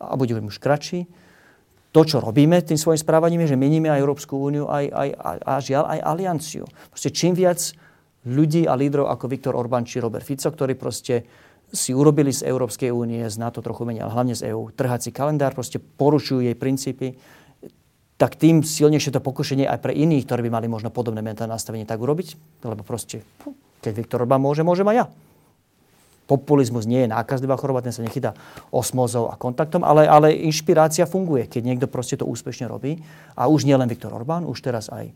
a 0.00 0.14
budem 0.16 0.48
už 0.48 0.56
kratší, 0.56 1.04
to, 1.90 2.06
čo 2.06 2.22
robíme 2.22 2.62
tým 2.62 2.78
svojim 2.78 3.02
správaním, 3.02 3.44
je, 3.44 3.52
že 3.52 3.58
meníme 3.58 3.90
aj 3.90 3.98
Európsku 3.98 4.38
úniu 4.38 4.70
aj, 4.70 4.86
aj, 4.94 5.08
a, 5.10 5.30
a 5.42 5.52
žiaľ 5.58 5.84
aj 5.90 5.98
alianciu. 6.06 6.64
Proste 6.86 7.10
čím 7.10 7.34
viac 7.34 7.58
ľudí 8.30 8.62
a 8.70 8.78
lídrov 8.78 9.10
ako 9.10 9.26
Viktor 9.26 9.58
Orbán 9.58 9.82
či 9.82 9.98
Robert 9.98 10.22
Fico, 10.22 10.46
ktorí 10.46 10.78
proste 10.78 11.26
si 11.70 11.94
urobili 11.94 12.34
z 12.34 12.46
Európskej 12.46 12.90
únie, 12.90 13.22
z 13.26 13.36
NATO 13.38 13.62
trochu 13.62 13.86
menej, 13.86 14.06
ale 14.06 14.14
hlavne 14.14 14.34
z 14.34 14.50
EÚ, 14.50 14.74
trhací 14.74 15.14
kalendár, 15.14 15.54
proste 15.54 15.78
porušujú 15.78 16.42
jej 16.42 16.56
princípy, 16.58 17.18
tak 18.20 18.36
tým 18.36 18.60
silnejšie 18.60 19.16
to 19.16 19.24
pokušenie 19.24 19.64
aj 19.64 19.80
pre 19.80 19.96
iných, 19.96 20.28
ktorí 20.28 20.44
by 20.46 20.60
mali 20.60 20.66
možno 20.68 20.92
podobné 20.92 21.24
mentálne 21.24 21.56
nastavenie, 21.56 21.88
tak 21.88 22.02
urobiť, 22.02 22.60
lebo 22.66 22.84
proste, 22.84 23.24
keď 23.80 23.92
Viktor 23.96 24.26
Orbán 24.26 24.44
môže, 24.44 24.60
môžem 24.60 24.84
aj 24.92 24.96
ja 24.96 25.06
populizmus 26.30 26.86
nie 26.86 27.02
je 27.02 27.08
nákazlivá 27.10 27.58
choroba, 27.58 27.82
ten 27.82 27.90
sa 27.90 28.06
nechytá 28.06 28.38
osmozou 28.70 29.26
a 29.26 29.34
kontaktom, 29.34 29.82
ale, 29.82 30.06
ale 30.06 30.30
inšpirácia 30.46 31.10
funguje, 31.10 31.50
keď 31.50 31.62
niekto 31.66 31.86
proste 31.90 32.14
to 32.14 32.22
úspešne 32.22 32.70
robí. 32.70 33.02
A 33.34 33.50
už 33.50 33.66
nie 33.66 33.74
len 33.74 33.90
Viktor 33.90 34.14
Orbán, 34.14 34.46
už 34.46 34.62
teraz 34.62 34.86
aj 34.94 35.10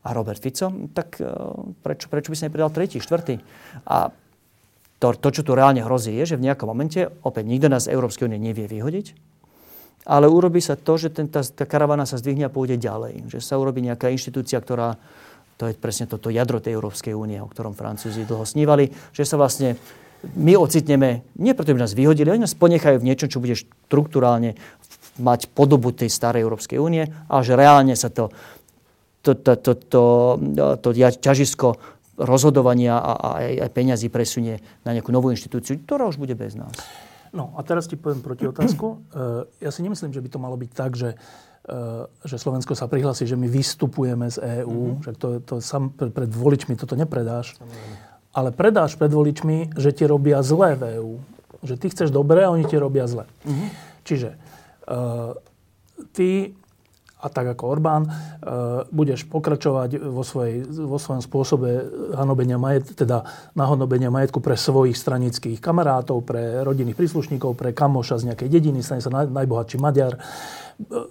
a 0.00 0.16
Robert 0.16 0.40
Fico, 0.40 0.72
tak 0.96 1.20
e, 1.20 1.28
prečo, 1.84 2.08
prečo 2.08 2.32
by 2.32 2.36
sa 2.38 2.46
nepridal 2.48 2.72
tretí, 2.72 2.96
štvrtý? 3.04 3.36
A 3.84 4.08
to, 5.00 5.16
to, 5.16 5.28
čo 5.32 5.42
tu 5.42 5.56
reálne 5.56 5.80
hrozí, 5.80 6.12
je, 6.12 6.36
že 6.36 6.38
v 6.38 6.44
nejakom 6.44 6.68
momente 6.68 7.08
opäť 7.24 7.48
nikto 7.48 7.72
nás 7.72 7.88
z 7.88 7.96
Európskej 7.96 8.28
únie 8.28 8.36
nevie 8.36 8.68
vyhodiť, 8.68 9.16
ale 10.04 10.28
urobí 10.28 10.60
sa 10.60 10.76
to, 10.76 11.00
že 11.00 11.08
ten, 11.12 11.28
tá, 11.28 11.40
tá 11.40 11.64
karavana 11.64 12.04
sa 12.04 12.20
zdvihne 12.20 12.48
a 12.48 12.52
pôjde 12.52 12.76
ďalej. 12.80 13.32
Že 13.32 13.38
sa 13.40 13.56
urobí 13.56 13.80
nejaká 13.80 14.12
inštitúcia, 14.12 14.60
ktorá, 14.60 15.00
to 15.56 15.68
je 15.68 15.76
presne 15.76 16.04
toto 16.04 16.28
jadro 16.28 16.60
tej 16.60 16.76
Európskej 16.76 17.16
únie, 17.16 17.40
o 17.40 17.48
ktorom 17.48 17.72
Francúzi 17.72 18.28
dlho 18.28 18.44
snívali, 18.44 18.92
že 19.16 19.24
sa 19.24 19.40
vlastne 19.40 19.80
my 20.36 20.52
ocitneme, 20.56 21.24
nie 21.40 21.56
preto, 21.56 21.72
by 21.72 21.80
nás 21.80 21.96
vyhodili, 21.96 22.28
oni 22.28 22.44
nás 22.44 22.52
ponechajú 22.52 23.00
v 23.00 23.08
niečom, 23.08 23.32
čo 23.32 23.40
bude 23.40 23.56
štruktúrálne 23.56 24.52
mať 25.16 25.48
podobu 25.52 25.96
tej 25.96 26.12
starej 26.12 26.44
Európskej 26.44 26.76
únie, 26.76 27.08
ale 27.28 27.42
že 27.44 27.56
reálne 27.56 27.96
sa 27.96 28.12
to, 28.12 28.28
to, 29.24 29.32
to, 29.32 29.52
to, 29.56 29.72
to, 29.76 30.02
to, 30.36 30.64
to 30.80 30.88
ťažisko 30.96 31.80
rozhodovania 32.20 33.00
a, 33.00 33.12
a 33.16 33.28
aj 33.66 33.70
peňazí 33.72 34.12
presunie 34.12 34.60
na 34.84 34.92
nejakú 34.92 35.08
novú 35.10 35.32
inštitúciu, 35.32 35.80
ktorá 35.82 36.04
už 36.06 36.20
bude 36.20 36.36
bez 36.36 36.54
nás. 36.54 36.72
No 37.32 37.54
a 37.56 37.64
teraz 37.64 37.86
ti 37.86 37.94
poviem 37.94 38.20
proti 38.20 38.44
otázku. 38.44 39.00
E, 39.14 39.64
ja 39.64 39.70
si 39.70 39.80
nemyslím, 39.80 40.12
že 40.12 40.20
by 40.20 40.28
to 40.28 40.38
malo 40.42 40.58
byť 40.58 40.70
tak, 40.74 40.98
že 40.98 41.14
e, 41.14 41.76
že 42.26 42.36
Slovensko 42.36 42.74
sa 42.74 42.90
prihlási, 42.90 43.24
že 43.24 43.38
my 43.38 43.46
vystupujeme 43.46 44.26
z 44.28 44.62
EÚ, 44.62 44.80
mm-hmm. 44.98 45.04
že 45.06 45.10
to, 45.14 45.28
to 45.42 45.54
sam 45.62 45.94
pred 45.94 46.30
voličmi 46.30 46.74
toto 46.74 46.98
nepredáš. 46.98 47.56
Samozrejme 47.56 48.10
ale 48.30 48.54
predáš 48.54 48.94
pred 48.94 49.10
voličmi, 49.10 49.74
že 49.74 49.90
ti 49.90 50.06
robia 50.06 50.42
zlé 50.46 50.78
v 50.78 50.82
EU. 51.02 51.14
Že 51.66 51.74
ty 51.76 51.86
chceš 51.90 52.08
dobre 52.14 52.46
a 52.46 52.52
oni 52.54 52.64
ti 52.64 52.78
robia 52.78 53.04
zle. 53.10 53.26
Mm-hmm. 53.44 53.68
Čiže 54.06 54.30
uh, 54.86 55.34
ty, 56.14 56.54
a 57.20 57.26
tak 57.28 57.52
ako 57.52 57.62
Orbán, 57.68 58.02
uh, 58.08 58.82
budeš 58.88 59.28
pokračovať 59.28 60.00
vo, 60.00 60.24
svojej, 60.24 60.64
vo 60.64 60.96
svojom 60.96 61.20
spôsobe 61.20 61.68
hanobenia 62.16 62.56
majet, 62.56 62.96
teda 62.96 63.28
nahodnobenia 63.52 64.08
majetku 64.08 64.40
pre 64.40 64.56
svojich 64.56 64.96
stranických 64.96 65.60
kamarátov, 65.60 66.24
pre 66.24 66.64
rodinných 66.64 66.96
príslušníkov, 66.96 67.54
pre 67.54 67.76
kamoša 67.76 68.24
z 68.24 68.32
nejakej 68.32 68.48
dediny, 68.48 68.80
stane 68.80 69.04
sa 69.04 69.12
naj, 69.12 69.28
najbohatší 69.28 69.76
Maďar, 69.76 70.16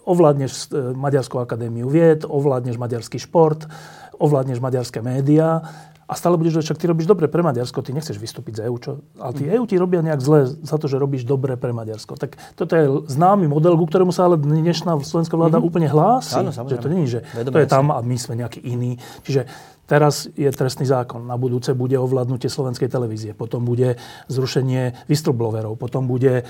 ovládneš 0.10 0.74
Maďarskú 0.98 1.38
akadémiu 1.46 1.94
vied, 1.94 2.26
ovládneš 2.26 2.82
maďarský 2.82 3.22
šport, 3.22 3.70
ovládneš 4.18 4.60
maďarské 4.60 5.00
médiá 5.00 5.62
a 6.10 6.18
stále 6.18 6.42
budeš, 6.42 6.58
že 6.58 6.74
však 6.74 6.82
ty 6.82 6.86
robíš 6.90 7.06
dobre 7.06 7.30
pre 7.30 7.46
Maďarsko, 7.46 7.86
ty 7.86 7.94
nechceš 7.94 8.18
vystúpiť 8.18 8.58
z 8.58 8.62
EÚ, 8.66 8.76
čo? 8.82 8.92
Ale 9.22 9.32
tí 9.38 9.46
EÚ 9.46 9.70
ti 9.70 9.78
robia 9.78 10.02
nejak 10.02 10.18
zle 10.18 10.50
za 10.50 10.82
to, 10.82 10.90
že 10.90 10.98
robíš 10.98 11.22
dobre 11.22 11.54
pre 11.54 11.70
Maďarsko. 11.70 12.18
Tak 12.18 12.34
toto 12.58 12.74
je 12.74 12.86
známy 13.14 13.46
model, 13.46 13.78
ku 13.78 13.86
ktorému 13.86 14.10
sa 14.10 14.26
ale 14.26 14.42
dnešná 14.42 14.98
slovenská 15.06 15.38
vláda 15.38 15.62
mm-hmm. 15.62 15.70
úplne 15.70 15.86
hlási. 15.86 16.42
Áno, 16.42 16.50
že 16.50 16.82
to 16.82 16.90
je, 16.90 17.06
že 17.06 17.20
Vedomé 17.38 17.54
to 17.54 17.58
je 17.62 17.68
tam 17.70 17.94
a 17.94 18.02
my 18.02 18.18
sme 18.18 18.42
nejaký 18.42 18.58
iný. 18.66 18.98
Čiže 19.22 19.46
teraz 19.86 20.26
je 20.34 20.50
trestný 20.50 20.90
zákon. 20.90 21.30
Na 21.30 21.38
budúce 21.38 21.78
bude 21.78 21.94
ovládnutie 21.94 22.50
slovenskej 22.50 22.90
televízie. 22.90 23.38
Potom 23.38 23.62
bude 23.62 24.02
zrušenie 24.34 25.06
whistleblowerov. 25.06 25.78
Potom 25.78 26.10
bude, 26.10 26.42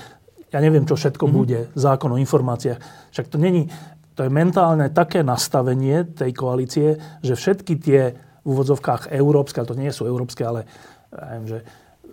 ja 0.48 0.58
neviem, 0.64 0.88
čo 0.88 0.96
všetko 0.96 1.28
mm-hmm. 1.28 1.36
bude, 1.36 1.68
zákon 1.76 2.16
o 2.16 2.16
informáciách. 2.16 3.12
Však 3.12 3.28
to 3.28 3.36
není, 3.36 3.68
to 4.16 4.24
je 4.24 4.32
mentálne 4.32 4.88
také 4.88 5.20
nastavenie 5.20 6.08
tej 6.08 6.32
koalície, 6.32 6.96
že 7.20 7.36
všetky 7.36 7.76
tie 7.76 8.29
v 8.42 8.46
úvodzovkách 8.46 9.12
európske, 9.12 9.60
ale 9.60 9.70
to 9.70 9.80
nie 9.80 9.92
sú 9.92 10.08
európske, 10.08 10.42
ale 10.44 10.64
ja 11.10 11.24
neviem, 11.34 11.48
že 11.48 11.58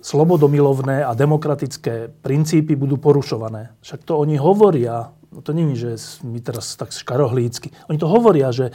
slobodomilovné 0.01 1.03
a 1.03 1.17
demokratické 1.17 2.09
princípy 2.21 2.77
budú 2.77 3.01
porušované. 3.01 3.73
Však 3.81 4.05
to 4.05 4.21
oni 4.21 4.37
hovoria, 4.37 5.09
no 5.33 5.39
to 5.41 5.53
je, 5.53 5.97
že 5.97 6.21
my 6.25 6.39
teraz 6.41 6.77
tak 6.77 6.93
škarohlícky. 6.93 7.73
Oni 7.89 7.97
to 7.97 8.05
hovoria, 8.05 8.53
že 8.53 8.71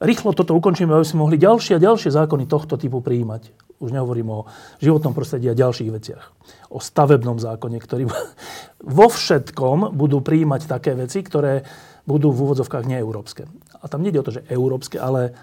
rýchlo 0.00 0.32
toto 0.32 0.56
ukončíme, 0.56 0.92
aby 0.92 1.06
sme 1.06 1.24
mohli 1.28 1.36
ďalšie 1.38 1.76
a 1.76 1.84
ďalšie 1.84 2.10
zákony 2.10 2.48
tohto 2.48 2.80
typu 2.80 3.04
prijímať. 3.04 3.52
Už 3.82 3.90
nehovorím 3.90 4.30
o 4.30 4.46
životnom 4.78 5.10
prostredí 5.10 5.50
a 5.50 5.58
ďalších 5.58 5.90
veciach. 5.90 6.24
O 6.70 6.78
stavebnom 6.78 7.42
zákone, 7.42 7.78
ktorý 7.82 8.06
vo 8.98 9.06
všetkom 9.10 9.94
budú 9.94 10.22
prijímať 10.22 10.70
také 10.70 10.94
veci, 10.94 11.20
ktoré 11.20 11.66
budú 12.06 12.34
v 12.34 12.50
úvodzovkách 12.50 12.86
neeurópske. 12.86 13.46
A 13.78 13.86
tam 13.86 14.02
nie 14.02 14.10
je 14.10 14.20
o 14.22 14.26
to, 14.26 14.34
že 14.38 14.46
európske, 14.50 14.98
ale 14.98 15.34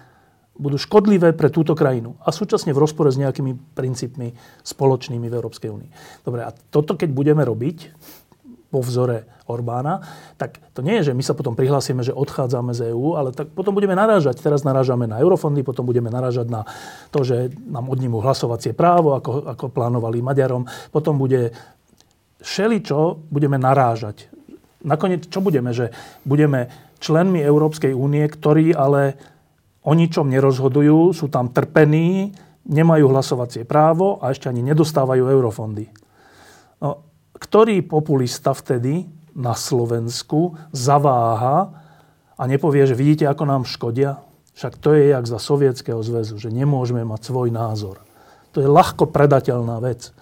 budú 0.60 0.76
škodlivé 0.76 1.32
pre 1.32 1.48
túto 1.48 1.72
krajinu 1.72 2.20
a 2.20 2.28
súčasne 2.28 2.76
v 2.76 2.82
rozpore 2.84 3.08
s 3.08 3.16
nejakými 3.16 3.72
princípmi 3.72 4.36
spoločnými 4.60 5.26
v 5.26 5.36
Európskej 5.40 5.72
únii. 5.72 5.90
Dobre, 6.20 6.44
a 6.44 6.52
toto 6.52 6.94
keď 7.00 7.08
budeme 7.10 7.42
robiť 7.42 7.78
vo 8.70 8.84
vzore 8.84 9.26
Orbána, 9.50 9.98
tak 10.38 10.62
to 10.70 10.84
nie 10.86 11.02
je, 11.02 11.10
že 11.10 11.16
my 11.18 11.26
sa 11.26 11.34
potom 11.34 11.58
prihlásime, 11.58 12.06
že 12.06 12.14
odchádzame 12.14 12.70
z 12.70 12.94
EÚ, 12.94 13.18
ale 13.18 13.34
tak 13.34 13.50
potom 13.50 13.74
budeme 13.74 13.98
narážať. 13.98 14.38
Teraz 14.38 14.62
narážame 14.62 15.10
na 15.10 15.18
eurofondy, 15.18 15.66
potom 15.66 15.82
budeme 15.82 16.06
narážať 16.06 16.46
na 16.46 16.62
to, 17.10 17.26
že 17.26 17.50
nám 17.66 17.90
odnímu 17.90 18.22
hlasovacie 18.22 18.70
právo, 18.70 19.18
ako, 19.18 19.50
ako 19.50 19.74
plánovali 19.74 20.22
Maďarom. 20.22 20.70
Potom 20.94 21.18
bude 21.18 21.50
všeličo 22.46 23.26
budeme 23.26 23.58
narážať. 23.58 24.30
Nakoniec, 24.86 25.28
čo 25.28 25.42
budeme? 25.42 25.74
Že 25.74 25.92
budeme 26.22 26.70
členmi 27.02 27.42
Európskej 27.42 27.92
únie, 27.92 28.24
ktorí 28.24 28.72
ale 28.72 29.18
o 29.80 29.92
ničom 29.96 30.28
nerozhodujú, 30.28 31.16
sú 31.16 31.32
tam 31.32 31.48
trpení, 31.48 32.36
nemajú 32.68 33.08
hlasovacie 33.08 33.64
právo 33.64 34.20
a 34.20 34.30
ešte 34.30 34.52
ani 34.52 34.60
nedostávajú 34.60 35.24
eurofondy. 35.24 35.88
No, 36.80 37.04
ktorý 37.36 37.80
populista 37.84 38.52
vtedy 38.52 39.08
na 39.32 39.56
Slovensku 39.56 40.58
zaváha 40.74 41.72
a 42.36 42.42
nepovie, 42.44 42.84
že 42.84 42.98
vidíte, 42.98 43.24
ako 43.24 43.44
nám 43.48 43.62
škodia? 43.64 44.20
Však 44.52 44.76
to 44.76 44.92
je 44.92 45.16
jak 45.16 45.24
za 45.24 45.40
Sovietskeho 45.40 46.04
zväzu, 46.04 46.36
že 46.36 46.52
nemôžeme 46.52 47.00
mať 47.00 47.32
svoj 47.32 47.48
názor. 47.48 48.04
To 48.52 48.60
je 48.60 48.68
ľahko 48.68 49.08
predateľná 49.08 49.80
vec. 49.80 50.12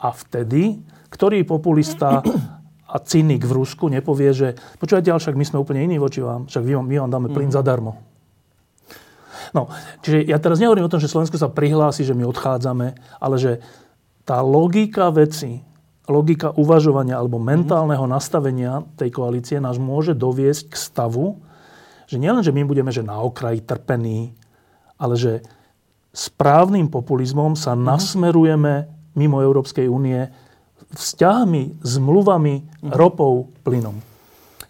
A 0.00 0.08
vtedy, 0.14 0.80
ktorý 1.12 1.44
populista 1.44 2.24
a 2.94 2.96
cynik 3.02 3.42
v 3.44 3.52
Rusku 3.60 3.90
nepovie, 3.90 4.30
že 4.30 4.48
počúvajte, 4.78 5.10
ale 5.10 5.20
však 5.20 5.36
my 5.36 5.44
sme 5.44 5.58
úplne 5.60 5.82
iní 5.82 5.98
voči 5.98 6.22
vám, 6.22 6.46
však 6.46 6.62
my 6.64 6.96
vám 7.04 7.10
dáme 7.10 7.28
plyn 7.28 7.50
mm. 7.50 7.56
zadarmo. 7.58 8.13
No, 9.54 9.70
čiže 10.02 10.26
ja 10.26 10.42
teraz 10.42 10.58
nehovorím 10.58 10.90
o 10.90 10.92
tom, 10.92 10.98
že 10.98 11.06
Slovensko 11.06 11.38
sa 11.38 11.46
prihlási, 11.46 12.02
že 12.02 12.12
my 12.12 12.26
odchádzame, 12.26 12.98
ale 13.22 13.36
že 13.38 13.52
tá 14.26 14.42
logika 14.42 15.14
veci, 15.14 15.62
logika 16.10 16.50
uvažovania 16.52 17.16
alebo 17.16 17.38
mentálneho 17.38 18.04
nastavenia 18.04 18.82
tej 18.98 19.14
koalície 19.14 19.62
nás 19.62 19.78
môže 19.78 20.12
doviesť 20.12 20.74
k 20.74 20.74
stavu, 20.74 21.38
že 22.10 22.20
nielen, 22.20 22.44
že 22.44 22.52
my 22.52 22.66
budeme 22.66 22.92
že 22.92 23.06
na 23.06 23.22
okraji 23.22 23.64
trpení, 23.64 24.36
ale 25.00 25.14
že 25.16 25.32
správnym 26.12 26.90
populizmom 26.92 27.56
sa 27.56 27.72
uh-huh. 27.72 27.94
nasmerujeme 27.94 28.90
mimo 29.14 29.38
Európskej 29.40 29.86
únie 29.86 30.28
vzťahmi, 30.94 31.80
zmluvami, 31.80 32.54
uh-huh. 32.58 32.92
ropou, 32.94 33.54
plynom. 33.62 33.98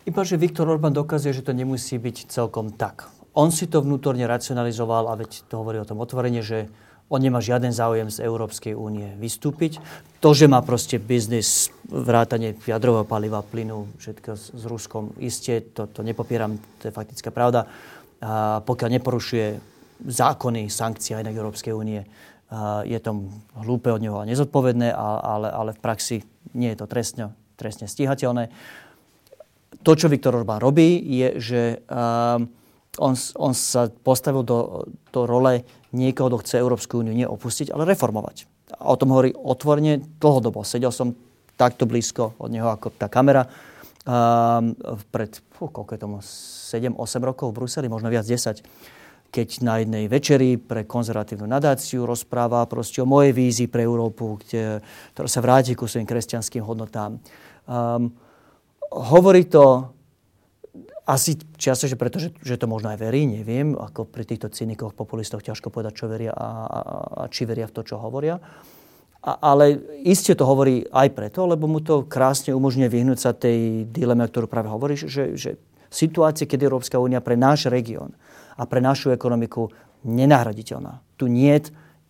Iba, 0.04 0.20
že 0.20 0.36
Viktor 0.36 0.68
Orbán 0.68 0.92
dokazuje, 0.92 1.32
že 1.32 1.44
to 1.44 1.56
nemusí 1.56 1.96
byť 1.96 2.28
celkom 2.28 2.76
tak. 2.76 3.08
On 3.34 3.50
si 3.50 3.66
to 3.66 3.82
vnútorne 3.82 4.22
racionalizoval 4.30 5.10
a 5.10 5.18
veď 5.18 5.50
to 5.50 5.58
hovorí 5.58 5.82
o 5.82 5.88
tom 5.88 5.98
otvorene, 5.98 6.38
že 6.38 6.70
on 7.12 7.20
nemá 7.20 7.42
žiaden 7.42 7.74
záujem 7.74 8.08
z 8.08 8.24
Európskej 8.24 8.72
únie 8.72 9.12
vystúpiť. 9.20 9.76
To, 10.24 10.32
že 10.32 10.48
má 10.48 10.64
proste 10.64 10.96
biznis, 10.96 11.68
vrátanie 11.84 12.56
jadrového 12.64 13.04
paliva, 13.04 13.44
plynu, 13.44 13.92
všetko 14.00 14.30
s, 14.32 14.44
s 14.56 14.62
Ruskom, 14.64 15.12
iste, 15.20 15.60
to, 15.76 15.84
to 15.90 16.00
nepopieram, 16.00 16.56
to 16.80 16.88
je 16.88 16.96
faktická 16.96 17.28
pravda. 17.28 17.68
A 18.24 18.64
pokiaľ 18.64 18.90
neporušuje 18.96 19.46
zákony, 20.00 20.72
sankcie 20.72 21.12
aj 21.12 21.28
na 21.28 21.34
Európskej 21.34 21.76
únie, 21.76 22.06
a 22.54 22.86
je 22.86 22.96
to 23.02 23.28
hlúpe 23.66 23.90
od 23.90 24.00
neho 24.00 24.16
a 24.20 24.28
nezodpovedné, 24.28 24.94
ale, 24.94 25.48
ale 25.50 25.70
v 25.74 25.82
praxi 25.82 26.16
nie 26.54 26.70
je 26.72 26.78
to 26.80 26.86
trestne, 26.86 27.34
trestne 27.58 27.90
stíhateľné. 27.90 28.48
To, 29.84 29.92
čo 29.92 30.08
Viktor 30.08 30.38
Orbán 30.38 30.62
robí, 30.62 31.02
je, 31.02 31.28
že 31.36 31.60
on, 32.98 33.14
on 33.38 33.52
sa 33.54 33.90
postavil 33.90 34.42
do, 34.46 34.88
do 35.10 35.20
role 35.26 35.66
niekoho, 35.94 36.30
kto 36.30 36.42
chce 36.42 36.54
Európsku 36.62 37.02
úniu 37.02 37.14
neopustiť, 37.14 37.70
ale 37.74 37.88
reformovať. 37.88 38.46
A 38.78 38.90
o 38.90 38.98
tom 38.98 39.14
hovorí 39.14 39.34
otvorene 39.34 40.02
dlhodobo. 40.18 40.66
Sedel 40.66 40.90
som 40.90 41.14
takto 41.54 41.86
blízko 41.86 42.34
od 42.38 42.50
neho 42.50 42.66
ako 42.66 42.90
tá 42.94 43.06
kamera 43.06 43.46
um, 43.46 44.74
pred, 45.14 45.30
fú, 45.54 45.70
koľko 45.70 45.90
je 45.94 46.00
tomu, 46.00 46.16
7-8 46.22 46.98
rokov 47.22 47.54
v 47.54 47.56
Bruseli, 47.62 47.86
možno 47.86 48.10
viac 48.10 48.26
10 48.26 48.62
keď 49.34 49.66
na 49.66 49.82
jednej 49.82 50.06
večeri 50.06 50.54
pre 50.54 50.86
konzervatívnu 50.86 51.50
nadáciu 51.50 52.06
rozpráva 52.06 52.62
proste 52.70 53.02
o 53.02 53.10
mojej 53.10 53.34
vízii 53.34 53.66
pre 53.66 53.82
Európu, 53.82 54.38
kde, 54.46 54.78
ktorá 55.10 55.26
sa 55.26 55.42
vráti 55.42 55.74
ku 55.74 55.90
svojim 55.90 56.06
kresťanským 56.06 56.62
hodnotám. 56.62 57.18
Um, 57.66 58.14
hovorí 58.94 59.50
to 59.50 59.90
asi 61.04 61.36
čiastočne 61.36 62.00
preto, 62.00 62.16
že, 62.16 62.32
že 62.40 62.56
to 62.56 62.64
možno 62.64 62.88
aj 62.88 62.98
verí, 63.00 63.28
neviem, 63.28 63.76
ako 63.76 64.08
pri 64.08 64.24
týchto 64.24 64.48
cynikoch, 64.48 64.96
populistoch 64.96 65.44
ťažko 65.44 65.68
povedať, 65.68 65.92
čo 66.00 66.06
veria 66.08 66.32
a, 66.32 66.48
a, 66.64 66.80
a 67.20 67.24
či 67.28 67.44
veria 67.44 67.68
v 67.68 67.76
to, 67.76 67.84
čo 67.84 68.00
hovoria. 68.00 68.40
A, 69.24 69.32
ale 69.52 69.80
iste 70.04 70.32
to 70.32 70.48
hovorí 70.48 70.84
aj 70.88 71.12
preto, 71.12 71.44
lebo 71.44 71.68
mu 71.68 71.84
to 71.84 72.08
krásne 72.08 72.56
umožňuje 72.56 72.88
vyhnúť 72.88 73.18
sa 73.20 73.36
tej 73.36 73.88
dileme, 73.88 74.24
ktorú 74.24 74.48
práve 74.48 74.72
hovoríš, 74.72 75.08
že, 75.08 75.24
že 75.36 75.50
situácie, 75.92 76.48
keď 76.48 76.68
Európska 76.68 76.96
únia 76.96 77.20
pre 77.20 77.36
náš 77.36 77.68
región 77.68 78.16
a 78.56 78.64
pre 78.64 78.80
našu 78.80 79.12
ekonomiku 79.12 79.68
nenahraditeľná. 80.04 81.00
Tu 81.20 81.28
nie 81.28 81.56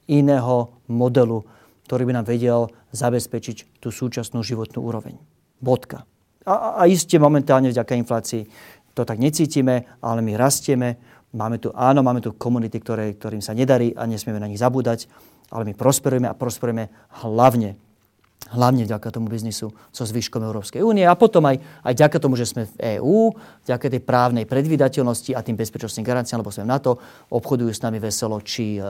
iného 0.07 0.75
modelu, 0.87 1.43
ktorý 1.87 2.03
by 2.11 2.13
nám 2.23 2.27
vedel 2.27 2.71
zabezpečiť 2.95 3.83
tú 3.83 3.91
súčasnú 3.91 4.43
životnú 4.43 4.83
úroveň. 4.83 5.19
Bodka. 5.59 6.07
A, 6.45 6.77
a 6.77 6.83
iste 6.85 7.17
momentálne 7.17 7.73
vďaka 7.73 7.97
inflácii 7.97 8.45
to 8.95 9.03
tak 9.03 9.19
necítime, 9.19 9.85
ale 10.01 10.23
my 10.23 10.39
rastieme. 10.39 10.97
Máme 11.35 11.59
tu, 11.59 11.75
áno, 11.75 12.07
máme 12.07 12.23
tu 12.23 12.31
komunity, 12.31 12.79
ktoré, 12.79 13.19
ktorým 13.19 13.43
sa 13.43 13.59
nedarí 13.59 13.91
a 13.99 14.07
nesmieme 14.07 14.39
na 14.39 14.47
nich 14.47 14.63
zabúdať, 14.63 15.11
ale 15.51 15.67
my 15.67 15.75
prosperujeme 15.75 16.31
a 16.31 16.39
prosperujeme 16.39 16.91
hlavne 17.27 17.75
hlavne 18.53 18.85
vďaka 18.85 19.09
tomu 19.09 19.33
biznisu 19.33 19.73
so 19.89 20.05
zvyškom 20.05 20.45
Európskej 20.45 20.85
únie 20.85 21.03
a 21.09 21.17
potom 21.17 21.49
aj, 21.49 21.57
aj 21.81 21.93
vďaka 21.97 22.17
tomu, 22.21 22.37
že 22.37 22.45
sme 22.45 22.69
v 22.69 23.01
EÚ, 23.01 23.33
vďaka 23.65 23.87
tej 23.89 24.03
právnej 24.05 24.45
predvydateľnosti 24.45 25.33
a 25.33 25.41
tým 25.41 25.57
bezpečnostným 25.57 26.05
garanciám, 26.05 26.45
lebo 26.45 26.53
sme 26.53 26.69
na 26.69 26.77
to, 26.77 27.01
obchodujú 27.33 27.73
s 27.73 27.81
nami 27.81 27.97
veselo 27.99 28.37
či 28.45 28.77
e, 28.77 28.85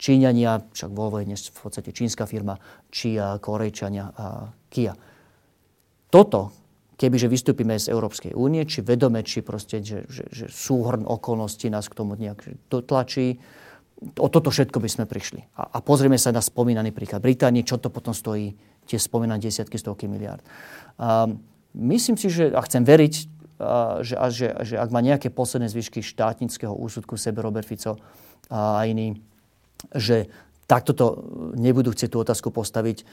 Číňania, 0.00 0.72
však 0.72 0.90
Volvo 0.90 1.20
je 1.20 1.28
dnes 1.28 1.40
v 1.44 1.58
podstate 1.60 1.92
čínska 1.92 2.24
firma, 2.24 2.56
či 2.88 3.20
e, 3.20 3.36
Korejčania 3.36 4.10
a 4.16 4.48
Kia. 4.72 4.96
Toto, 6.08 6.65
kebyže 6.96 7.28
vystúpime 7.28 7.76
z 7.76 7.92
Európskej 7.92 8.32
únie, 8.32 8.64
či 8.64 8.80
vedome, 8.80 9.20
či 9.20 9.44
proste, 9.44 9.84
že, 9.84 10.08
že, 10.08 10.24
že 10.32 10.46
súhrn 10.48 11.04
okolností 11.04 11.68
nás 11.68 11.86
k 11.92 11.96
tomu 11.96 12.16
nejak 12.16 12.72
dotlačí, 12.72 13.36
o 14.20 14.28
toto 14.28 14.52
všetko 14.52 14.76
by 14.80 14.88
sme 14.88 15.04
prišli. 15.08 15.40
A, 15.56 15.76
a 15.76 15.78
pozrieme 15.80 16.20
sa 16.20 16.32
na 16.32 16.44
spomínaný 16.44 16.92
príklad 16.92 17.24
Británie, 17.24 17.64
čo 17.64 17.80
to 17.80 17.88
potom 17.88 18.12
stojí, 18.12 18.56
tie 18.86 19.00
spomínané 19.00 19.40
desiatky, 19.40 19.76
stovky 19.80 20.06
miliárd. 20.06 20.44
A 21.00 21.28
myslím 21.76 22.16
si, 22.16 22.28
že, 22.32 22.52
a 22.52 22.60
chcem 22.64 22.84
veriť, 22.84 23.14
a, 23.60 24.00
že, 24.04 24.14
a, 24.16 24.26
že, 24.28 24.46
že 24.64 24.74
ak 24.76 24.92
má 24.92 25.00
nejaké 25.00 25.32
posledné 25.32 25.68
zvyšky 25.72 26.04
štátnického 26.04 26.72
úsudku 26.72 27.16
sebe 27.16 27.40
Robert 27.40 27.68
Fico 27.68 27.96
a, 28.48 28.84
iní, 28.84 29.20
že 29.92 30.28
takto 30.68 30.92
to 30.96 31.06
nebudú 31.56 31.92
chcieť 31.92 32.10
tú 32.12 32.18
otázku 32.20 32.48
postaviť, 32.52 33.04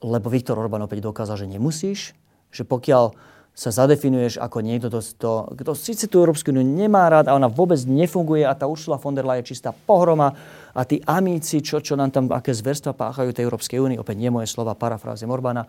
lebo 0.00 0.32
Viktor 0.32 0.56
Orbán 0.56 0.84
opäť 0.84 1.04
dokázal, 1.04 1.44
že 1.44 1.50
nemusíš, 1.50 2.16
že 2.50 2.66
pokiaľ 2.66 3.14
sa 3.50 3.74
zadefinuješ 3.74 4.40
ako 4.40 4.58
niekto, 4.62 4.88
kto, 4.88 5.00
kto, 5.18 5.30
kto 5.58 5.72
síce 5.76 6.06
tú 6.06 6.22
Európsku 6.22 6.54
úniu 6.54 6.64
nemá 6.64 7.10
rád 7.10 7.28
a 7.28 7.36
ona 7.36 7.50
vôbec 7.50 7.76
nefunguje 7.84 8.46
a 8.46 8.56
tá 8.56 8.64
Ursula 8.64 8.96
von 8.96 9.12
der 9.12 9.26
Leyen 9.26 9.42
je 9.44 9.52
čistá 9.52 9.74
pohroma 9.74 10.32
a 10.72 10.80
tí 10.86 11.02
amíci, 11.04 11.60
čo, 11.60 11.82
čo 11.82 11.98
nám 11.98 12.14
tam, 12.14 12.24
aké 12.30 12.54
zverstva 12.54 12.94
páchajú 12.94 13.34
tej 13.34 13.44
Európskej 13.44 13.82
únii, 13.82 13.98
opäť 14.00 14.16
nie 14.16 14.32
moje 14.32 14.48
slova, 14.48 14.78
parafráze 14.78 15.26
Orbána, 15.26 15.66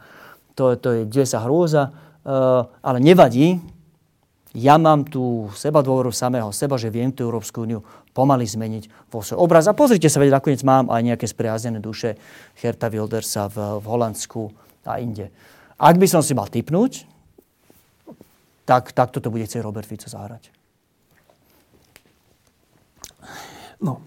to, 0.56 0.78
to 0.78 0.90
je 0.94 1.02
kde 1.10 1.26
sa 1.26 1.44
hrôza, 1.44 1.90
uh, 1.90 2.70
ale 2.80 3.04
nevadí, 3.04 3.60
ja 4.52 4.76
mám 4.76 5.08
tú 5.08 5.48
seba 5.56 5.80
dôveru 5.80 6.12
samého 6.12 6.52
seba, 6.52 6.76
že 6.76 6.92
viem 6.92 7.12
tú 7.12 7.24
Európsku 7.24 7.64
úniu 7.64 7.88
pomaly 8.12 8.44
zmeniť 8.44 9.08
vo 9.08 9.24
svoj 9.24 9.40
obraz. 9.40 9.64
A 9.72 9.76
pozrite 9.76 10.12
sa, 10.12 10.20
veď 10.20 10.36
nakoniec 10.36 10.60
mám 10.68 10.92
aj 10.92 11.02
nejaké 11.08 11.24
spriaznené 11.24 11.80
duše 11.80 12.20
Herta 12.60 12.92
Wildersa 12.92 13.48
v, 13.48 13.80
v 13.80 13.86
Holandsku 13.88 14.52
a 14.84 15.00
inde. 15.00 15.32
Ak 15.82 15.98
by 15.98 16.06
som 16.06 16.22
si 16.22 16.38
mal 16.38 16.46
typnúť, 16.46 17.10
tak, 18.70 18.94
tak 18.94 19.10
toto 19.10 19.34
bude 19.34 19.50
chcieť 19.50 19.66
Robert 19.66 19.90
Fico 19.90 20.06
zahrať. 20.06 20.54
No, 23.82 23.98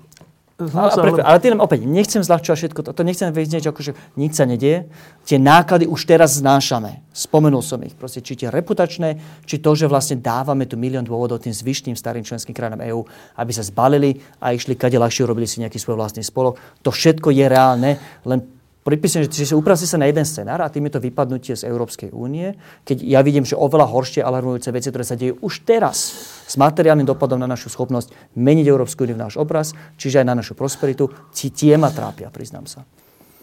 ale, 0.54 0.90
ale, 0.94 1.18
ale 1.26 1.38
tým 1.42 1.58
opäť, 1.58 1.82
nechcem 1.82 2.22
zľahčovať 2.22 2.58
všetko, 2.62 2.80
to, 2.86 2.90
to 2.94 3.02
nechcem 3.02 3.34
vyznieť, 3.34 3.74
že 3.74 3.98
nič 4.14 4.38
sa 4.38 4.46
nedieje. 4.46 4.86
Tie 5.26 5.34
náklady 5.34 5.90
už 5.90 6.06
teraz 6.06 6.38
znášame. 6.38 7.02
Spomenul 7.10 7.58
som 7.58 7.82
ich. 7.82 7.98
Proste, 7.98 8.22
či 8.22 8.38
tie 8.38 8.54
reputačné, 8.54 9.18
či 9.50 9.58
to, 9.58 9.74
že 9.74 9.90
vlastne 9.90 10.22
dávame 10.22 10.70
tu 10.70 10.78
milión 10.78 11.02
dôvodov 11.02 11.42
tým 11.42 11.50
zvyšným 11.50 11.98
starým 11.98 12.22
členským 12.22 12.54
krajinám 12.54 12.86
EÚ, 12.86 13.02
aby 13.34 13.50
sa 13.50 13.66
zbalili 13.66 14.22
a 14.38 14.54
išli 14.54 14.78
kade 14.78 14.94
ľahšie, 14.94 15.26
urobili 15.26 15.50
si 15.50 15.58
nejaký 15.58 15.82
svoj 15.82 15.98
vlastný 15.98 16.22
spolok. 16.22 16.62
To 16.86 16.94
všetko 16.94 17.34
je 17.34 17.44
reálne, 17.50 17.98
len 18.22 18.53
pripisujem, 18.84 19.26
že, 19.26 19.48
že 19.48 19.56
upraví 19.56 19.80
sa 19.80 19.96
na 19.96 20.06
jeden 20.06 20.28
scenár 20.28 20.60
a 20.60 20.68
tým 20.68 20.86
je 20.86 20.94
to 20.94 21.00
vypadnutie 21.00 21.56
z 21.56 21.64
Európskej 21.64 22.12
únie, 22.12 22.52
keď 22.84 23.00
ja 23.00 23.24
vidím, 23.24 23.48
že 23.48 23.56
oveľa 23.56 23.88
horšie 23.88 24.20
alarmujúce 24.20 24.68
veci, 24.70 24.92
ktoré 24.92 25.04
sa 25.08 25.16
dejú 25.16 25.40
už 25.40 25.64
teraz 25.64 26.12
s 26.44 26.54
materiálnym 26.60 27.08
dopadom 27.08 27.40
na 27.40 27.48
našu 27.48 27.72
schopnosť 27.72 28.36
meniť 28.36 28.66
Európsku 28.68 29.08
úniu 29.08 29.16
v 29.16 29.24
náš 29.24 29.40
obraz, 29.40 29.72
čiže 29.96 30.20
aj 30.20 30.26
na 30.28 30.36
našu 30.36 30.52
prosperitu, 30.52 31.08
tie 31.32 31.80
ma 31.80 31.88
trápia, 31.88 32.28
priznám 32.28 32.68
sa. 32.68 32.84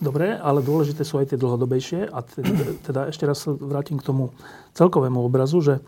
Dobre, 0.01 0.33
ale 0.33 0.65
dôležité 0.65 1.05
sú 1.05 1.21
aj 1.21 1.29
tie 1.29 1.37
dlhodobejšie. 1.37 2.09
A 2.09 2.25
teda 2.81 3.13
ešte 3.13 3.29
raz 3.29 3.45
vrátim 3.45 4.01
k 4.01 4.07
tomu 4.09 4.33
celkovému 4.73 5.21
obrazu, 5.21 5.61
že 5.61 5.77
e, 5.77 5.81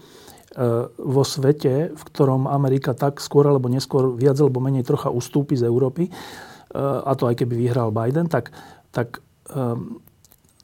vo 0.86 1.26
svete, 1.26 1.90
v 1.90 2.04
ktorom 2.14 2.46
Amerika 2.46 2.94
tak 2.94 3.18
skôr 3.18 3.50
alebo 3.50 3.74
neskôr 3.74 4.14
viac 4.14 4.38
alebo 4.38 4.62
menej 4.62 4.86
trocha 4.86 5.10
ustúpi 5.10 5.58
z 5.58 5.66
Európy, 5.66 6.06
e, 6.06 6.12
a 6.78 7.10
to 7.18 7.26
aj 7.26 7.42
keby 7.42 7.58
vyhral 7.58 7.90
Biden, 7.90 8.30
tak, 8.30 8.54
tak 8.94 9.18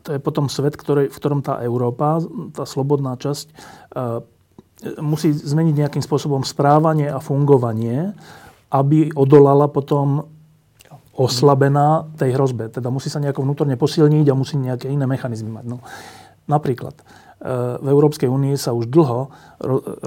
to 0.03 0.09
je 0.15 0.19
potom 0.19 0.47
svet, 0.47 0.73
ktorý, 0.73 1.11
v 1.11 1.17
ktorom 1.17 1.43
tá 1.43 1.59
Európa, 1.61 2.23
tá 2.55 2.63
slobodná 2.63 3.19
časť, 3.19 3.47
ehm, 3.93 4.25
musí 5.03 5.35
zmeniť 5.35 5.75
nejakým 5.75 6.03
spôsobom 6.03 6.47
správanie 6.47 7.11
a 7.11 7.19
fungovanie, 7.19 8.15
aby 8.71 9.11
odolala 9.11 9.67
potom 9.67 10.31
oslabená 11.19 12.07
tej 12.15 12.39
hrozbe. 12.39 12.71
Teda 12.71 12.87
musí 12.87 13.11
sa 13.11 13.19
nejako 13.19 13.43
vnútorne 13.43 13.75
posilniť 13.75 14.25
a 14.31 14.39
musí 14.39 14.55
nejaké 14.55 14.87
iné 14.87 15.03
mechanizmy 15.03 15.51
mať. 15.51 15.65
No, 15.67 15.83
napríklad 16.47 16.95
ehm, 17.43 17.83
v 17.83 17.87
Európskej 17.91 18.31
únii 18.31 18.55
sa 18.55 18.71
už 18.71 18.87
dlho 18.87 19.35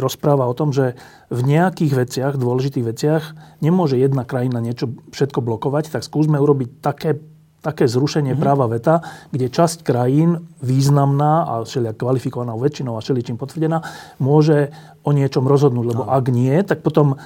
rozpráva 0.01 0.49
o 0.49 0.57
tom, 0.57 0.73
že 0.73 0.97
v 1.29 1.41
nejakých 1.45 1.93
veciach, 1.95 2.35
dôležitých 2.41 2.89
veciach, 2.89 3.23
nemôže 3.61 4.01
jedna 4.01 4.25
krajina 4.25 4.65
niečo 4.65 4.89
všetko 5.13 5.45
blokovať, 5.45 5.93
tak 5.93 6.03
skúsme 6.03 6.41
urobiť 6.41 6.81
také 6.81 7.21
také 7.63 7.87
zrušenie 7.87 8.35
mm-hmm. 8.35 8.43
práva 8.43 8.67
veta, 8.67 9.01
kde 9.31 9.47
časť 9.47 9.87
krajín 9.87 10.51
významná 10.59 11.47
a 11.47 11.53
všelijak 11.63 11.97
kvalifikovanou 11.97 12.59
väčšinou 12.59 12.99
a 12.99 13.01
všeličím 13.01 13.39
potvrdená 13.39 13.87
môže 14.19 14.75
o 15.07 15.15
niečom 15.15 15.47
rozhodnúť. 15.47 15.87
Lebo 15.95 16.03
no. 16.05 16.11
ak 16.11 16.27
nie, 16.35 16.53
tak 16.67 16.83
potom 16.83 17.17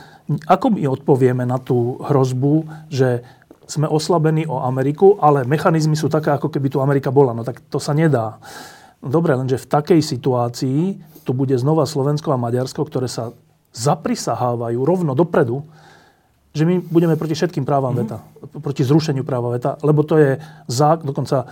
ako 0.44 0.76
my 0.76 0.84
odpovieme 0.92 1.48
na 1.48 1.56
tú 1.56 1.96
hrozbu, 2.04 2.68
že 2.92 3.24
sme 3.66 3.90
oslabení 3.90 4.46
o 4.46 4.62
Ameriku, 4.62 5.18
ale 5.18 5.42
mechanizmy 5.42 5.98
sú 5.98 6.06
také, 6.06 6.30
ako 6.30 6.52
keby 6.52 6.70
tu 6.70 6.78
Amerika 6.78 7.10
bola. 7.10 7.34
No 7.34 7.42
tak 7.42 7.64
to 7.66 7.82
sa 7.82 7.96
nedá. 7.96 8.38
Dobre, 9.02 9.34
lenže 9.34 9.58
v 9.58 9.70
takej 9.72 10.00
situácii 10.04 10.80
tu 11.26 11.30
bude 11.34 11.58
znova 11.58 11.88
Slovensko 11.88 12.30
a 12.30 12.38
Maďarsko, 12.38 12.86
ktoré 12.86 13.10
sa 13.10 13.34
zaprisahávajú 13.74 14.78
rovno 14.86 15.12
dopredu, 15.12 15.66
že 16.56 16.64
my 16.64 16.80
budeme 16.80 17.20
proti 17.20 17.36
všetkým 17.36 17.68
právam 17.68 17.92
mm-hmm. 17.92 18.08
veta, 18.08 18.58
proti 18.64 18.80
zrušeniu 18.80 19.28
práva 19.28 19.52
veta, 19.52 19.76
lebo 19.84 20.00
to 20.00 20.16
je 20.16 20.40
zák, 20.72 21.04
dokonca, 21.04 21.44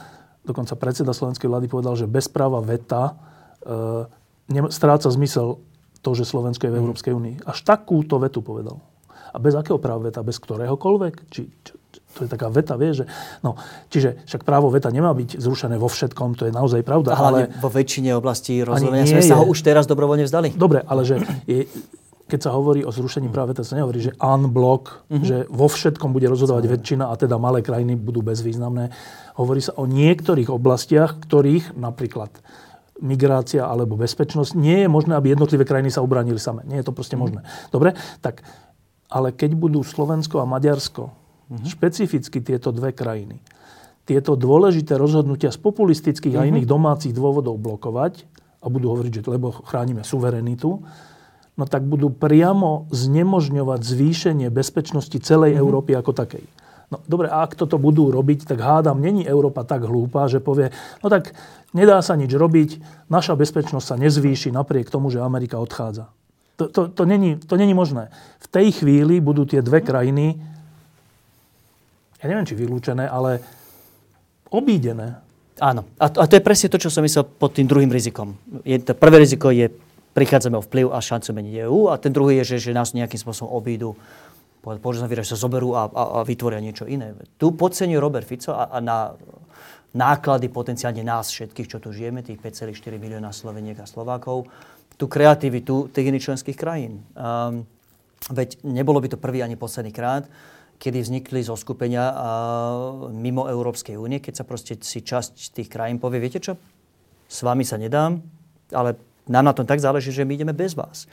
dokonca 0.49 0.73
predseda 0.81 1.13
slovenskej 1.13 1.45
vlády 1.45 1.69
povedal, 1.69 1.93
že 1.93 2.09
bez 2.09 2.33
práva 2.33 2.65
veta 2.65 3.13
e, 3.61 4.73
stráca 4.73 5.13
zmysel 5.13 5.61
to, 6.01 6.11
že 6.17 6.25
Slovensko 6.29 6.69
je 6.69 6.73
v 6.73 6.77
mhm. 6.77 6.83
Európskej 6.85 7.13
únii. 7.13 7.35
Až 7.45 7.65
takúto 7.65 8.17
vetu 8.17 8.41
povedal. 8.41 8.81
A 9.35 9.43
bez 9.43 9.53
akého 9.53 9.83
práva 9.83 10.09
veta? 10.09 10.23
Bez 10.23 10.39
ktoréhokoľvek? 10.39 11.15
Či, 11.27 11.43
či, 11.51 11.73
to 12.15 12.23
je 12.23 12.31
taká 12.31 12.47
veta, 12.47 12.79
vie, 12.79 12.95
že... 12.95 13.05
No, 13.43 13.59
čiže 13.91 14.23
však 14.23 14.47
právo 14.47 14.71
veta 14.71 14.87
nemá 14.95 15.11
byť 15.11 15.43
zrušené 15.43 15.75
vo 15.75 15.91
všetkom, 15.91 16.39
to 16.39 16.47
je 16.47 16.53
naozaj 16.55 16.87
pravda. 16.87 17.19
Ale, 17.19 17.51
ale 17.51 17.59
vo 17.59 17.67
väčšine 17.67 18.15
oblastí 18.15 18.63
rozhodovania 18.63 19.11
sme 19.11 19.27
sa 19.27 19.43
ho 19.43 19.51
už 19.51 19.59
teraz 19.67 19.91
dobrovoľne 19.91 20.23
vzdali. 20.23 20.55
Dobre, 20.55 20.87
ale 20.87 21.03
že 21.03 21.19
je, 21.51 21.67
keď 22.25 22.41
sa 22.41 22.51
hovorí 22.57 22.81
o 22.81 22.89
zrušení 22.89 23.29
práva 23.29 23.53
veta, 23.53 23.61
sa 23.61 23.77
nehovorí, 23.77 24.01
že 24.01 24.17
unblock, 24.17 25.05
mm-hmm. 25.13 25.25
že 25.29 25.37
vo 25.53 25.69
všetkom 25.69 26.17
bude 26.17 26.25
rozhodovať 26.25 26.65
väčšina 26.73 27.13
a 27.13 27.15
teda 27.21 27.37
malé 27.37 27.61
krajiny 27.61 28.01
budú 28.01 28.25
bezvýznamné. 28.25 28.89
Hovorí 29.37 29.61
sa 29.61 29.77
o 29.77 29.85
niektorých 29.85 30.49
oblastiach, 30.49 31.21
ktorých 31.21 31.77
napríklad 31.77 32.33
migrácia 33.05 33.69
alebo 33.69 34.01
bezpečnosť, 34.01 34.57
nie 34.57 34.87
je 34.87 34.89
možné, 34.89 35.19
aby 35.19 35.37
jednotlivé 35.37 35.69
krajiny 35.69 35.93
sa 35.93 36.01
ubránili 36.01 36.41
same. 36.41 36.65
Nie 36.65 36.81
je 36.81 36.89
to 36.89 36.97
proste 36.97 37.19
mm-hmm. 37.19 37.45
možné. 37.45 37.69
Dobre? 37.69 37.93
Tak, 38.25 38.41
ale 39.13 39.37
keď 39.37 39.53
budú 39.59 39.85
Slovensko 39.85 40.41
a 40.41 40.49
Maďarsko, 40.49 41.13
mm-hmm. 41.13 41.67
špecificky 41.69 42.41
tieto 42.41 42.73
dve 42.73 42.97
krajiny, 42.97 43.45
tieto 44.09 44.33
dôležité 44.33 44.97
rozhodnutia 44.97 45.53
z 45.53 45.61
populistických 45.61 46.41
mm-hmm. 46.41 46.49
a 46.49 46.53
iných 46.57 46.67
domácich 46.69 47.13
dôvodov 47.13 47.61
blokovať 47.61 48.25
a 48.65 48.67
budú 48.73 48.97
hovoriť, 48.97 49.13
že 49.13 49.21
lebo 49.29 49.53
chránime 49.53 50.01
suverenitu, 50.01 50.81
no 51.55 51.65
tak 51.67 51.87
budú 51.87 52.11
priamo 52.11 52.91
znemožňovať 52.91 53.81
zvýšenie 53.83 54.49
bezpečnosti 54.51 55.15
celej 55.23 55.55
mm-hmm. 55.55 55.65
Európy 55.65 55.93
ako 55.95 56.13
takej. 56.15 56.45
No 56.93 57.01
dobre, 57.09 57.33
a 57.33 57.43
ak 57.43 57.57
toto 57.57 57.81
budú 57.81 58.13
robiť, 58.13 58.45
tak 58.45 58.61
hádam, 58.61 59.01
není 59.01 59.25
Európa 59.25 59.65
tak 59.65 59.89
hlúpa, 59.89 60.29
že 60.29 60.39
povie, 60.39 60.71
no 61.01 61.09
tak 61.09 61.33
nedá 61.73 61.99
sa 62.05 62.15
nič 62.15 62.31
robiť, 62.31 62.79
naša 63.09 63.35
bezpečnosť 63.35 63.87
sa 63.87 63.97
nezvýši 63.97 64.53
napriek 64.53 64.93
tomu, 64.93 65.09
že 65.09 65.25
Amerika 65.25 65.59
odchádza. 65.59 66.13
To, 66.61 66.71
to, 66.71 66.81
to, 66.87 67.03
není, 67.03 67.35
to 67.41 67.59
není 67.59 67.75
možné. 67.75 68.15
V 68.39 68.47
tej 68.47 68.79
chvíli 68.79 69.19
budú 69.19 69.43
tie 69.43 69.59
dve 69.59 69.83
krajiny, 69.83 70.39
ja 72.23 72.27
neviem, 72.31 72.47
či 72.47 72.55
vylúčené, 72.55 73.11
ale 73.11 73.43
obídené. 74.55 75.19
Áno. 75.59 75.83
A 75.99 76.07
to, 76.09 76.23
a 76.23 76.27
to 76.31 76.39
je 76.39 76.47
presne 76.47 76.71
to, 76.71 76.79
čo 76.79 76.95
som 76.95 77.03
myslel 77.03 77.27
pod 77.27 77.59
tým 77.59 77.67
druhým 77.67 77.91
rizikom. 77.91 78.39
Je, 78.63 78.79
to 78.79 78.95
prvé 78.95 79.19
riziko 79.23 79.51
je 79.51 79.67
prichádzame 80.15 80.57
o 80.57 80.65
vplyv 80.65 80.95
a 80.95 80.99
šancu 81.03 81.35
meniť 81.35 81.55
EU 81.67 81.91
a 81.91 81.99
ten 81.99 82.15
druhý 82.15 82.41
je, 82.43 82.57
že, 82.57 82.71
že 82.71 82.79
nás 82.79 82.95
nejakým 82.95 83.19
spôsobom 83.19 83.51
obídu 83.51 83.99
povedal 84.65 85.13
že 85.13 85.37
sa 85.37 85.37
zoberú 85.37 85.77
a, 85.77 85.93
a, 85.93 86.03
a 86.17 86.19
vytvoria 86.25 86.57
niečo 86.57 86.89
iné. 86.89 87.13
Tu 87.37 87.53
podceňuje 87.53 88.01
Robert 88.01 88.25
Fico 88.25 88.57
a, 88.57 88.73
a 88.73 88.81
na 88.81 89.13
náklady 89.93 90.49
potenciálne 90.49 91.05
nás 91.05 91.29
všetkých, 91.29 91.69
čo 91.69 91.79
tu 91.85 91.93
žijeme, 91.93 92.25
tých 92.25 92.41
5,4 92.41 92.97
milióna 92.97 93.31
Sloveniek 93.31 93.77
a 93.79 93.87
Slovákov, 93.87 94.49
tú 94.97 95.05
kreativitu 95.07 95.93
tých 95.93 96.09
iných 96.09 96.25
členských 96.33 96.57
krajín. 96.57 97.05
Um, 97.15 97.69
veď 98.33 98.65
nebolo 98.65 99.05
by 99.05 99.15
to 99.15 99.19
prvý 99.21 99.45
ani 99.45 99.55
posledný 99.55 99.93
krát, 99.93 100.27
kedy 100.81 100.99
vznikli 101.05 101.45
zo 101.45 101.55
skupenia 101.55 102.11
uh, 102.11 102.17
mimo 103.15 103.47
Európskej 103.47 103.95
únie, 103.95 104.19
keď 104.19 104.43
sa 104.43 104.45
proste 104.49 104.75
si 104.83 105.05
časť 105.05 105.55
tých 105.55 105.69
krajín 105.71 106.03
povie, 106.03 106.19
viete 106.19 106.43
čo, 106.43 106.59
s 107.29 107.39
vami 107.47 107.63
sa 107.63 107.79
nedám, 107.79 108.19
ale 108.75 108.99
nám 109.29 109.45
na 109.45 109.53
tom 109.53 109.65
tak 109.65 109.81
záleží, 109.81 110.13
že 110.13 110.25
my 110.25 110.35
ideme 110.35 110.53
bez 110.53 110.77
vás. 110.77 111.09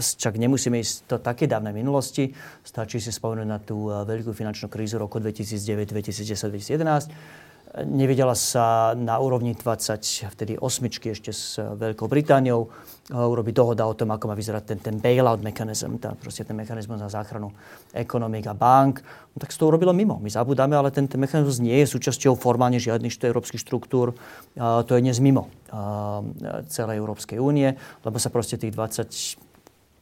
Čak 0.00 0.34
nemusíme 0.40 0.80
ísť 0.82 1.06
do 1.06 1.16
také 1.22 1.46
dávnej 1.46 1.70
minulosti. 1.70 2.34
Stačí 2.66 2.98
si 2.98 3.14
spomenúť 3.14 3.48
na 3.48 3.58
tú 3.62 3.86
veľkú 3.86 4.34
finančnú 4.34 4.66
krízu 4.66 4.98
roku 4.98 5.22
2009, 5.22 5.94
2010, 5.94 6.34
2011 6.34 7.49
Nevidela 7.70 8.34
sa 8.34 8.98
na 8.98 9.22
úrovni 9.22 9.54
20, 9.54 10.26
vtedy 10.34 10.58
osmičky 10.58 11.14
ešte 11.14 11.30
s 11.30 11.54
Veľkou 11.54 12.10
Britániou, 12.10 12.66
urobiť 13.14 13.54
dohoda 13.54 13.86
o 13.86 13.94
tom, 13.94 14.10
ako 14.10 14.30
má 14.30 14.34
vyzerať 14.34 14.74
ten, 14.74 14.78
ten 14.78 14.96
bailout 14.98 15.38
mechanizm, 15.38 15.98
tá, 15.98 16.14
proste 16.18 16.42
ten 16.42 16.58
mechanizmus 16.58 16.98
na 16.98 17.06
záchranu 17.06 17.54
ekonomik 17.94 18.50
a 18.50 18.54
bank. 18.54 19.02
No, 19.34 19.38
tak 19.38 19.54
sa 19.54 19.62
to 19.62 19.70
urobilo 19.70 19.94
mimo. 19.94 20.18
My 20.18 20.30
zabudáme, 20.30 20.74
ale 20.74 20.90
ten, 20.90 21.06
ten 21.06 21.22
mechanizmus 21.22 21.62
nie 21.62 21.78
je 21.82 21.90
súčasťou 21.90 22.34
formálne 22.34 22.82
žiadnych 22.82 23.18
európskych 23.22 23.62
štruktúr. 23.62 24.18
A 24.58 24.82
to 24.82 24.98
je 24.98 25.02
dnes 25.06 25.18
mimo 25.22 25.46
a, 25.70 26.22
celej 26.70 26.98
Európskej 26.98 27.38
únie, 27.38 27.74
lebo 28.02 28.18
sa 28.18 28.34
proste 28.34 28.58
tých 28.58 28.74
20 28.74 29.46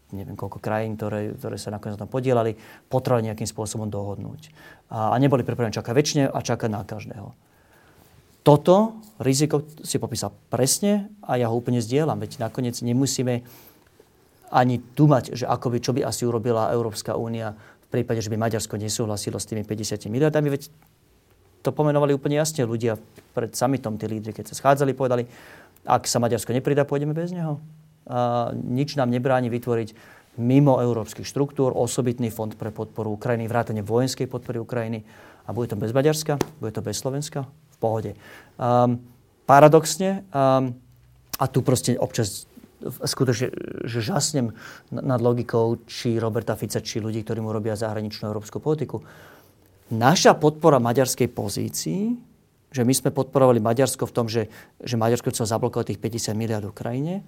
neviem 0.09 0.41
koľko 0.41 0.57
krajín, 0.57 0.97
ktoré, 0.97 1.37
ktoré 1.37 1.61
sa 1.61 1.69
nakoniec 1.69 2.01
na 2.01 2.09
tom 2.09 2.13
podielali, 2.13 2.57
potrebovali 2.89 3.29
nejakým 3.29 3.45
spôsobom 3.45 3.93
dohodnúť. 3.93 4.49
A, 4.89 5.13
a 5.13 5.17
neboli 5.21 5.45
pripravení 5.45 5.77
čakať 5.77 5.93
väčšine 5.93 6.25
a 6.33 6.39
čakať 6.41 6.69
na 6.73 6.81
každého 6.81 7.48
toto 8.49 8.97
riziko 9.21 9.61
si 9.85 10.01
popísal 10.01 10.33
presne 10.49 11.13
a 11.21 11.37
ja 11.37 11.53
ho 11.53 11.55
úplne 11.61 11.85
zdieľam. 11.85 12.17
Veď 12.17 12.41
nakoniec 12.41 12.81
nemusíme 12.81 13.45
ani 14.49 14.81
dumať, 14.81 15.37
že 15.37 15.45
ako 15.45 15.77
by, 15.77 15.79
čo 15.85 15.93
by 15.93 16.01
asi 16.09 16.25
urobila 16.25 16.73
Európska 16.73 17.13
únia 17.13 17.53
v 17.53 17.89
prípade, 17.93 18.25
že 18.25 18.33
by 18.33 18.41
Maďarsko 18.41 18.81
nesúhlasilo 18.81 19.37
s 19.37 19.45
tými 19.45 19.69
50 19.69 20.09
miliardami. 20.09 20.49
Veď 20.49 20.73
to 21.61 21.77
pomenovali 21.77 22.17
úplne 22.17 22.41
jasne 22.41 22.65
ľudia 22.65 22.97
pred 23.37 23.53
summitom, 23.53 24.01
tí 24.01 24.09
lídry, 24.09 24.33
keď 24.33 24.49
sa 24.49 24.57
schádzali, 24.57 24.97
povedali, 24.97 25.29
ak 25.85 26.09
sa 26.09 26.17
Maďarsko 26.17 26.57
nepridá, 26.57 26.89
pôjdeme 26.89 27.13
bez 27.13 27.37
neho. 27.37 27.61
A 28.09 28.49
nič 28.57 28.97
nám 28.97 29.13
nebráni 29.13 29.53
vytvoriť 29.53 29.93
mimo 30.41 30.81
európskych 30.81 31.29
štruktúr 31.29 31.77
osobitný 31.77 32.33
fond 32.33 32.57
pre 32.57 32.73
podporu 32.73 33.13
Ukrajiny, 33.13 33.45
vrátane 33.45 33.85
vojenskej 33.85 34.25
podpory 34.25 34.57
Ukrajiny. 34.57 35.05
A 35.45 35.53
bude 35.53 35.69
to 35.69 35.77
bez 35.77 35.93
Maďarska, 35.93 36.41
bude 36.65 36.73
to 36.73 36.81
bez 36.81 36.97
Slovenska, 36.97 37.45
pohode. 37.79 38.15
Um, 38.59 39.01
paradoxne, 39.49 40.27
um, 40.35 40.77
a 41.39 41.45
tu 41.47 41.63
proste 41.63 41.95
občas 41.95 42.51
skutočne, 42.83 43.51
že 43.87 43.99
žasnem 43.99 44.55
nad 44.95 45.19
logikou 45.19 45.83
či 45.87 46.19
Roberta 46.19 46.55
Fica, 46.55 46.79
či 46.79 47.03
ľudí, 47.03 47.27
ktorí 47.27 47.43
mu 47.43 47.51
robia 47.51 47.75
zahraničnú 47.75 48.31
európsku 48.31 48.63
politiku. 48.63 49.03
Naša 49.91 50.39
podpora 50.39 50.79
maďarskej 50.79 51.29
pozícii, 51.33 52.29
že 52.69 52.83
my 52.85 52.93
sme 52.93 53.11
podporovali 53.11 53.65
Maďarsko 53.65 54.05
v 54.05 54.13
tom, 54.13 54.27
že, 54.29 54.53
že 54.85 55.01
Maďarsko 55.01 55.33
chcelo 55.33 55.49
zablokovať 55.49 55.97
tých 55.97 56.03
50 56.37 56.37
miliard 56.37 56.67
Ukrajine, 56.69 57.25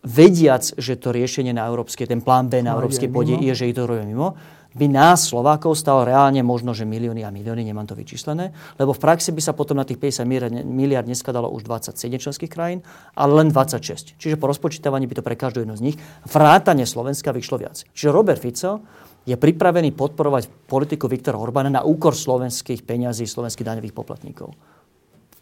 vediac, 0.00 0.64
že 0.78 0.96
to 0.96 1.12
riešenie 1.12 1.52
na 1.52 1.68
európske, 1.68 2.08
ten 2.08 2.24
plán 2.24 2.48
B 2.48 2.64
na 2.64 2.72
európskej 2.78 3.12
pôde 3.12 3.36
je, 3.36 3.52
že 3.52 3.68
ich 3.68 3.76
to 3.76 3.84
robíme 3.84 4.08
mimo, 4.08 4.38
by 4.78 4.86
nás, 4.86 5.26
Slovákov, 5.26 5.74
stalo 5.74 6.06
reálne 6.06 6.38
možno, 6.46 6.70
že 6.70 6.86
milióny 6.86 7.26
a 7.26 7.34
milióny, 7.34 7.66
nemám 7.66 7.90
to 7.90 7.98
vyčíslené, 7.98 8.54
lebo 8.78 8.94
v 8.94 9.02
praxi 9.02 9.34
by 9.34 9.42
sa 9.42 9.50
potom 9.50 9.74
na 9.74 9.82
tých 9.82 9.98
50 9.98 10.22
miliard 10.62 11.04
neskladalo 11.10 11.50
už 11.50 11.66
27 11.66 11.98
členských 12.22 12.46
krajín, 12.46 12.86
ale 13.18 13.42
len 13.42 13.50
26. 13.50 14.14
Čiže 14.14 14.38
po 14.38 14.46
rozpočítavaní 14.46 15.10
by 15.10 15.18
to 15.18 15.26
pre 15.26 15.34
každú 15.34 15.66
jednu 15.66 15.74
z 15.74 15.92
nich 15.92 15.96
vrátane 16.30 16.86
Slovenska 16.86 17.34
vyšlo 17.34 17.58
viac. 17.58 17.82
Čiže 17.90 18.14
Robert 18.14 18.38
Fico 18.38 18.86
je 19.26 19.34
pripravený 19.34 19.92
podporovať 19.92 20.70
politiku 20.70 21.10
Viktora 21.10 21.36
Orbána 21.36 21.68
na 21.68 21.82
úkor 21.82 22.14
slovenských 22.14 22.86
peňazí, 22.86 23.26
slovenských 23.26 23.66
daňových 23.66 23.92
poplatníkov. 23.92 24.54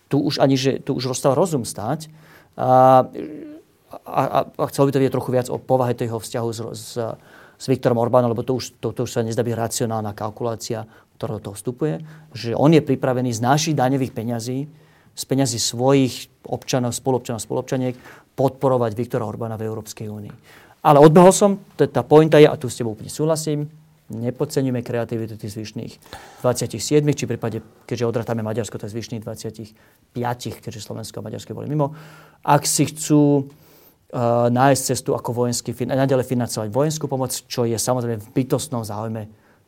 Tu 0.09 0.17
už 0.17 0.41
ani, 0.41 0.57
že 0.57 0.81
tu 0.81 0.97
už 0.97 1.13
rozstáva 1.13 1.37
rozum 1.37 1.63
stáť. 1.63 2.09
A 2.57 3.05
a, 4.07 4.23
a, 4.43 4.67
chcel 4.67 4.89
by 4.89 4.91
to 4.93 4.99
vidieť 4.99 5.15
trochu 5.15 5.31
viac 5.31 5.47
o 5.47 5.63
povahe 5.63 5.95
toho 5.95 6.19
vzťahu 6.19 6.49
s, 6.51 6.61
s, 6.75 6.87
s 7.57 7.65
Viktorom 7.67 7.97
Orbánom, 7.97 8.33
lebo 8.33 8.45
to 8.45 8.57
už, 8.57 8.77
to, 8.79 8.93
to 8.93 9.09
už 9.09 9.13
sa 9.17 9.25
nezdá 9.25 9.41
byť 9.41 9.55
racionálna 9.57 10.13
kalkulácia, 10.13 10.85
ktorá 11.17 11.41
do 11.41 11.51
toho 11.51 11.57
vstupuje, 11.57 12.05
že 12.37 12.53
on 12.53 12.77
je 12.77 12.85
pripravený 12.85 13.33
z 13.33 13.41
našich 13.41 13.75
daňových 13.75 14.13
peňazí, 14.13 14.69
z 15.17 15.25
peňazí 15.25 15.57
svojich 15.57 16.29
občanov, 16.45 16.93
spolupčanov, 16.93 17.41
spolupčaniek 17.41 17.97
podporovať 18.37 18.93
Viktora 18.93 19.25
Orbána 19.25 19.57
v 19.57 19.65
Európskej 19.65 20.13
únii. 20.13 20.35
Ale 20.85 21.01
odbehol 21.01 21.33
som, 21.33 21.57
tá 21.75 22.05
pointa 22.05 22.37
je, 22.37 22.47
a 22.47 22.55
tu 22.61 22.69
s 22.69 22.77
tebou 22.77 22.93
úplne 22.93 23.09
súhlasím, 23.09 23.67
nepodceňujeme 24.07 24.87
kreativitu 24.87 25.35
tých 25.35 25.59
zvyšných 25.59 25.93
27, 26.45 26.79
či 27.11 27.25
prípade, 27.27 27.59
keďže 27.91 28.07
odratáme 28.07 28.45
Maďarsko, 28.45 28.79
tak 28.79 28.93
zvyšných 28.95 29.25
25, 29.25 30.63
keďže 30.63 30.81
Slovensko 30.85 31.19
a 31.19 31.27
Maďarsko 31.27 31.59
boli 31.59 31.67
mimo. 31.67 31.91
Ak 32.47 32.69
si 32.71 32.87
chcú 32.87 33.51
nájsť 34.51 34.83
cestu, 34.95 35.11
ako 35.19 35.47
vojensky, 35.47 35.75
naďalej 35.75 36.31
financovať 36.31 36.69
vojenskú 36.71 37.11
pomoc, 37.11 37.35
čo 37.51 37.67
je 37.67 37.75
samozrejme 37.75 38.23
v 38.23 38.29
bytostnom 38.31 38.87
záujme 38.87 39.27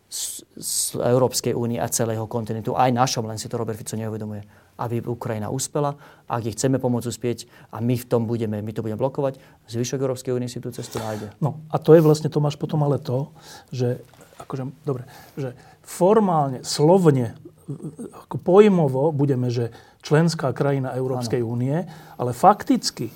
z, 0.09 0.47
z 0.57 0.97
Európskej 0.97 1.53
únie 1.53 1.77
a 1.77 1.91
celého 1.91 2.25
kontinentu, 2.25 2.73
aj 2.73 2.95
našom, 2.95 3.29
len 3.29 3.37
si 3.37 3.51
to 3.51 3.61
Robert 3.61 3.77
Fico 3.77 3.99
neuvedomuje, 3.99 4.41
aby 4.81 5.05
Ukrajina 5.05 5.53
uspela. 5.53 5.99
Ak 6.25 6.49
ich 6.49 6.57
chceme 6.57 6.81
pomôcť 6.81 7.11
uspieť 7.11 7.39
a 7.75 7.83
my 7.85 7.99
v 7.99 8.09
tom 8.09 8.25
budeme, 8.25 8.63
my 8.65 8.73
to 8.73 8.81
budeme 8.81 8.97
blokovať, 8.97 9.37
zvyšok 9.69 10.01
Európskej 10.01 10.33
únie 10.33 10.49
si 10.49 10.65
tú 10.65 10.73
cestu 10.73 10.97
nájde. 11.03 11.35
No 11.45 11.61
a 11.69 11.77
to 11.77 11.93
je 11.93 12.01
vlastne, 12.01 12.33
Tomáš, 12.33 12.57
potom 12.57 12.81
ale 12.87 12.97
to, 12.97 13.35
že, 13.69 14.01
akože, 14.41 14.71
dobre, 14.87 15.05
že 15.37 15.53
formálne, 15.85 16.65
slovne, 16.65 17.37
ako 18.25 18.41
pojmovo 18.41 19.13
budeme, 19.13 19.53
že 19.53 19.75
členská 20.01 20.57
krajina 20.57 20.97
Európskej 20.97 21.45
únie, 21.45 21.85
ale 22.17 22.33
fakticky 22.33 23.13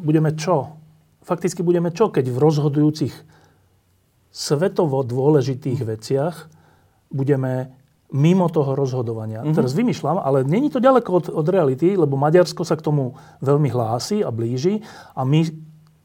budeme 0.00 0.32
čo? 0.34 0.80
Fakticky 1.20 1.60
budeme 1.60 1.92
čo, 1.92 2.08
keď 2.08 2.32
v 2.32 2.38
rozhodujúcich 2.40 3.14
svetovo 4.32 5.04
dôležitých 5.04 5.80
veciach 5.84 6.48
budeme 7.12 7.76
mimo 8.10 8.50
toho 8.50 8.74
rozhodovania. 8.74 9.42
Mm-hmm. 9.42 9.56
Teraz 9.56 9.74
vymýšľam, 9.74 10.18
ale 10.18 10.42
není 10.42 10.70
to 10.70 10.82
ďaleko 10.82 11.10
od, 11.14 11.26
od 11.30 11.46
reality, 11.46 11.94
lebo 11.94 12.18
Maďarsko 12.18 12.66
sa 12.66 12.74
k 12.74 12.82
tomu 12.82 13.14
veľmi 13.42 13.70
hlási 13.70 14.22
a 14.26 14.34
blíži 14.34 14.82
a 15.14 15.22
my 15.22 15.46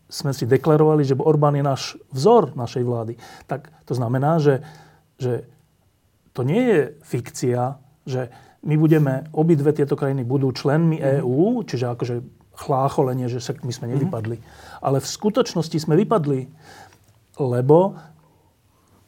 sme 0.06 0.32
si 0.38 0.46
deklarovali, 0.46 1.02
že 1.02 1.18
Orbán 1.18 1.58
je 1.58 1.66
náš 1.66 1.98
vzor 2.14 2.54
našej 2.54 2.84
vlády. 2.86 3.14
Tak 3.50 3.74
to 3.90 3.98
znamená, 3.98 4.38
že, 4.38 4.62
že 5.18 5.50
to 6.38 6.46
nie 6.46 6.62
je 6.62 6.80
fikcia, 7.02 7.82
že 8.06 8.30
my 8.66 8.78
budeme, 8.78 9.30
obidve 9.34 9.74
tieto 9.74 9.98
krajiny 9.98 10.22
budú 10.22 10.54
členmi 10.54 11.02
mm-hmm. 11.02 11.22
EÚ, 11.26 11.66
čiže 11.66 11.86
akože 11.90 12.16
chlácholenie, 12.56 13.28
že 13.28 13.44
my 13.64 13.74
sme 13.76 13.92
nevypadli. 13.92 14.38
Mm-hmm. 14.40 14.84
Ale 14.84 14.98
v 15.04 15.08
skutočnosti 15.08 15.78
sme 15.78 16.00
vypadli, 16.00 16.48
lebo 17.40 18.00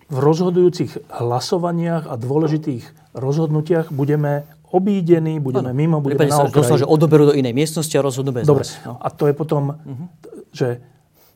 v 0.08 0.18
rozhodujúcich 0.24 1.12
hlasovaniach 1.12 2.08
a 2.08 2.16
dôležitých 2.16 3.12
rozhodnutiach 3.12 3.92
budeme 3.92 4.48
obídení, 4.72 5.40
budeme 5.40 5.72
ano. 5.72 5.80
mimo, 5.80 5.98
budeme 6.00 6.28
na 6.28 6.44
okraji. 6.44 6.56
Doslova, 6.56 6.84
že 6.84 6.88
odoberú 6.88 7.24
do 7.32 7.36
inej 7.36 7.56
miestnosti 7.56 7.96
a 7.96 8.04
rozhodnú 8.04 8.36
bez 8.36 8.48
Dobre. 8.48 8.68
nás. 8.68 8.80
No. 8.84 9.00
A 9.00 9.08
to 9.12 9.28
je 9.28 9.34
potom, 9.36 9.64
uh-huh. 9.76 10.08
že 10.52 10.80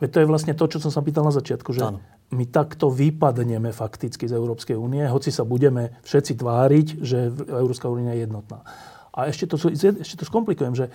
to 0.03 0.17
je 0.19 0.25
vlastne 0.27 0.51
to, 0.55 0.65
čo 0.67 0.83
som 0.83 0.91
sa 0.91 1.03
pýtal 1.03 1.23
na 1.23 1.35
začiatku, 1.35 1.71
že 1.71 1.83
ano. 1.83 1.99
my 2.31 2.43
takto 2.47 2.91
vypadneme 2.91 3.71
fakticky 3.71 4.27
z 4.27 4.33
Európskej 4.35 4.75
únie, 4.75 5.03
hoci 5.07 5.31
sa 5.31 5.47
budeme 5.47 5.95
všetci 6.03 6.41
tváriť, 6.41 6.87
že 7.03 7.31
Európska 7.47 7.87
únia 7.87 8.15
je 8.17 8.27
jednotná. 8.27 8.65
A 9.11 9.27
ešte 9.27 9.47
to, 9.47 9.59
ešte 9.75 10.15
to 10.15 10.25
skomplikujem, 10.27 10.75
že 10.75 10.87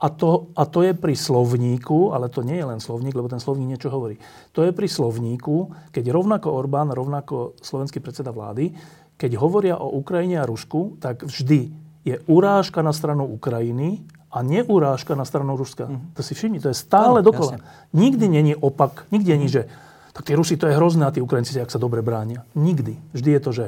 a 0.00 0.06
to, 0.10 0.50
a 0.58 0.66
to 0.66 0.82
je 0.82 0.92
pri 0.92 1.14
slovníku, 1.14 2.10
ale 2.10 2.26
to 2.26 2.42
nie 2.42 2.58
je 2.58 2.66
len 2.66 2.80
slovník, 2.82 3.14
lebo 3.14 3.30
ten 3.30 3.38
slovník 3.38 3.78
niečo 3.78 3.94
hovorí. 3.94 4.18
To 4.52 4.66
je 4.66 4.74
pri 4.74 4.90
slovníku, 4.90 5.70
keď 5.94 6.10
rovnako 6.10 6.50
Orbán, 6.50 6.90
rovnako 6.90 7.54
slovenský 7.62 8.02
predseda 8.02 8.34
vlády, 8.34 8.74
keď 9.14 9.38
hovoria 9.38 9.78
o 9.78 9.94
Ukrajine 9.94 10.42
a 10.42 10.48
Rusku, 10.48 10.98
tak 10.98 11.22
vždy 11.22 11.70
je 12.04 12.20
urážka 12.26 12.82
na 12.82 12.92
stranu 12.92 13.24
Ukrajiny 13.24 14.02
a 14.34 14.42
neurážka 14.42 15.14
na 15.14 15.22
stranu 15.22 15.54
Ruska. 15.54 15.86
Mm-hmm. 15.86 16.18
To 16.18 16.20
si 16.26 16.32
všimni, 16.34 16.58
to 16.58 16.68
je 16.68 16.76
stále 16.76 17.22
no, 17.22 17.30
dokola. 17.30 17.56
Jasne. 17.56 17.66
Nikdy 17.94 18.26
není 18.28 18.52
opak, 18.58 19.06
nikdy 19.14 19.30
není, 19.38 19.48
že 19.48 19.70
tak 20.14 20.30
tie 20.30 20.38
Rusi 20.38 20.54
to 20.54 20.70
je 20.70 20.78
hrozné 20.78 21.06
a 21.06 21.14
tí 21.14 21.18
Ukrajinci 21.18 21.58
ak 21.58 21.74
sa 21.74 21.82
dobre 21.82 21.98
bránia. 22.02 22.46
Nikdy. 22.54 23.14
Vždy 23.14 23.30
je 23.34 23.40
to, 23.42 23.50
že 23.50 23.64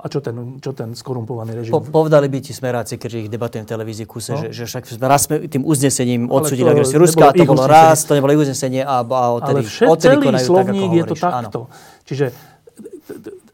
a 0.00 0.06
čo 0.08 0.24
ten, 0.24 0.56
čo 0.64 0.72
ten 0.72 0.96
skorumpovaný 0.96 1.52
režim? 1.60 1.72
Po, 1.76 1.84
povedali 1.84 2.32
by 2.32 2.40
ti 2.40 2.56
smeráci, 2.56 2.96
keďže 2.96 3.18
ich 3.26 3.28
debatujem 3.28 3.68
v 3.68 3.70
televízii 3.70 4.06
kuse, 4.08 4.32
no. 4.32 4.40
že, 4.48 4.48
že 4.56 4.64
však 4.64 4.96
raz 5.04 5.28
sme 5.28 5.44
tým 5.44 5.62
uznesením 5.62 6.32
odsudili 6.32 6.72
agresiu 6.72 6.98
Ruska, 7.04 7.36
to 7.36 7.44
bolo 7.44 7.68
raz, 7.68 8.08
to 8.08 8.16
nebolo 8.16 8.32
ich 8.32 8.42
uznesenie 8.48 8.80
a, 8.80 9.04
a 9.04 9.24
odtedy, 9.36 9.60
Ale 9.60 9.68
všet, 9.68 9.88
odtedy 9.92 10.14
celý 10.16 10.24
konajú 10.24 10.46
slovník 10.48 10.90
tak, 10.90 10.96
je 10.96 11.04
to 11.04 11.16
takto. 11.20 11.60
Áno. 11.68 11.76
Čiže 12.08 12.26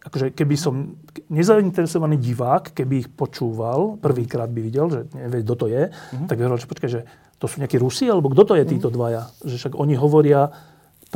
akože 0.06 0.26
keby 0.38 0.54
som 0.54 0.94
nezainteresovaný 1.26 2.16
divák, 2.22 2.70
keby 2.70 2.94
ich 3.02 3.08
počúval, 3.10 3.98
prvýkrát 3.98 4.46
by 4.46 4.60
videl, 4.62 4.86
že 4.86 5.00
nevie, 5.18 5.42
kto 5.42 5.54
to 5.58 5.66
je, 5.66 5.90
mm-hmm. 5.90 6.26
tak 6.30 6.34
by 6.38 6.42
hovoril, 6.46 6.62
že 6.62 6.70
počkaj, 6.70 6.90
že 6.90 7.00
to 7.36 7.50
sú 7.50 7.58
nejakí 7.58 7.76
Rusi, 7.76 8.06
alebo 8.06 8.30
kto 8.30 8.42
to 8.46 8.54
je 8.54 8.64
títo 8.64 8.88
mm-hmm. 8.88 8.96
dvaja? 8.96 9.22
Že 9.42 9.56
však 9.60 9.72
oni 9.74 9.94
hovoria 9.98 10.54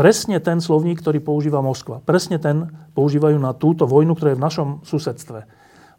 presne 0.01 0.41
ten 0.41 0.65
slovník, 0.65 1.05
ktorý 1.05 1.21
používa 1.21 1.61
Moskva. 1.61 2.01
Presne 2.01 2.41
ten 2.41 2.73
používajú 2.97 3.37
na 3.37 3.53
túto 3.53 3.85
vojnu, 3.85 4.17
ktorá 4.17 4.33
je 4.33 4.41
v 4.41 4.47
našom 4.49 4.69
susedstve. 4.81 5.45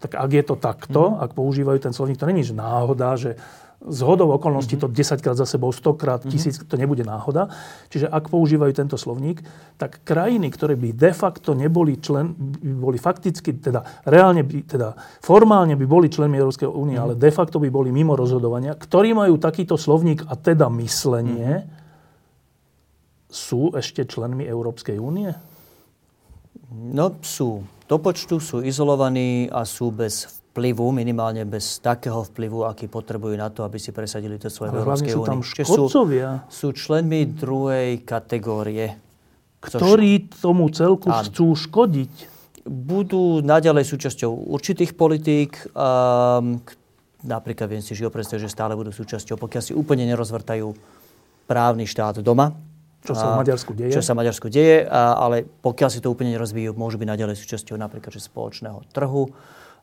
Tak 0.01 0.17
ak 0.17 0.31
je 0.33 0.41
to 0.41 0.55
takto, 0.57 1.13
mm. 1.13 1.17
ak 1.21 1.31
používajú 1.37 1.77
ten 1.77 1.93
slovník, 1.93 2.17
to 2.17 2.25
není 2.25 2.41
náhoda, 2.49 3.13
že 3.13 3.37
z 3.81 3.99
hodou 4.05 4.29
okolností 4.37 4.77
mm-hmm. 4.77 4.93
to 4.93 5.17
10 5.17 5.25
krát 5.25 5.37
za 5.37 5.45
sebou, 5.49 5.73
100 5.73 6.01
krát, 6.01 6.21
1000, 6.21 6.37
mm-hmm. 6.37 6.69
to 6.69 6.75
nebude 6.77 7.01
náhoda. 7.01 7.49
Čiže 7.89 8.13
ak 8.13 8.29
používajú 8.29 8.77
tento 8.77 8.93
slovník, 8.93 9.41
tak 9.81 10.05
krajiny, 10.05 10.53
ktoré 10.53 10.77
by 10.77 10.93
de 10.93 11.09
facto 11.17 11.57
neboli 11.57 11.97
člen, 11.97 12.29
by 12.37 12.77
boli 12.77 13.01
fakticky, 13.01 13.57
teda 13.57 14.05
reálne 14.05 14.45
by, 14.45 14.69
teda 14.69 14.93
formálne 15.25 15.73
by 15.73 15.85
boli 15.89 16.13
členmi 16.13 16.37
Európskej 16.37 16.69
únie, 16.69 16.93
mm-hmm. 16.93 17.17
ale 17.17 17.21
de 17.21 17.31
facto 17.33 17.57
by 17.57 17.73
boli 17.73 17.89
mimo 17.89 18.13
rozhodovania, 18.13 18.77
ktorí 18.77 19.17
majú 19.17 19.41
takýto 19.41 19.81
slovník 19.81 20.29
a 20.29 20.37
teda 20.37 20.69
myslenie, 20.77 21.65
mm-hmm 21.65 21.80
sú 23.31 23.71
ešte 23.73 24.03
členmi 24.03 24.43
Európskej 24.43 24.99
únie? 24.99 25.31
No 26.71 27.15
sú. 27.23 27.63
Do 27.87 27.97
počtu 27.99 28.43
sú 28.43 28.59
izolovaní 28.63 29.47
a 29.51 29.63
sú 29.67 29.91
bez 29.91 30.41
vplyvu, 30.51 30.91
minimálne 30.91 31.47
bez 31.47 31.79
takého 31.79 32.27
vplyvu, 32.27 32.67
aký 32.67 32.91
potrebujú 32.91 33.35
na 33.39 33.47
to, 33.47 33.63
aby 33.63 33.79
si 33.79 33.95
presadili 33.95 34.35
to 34.35 34.51
svoje 34.51 34.75
v 34.75 34.83
Európskej 34.83 35.11
sú 35.15 35.23
tam 35.23 35.39
škodcovia. 35.43 36.29
Sú, 36.51 36.75
sú 36.75 36.75
členmi 36.75 37.23
druhej 37.27 38.03
kategórie. 38.03 38.99
Ktorí 39.63 40.27
tomu 40.27 40.67
celku 40.75 41.07
áno. 41.07 41.23
chcú 41.23 41.55
škodiť. 41.55 42.13
Budú 42.67 43.39
naďalej 43.41 43.87
súčasťou 43.89 44.51
určitých 44.51 44.93
politík, 44.93 45.55
um, 45.73 46.61
napríklad 47.25 47.67
viem 47.71 47.81
si 47.81 47.97
živo 47.97 48.13
predstaviť, 48.13 48.45
že 48.45 48.53
stále 48.53 48.77
budú 48.77 48.91
súčasťou, 48.93 49.39
pokiaľ 49.39 49.63
si 49.63 49.73
úplne 49.73 50.05
nerozvrtajú 50.07 50.67
právny 51.49 51.83
štát 51.89 52.21
doma. 52.21 52.70
Čo 53.01 53.17
sa 53.17 53.33
v 53.33 53.41
Maďarsku 53.41 53.71
deje. 53.73 53.91
Čo 53.97 54.05
sa 54.05 54.13
v 54.13 54.17
Maďarsku 54.21 54.47
deje, 54.53 54.85
a, 54.85 55.17
ale 55.17 55.43
pokiaľ 55.43 55.89
si 55.89 55.99
to 55.99 56.13
úplne 56.13 56.37
nerozvíjú, 56.37 56.77
môžu 56.77 57.01
byť 57.01 57.09
naďalej 57.09 57.35
súčasťou 57.41 57.75
napríklad 57.81 58.13
že 58.13 58.21
spoločného 58.21 58.85
trhu. 58.93 59.33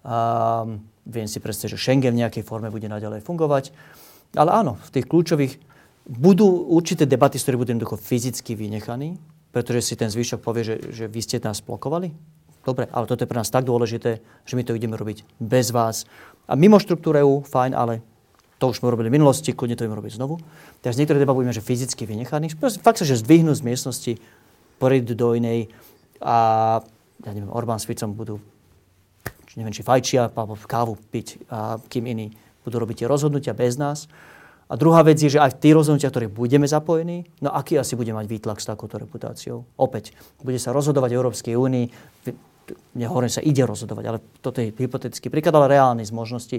A, 0.06 0.64
viem 1.08 1.26
si 1.26 1.42
predstaviť, 1.42 1.74
že 1.74 1.80
Schengen 1.80 2.14
v 2.14 2.22
nejakej 2.22 2.46
forme 2.46 2.70
bude 2.70 2.86
naďalej 2.86 3.24
fungovať. 3.26 3.74
Ale 4.36 4.52
áno, 4.52 4.76
v 4.78 4.90
tých 4.92 5.06
kľúčových 5.08 5.58
budú 6.08 6.46
určité 6.72 7.04
debaty, 7.04 7.40
z 7.40 7.48
ktorých 7.48 7.60
budú 7.60 7.70
jednoducho 7.74 7.96
fyzicky 8.00 8.54
vynechaní, 8.54 9.16
pretože 9.52 9.92
si 9.92 9.94
ten 9.96 10.12
zvyšok 10.12 10.40
povie, 10.44 10.62
že, 10.64 10.76
že 10.92 11.04
vy 11.08 11.20
ste 11.24 11.40
nás 11.40 11.64
blokovali. 11.64 12.12
Dobre, 12.64 12.84
ale 12.92 13.08
toto 13.08 13.24
je 13.24 13.30
pre 13.30 13.40
nás 13.40 13.48
tak 13.48 13.64
dôležité, 13.64 14.20
že 14.44 14.56
my 14.56 14.62
to 14.62 14.76
ideme 14.76 14.92
robiť 14.92 15.24
bez 15.40 15.72
vás. 15.72 16.04
A 16.44 16.52
mimo 16.52 16.76
štruktúru 16.76 17.16
EU, 17.24 17.34
fajn, 17.40 17.72
ale 17.72 18.04
to 18.58 18.74
už 18.74 18.82
sme 18.82 18.90
robili 18.90 19.08
v 19.08 19.16
minulosti, 19.18 19.54
kľudne 19.54 19.78
to 19.78 19.86
ideme 19.86 19.98
robiť 19.98 20.18
znovu. 20.18 20.42
Teraz 20.82 20.98
niektoré 20.98 21.22
budeme, 21.22 21.54
že 21.54 21.62
fyzicky 21.62 22.04
vynechaní. 22.04 22.50
Fakt 22.58 22.98
sa, 23.00 23.06
že 23.06 23.18
zdvihnú 23.18 23.54
z 23.54 23.62
miestnosti, 23.62 24.12
prídu 24.82 25.14
do 25.14 25.34
inej 25.34 25.70
a 26.18 26.36
ja 27.22 27.30
neviem, 27.34 27.50
Orbán 27.50 27.82
s 27.82 27.86
Ficom 27.86 28.14
budú 28.14 28.38
neviem, 29.58 29.74
či 29.74 29.82
fajčia, 29.82 30.30
alebo 30.30 30.54
kávu 30.54 30.94
piť, 31.10 31.42
a 31.50 31.82
kým 31.90 32.06
iní 32.06 32.30
budú 32.62 32.78
robiť 32.78 33.02
tie 33.02 33.10
rozhodnutia 33.10 33.58
bez 33.58 33.74
nás. 33.74 34.06
A 34.70 34.76
druhá 34.76 35.02
vec 35.02 35.18
je, 35.18 35.34
že 35.34 35.42
aj 35.42 35.56
v 35.56 35.60
tých 35.64 35.74
rozhodnutiach, 35.74 36.12
ktoré 36.12 36.26
budeme 36.28 36.68
zapojení, 36.68 37.26
no 37.42 37.50
aký 37.50 37.80
asi 37.80 37.96
bude 37.98 38.12
mať 38.14 38.28
výtlak 38.28 38.62
s 38.62 38.68
takouto 38.68 39.00
reputáciou? 39.00 39.66
Opäť, 39.80 40.14
bude 40.44 40.60
sa 40.60 40.70
rozhodovať 40.70 41.10
v 41.10 41.18
Európskej 41.18 41.54
únii, 41.56 41.86
nehovorím 42.96 43.32
sa, 43.32 43.44
ide 43.44 43.64
rozhodovať, 43.64 44.04
ale 44.04 44.18
toto 44.40 44.58
je 44.58 44.74
hypotetický 44.74 45.28
príklad, 45.28 45.54
ale 45.56 45.78
reálny 45.78 46.04
z 46.04 46.12
možnosti, 46.12 46.58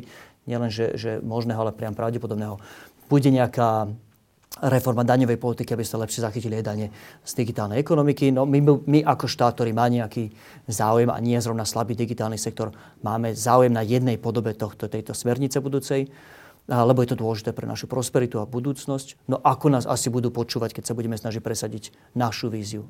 nielen, 0.50 0.70
že, 0.70 0.96
že 0.96 1.12
možného, 1.20 1.62
ale 1.62 1.76
priam 1.76 1.98
pravdepodobného. 1.98 2.62
Bude 3.10 3.30
nejaká 3.34 3.90
reforma 4.60 5.06
daňovej 5.06 5.38
politiky, 5.38 5.78
aby 5.78 5.86
ste 5.86 6.02
lepšie 6.02 6.26
zachytili 6.26 6.60
aj 6.60 6.66
dane 6.66 6.88
z 7.22 7.32
digitálnej 7.38 7.80
ekonomiky. 7.80 8.34
No, 8.34 8.50
my, 8.50 8.60
my 8.86 9.00
ako 9.06 9.30
štát, 9.30 9.56
ktorý 9.56 9.72
má 9.72 9.88
nejaký 9.88 10.34
záujem 10.66 11.08
a 11.08 11.22
nie 11.22 11.38
je 11.38 11.46
zrovna 11.46 11.64
slabý 11.64 11.94
digitálny 11.94 12.36
sektor, 12.36 12.74
máme 13.06 13.38
záujem 13.38 13.72
na 13.72 13.86
jednej 13.86 14.18
podobe 14.18 14.58
tohto, 14.58 14.90
tejto 14.90 15.14
smernice 15.14 15.62
budúcej 15.62 16.10
lebo 16.70 17.02
je 17.02 17.10
to 17.10 17.18
dôležité 17.18 17.50
pre 17.50 17.66
našu 17.66 17.90
prosperitu 17.90 18.38
a 18.38 18.46
budúcnosť. 18.46 19.26
No 19.26 19.42
ako 19.42 19.74
nás 19.74 19.90
asi 19.90 20.14
budú 20.14 20.30
počúvať, 20.30 20.78
keď 20.78 20.84
sa 20.86 20.94
budeme 20.94 21.18
snažiť 21.18 21.42
presadiť 21.42 21.84
našu 22.14 22.54
víziu? 22.54 22.86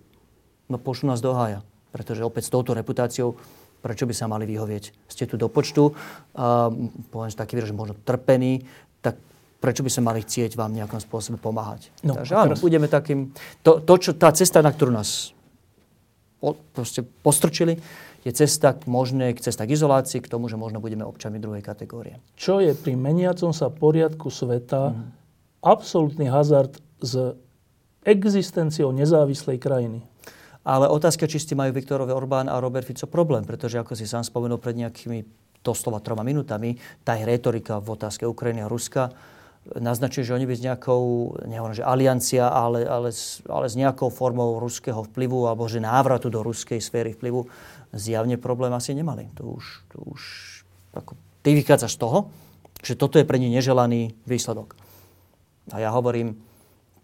No 0.68 0.76
pošlu 0.76 1.16
nás 1.16 1.24
do 1.24 1.32
hája, 1.32 1.64
pretože 1.90 2.26
opäť 2.26 2.50
s 2.50 2.54
touto 2.54 2.78
reputáciou 2.78 3.36
prečo 3.80 4.04
by 4.04 4.14
sa 4.16 4.28
mali 4.28 4.44
vyhovieť? 4.44 5.08
Ste 5.08 5.24
tu 5.26 5.40
do 5.40 5.48
počtu, 5.48 5.92
uh, 5.92 6.70
poviem 7.10 7.32
taký 7.32 7.56
výraz, 7.56 7.72
že 7.72 7.76
možno 7.76 7.96
trpení, 8.04 8.68
tak 9.00 9.16
prečo 9.64 9.82
by 9.84 9.92
sme 9.92 10.04
mali 10.12 10.20
chcieť 10.24 10.60
vám 10.60 10.76
nejakom 10.76 11.00
spôsobe 11.00 11.40
pomáhať? 11.40 11.92
No, 12.04 12.20
Takže 12.20 12.34
áno, 12.36 12.56
teraz... 12.56 12.64
budeme 12.64 12.88
takým... 12.92 13.32
To, 13.64 13.80
to, 13.80 13.94
čo, 14.00 14.12
tá 14.20 14.36
cesta, 14.36 14.60
na 14.60 14.72
ktorú 14.76 14.92
nás 14.92 15.32
po, 16.40 16.56
proste 16.76 17.04
postrčili, 17.04 17.80
je 18.28 18.32
cesta 18.36 18.76
k 18.76 18.84
možnej, 18.88 19.32
cesta 19.40 19.64
k 19.64 19.80
izolácii, 19.80 20.20
k 20.20 20.32
tomu, 20.32 20.52
že 20.52 20.60
možno 20.60 20.84
budeme 20.84 21.08
občami 21.08 21.40
druhej 21.40 21.64
kategórie. 21.64 22.20
Čo 22.36 22.60
je 22.60 22.76
pri 22.76 23.00
meniacom 23.00 23.56
sa 23.56 23.72
poriadku 23.72 24.28
sveta 24.28 24.92
mm. 24.92 25.04
absolútny 25.64 26.28
hazard 26.28 26.76
s 27.00 27.36
existenciou 28.04 28.92
nezávislej 28.92 29.56
krajiny? 29.56 30.04
Ale 30.70 30.86
otázka, 30.86 31.26
či 31.26 31.42
ste 31.42 31.58
majú 31.58 31.74
Viktorové 31.74 32.14
Orbán 32.14 32.46
a 32.46 32.62
Robert 32.62 32.86
Fico 32.86 33.10
problém, 33.10 33.42
pretože 33.42 33.82
ako 33.82 33.98
si 33.98 34.06
sám 34.06 34.22
spomenul 34.22 34.62
pred 34.62 34.78
nejakými 34.78 35.26
doslova 35.66 35.98
troma 35.98 36.22
minutami, 36.22 36.78
tá 37.02 37.18
retorika 37.18 37.82
v 37.82 37.98
otázke 37.98 38.30
Ukrajiny 38.30 38.62
a 38.62 38.70
Ruska 38.70 39.10
naznačuje, 39.82 40.30
že 40.30 40.38
oni 40.38 40.46
by 40.46 40.56
s 40.56 40.66
nejakou, 40.66 41.02
nehovorím, 41.50 41.78
že 41.82 41.86
aliancia, 41.86 42.48
ale, 42.48 42.86
ale, 42.86 43.10
ale 43.50 43.66
s 43.66 43.76
nejakou 43.76 44.14
formou 44.14 44.62
ruského 44.62 45.04
vplyvu 45.10 45.50
alebo 45.50 45.66
že 45.66 45.84
návratu 45.84 46.30
do 46.30 46.46
ruskej 46.46 46.80
sféry 46.80 47.18
vplyvu 47.18 47.50
zjavne 47.92 48.38
problém 48.38 48.72
asi 48.72 48.94
nemali. 48.94 49.30
To 49.42 49.58
už, 49.60 49.66
to 49.90 49.98
už 50.06 50.22
ako, 50.96 51.18
ty 51.42 51.58
vychádzaš 51.58 51.98
z 51.98 52.02
toho, 52.02 52.20
že 52.80 52.96
toto 52.96 53.20
je 53.20 53.28
pre 53.28 53.42
ne 53.42 53.52
neželaný 53.52 54.16
výsledok. 54.24 54.78
A 55.76 55.84
ja 55.84 55.92
hovorím, 55.92 56.40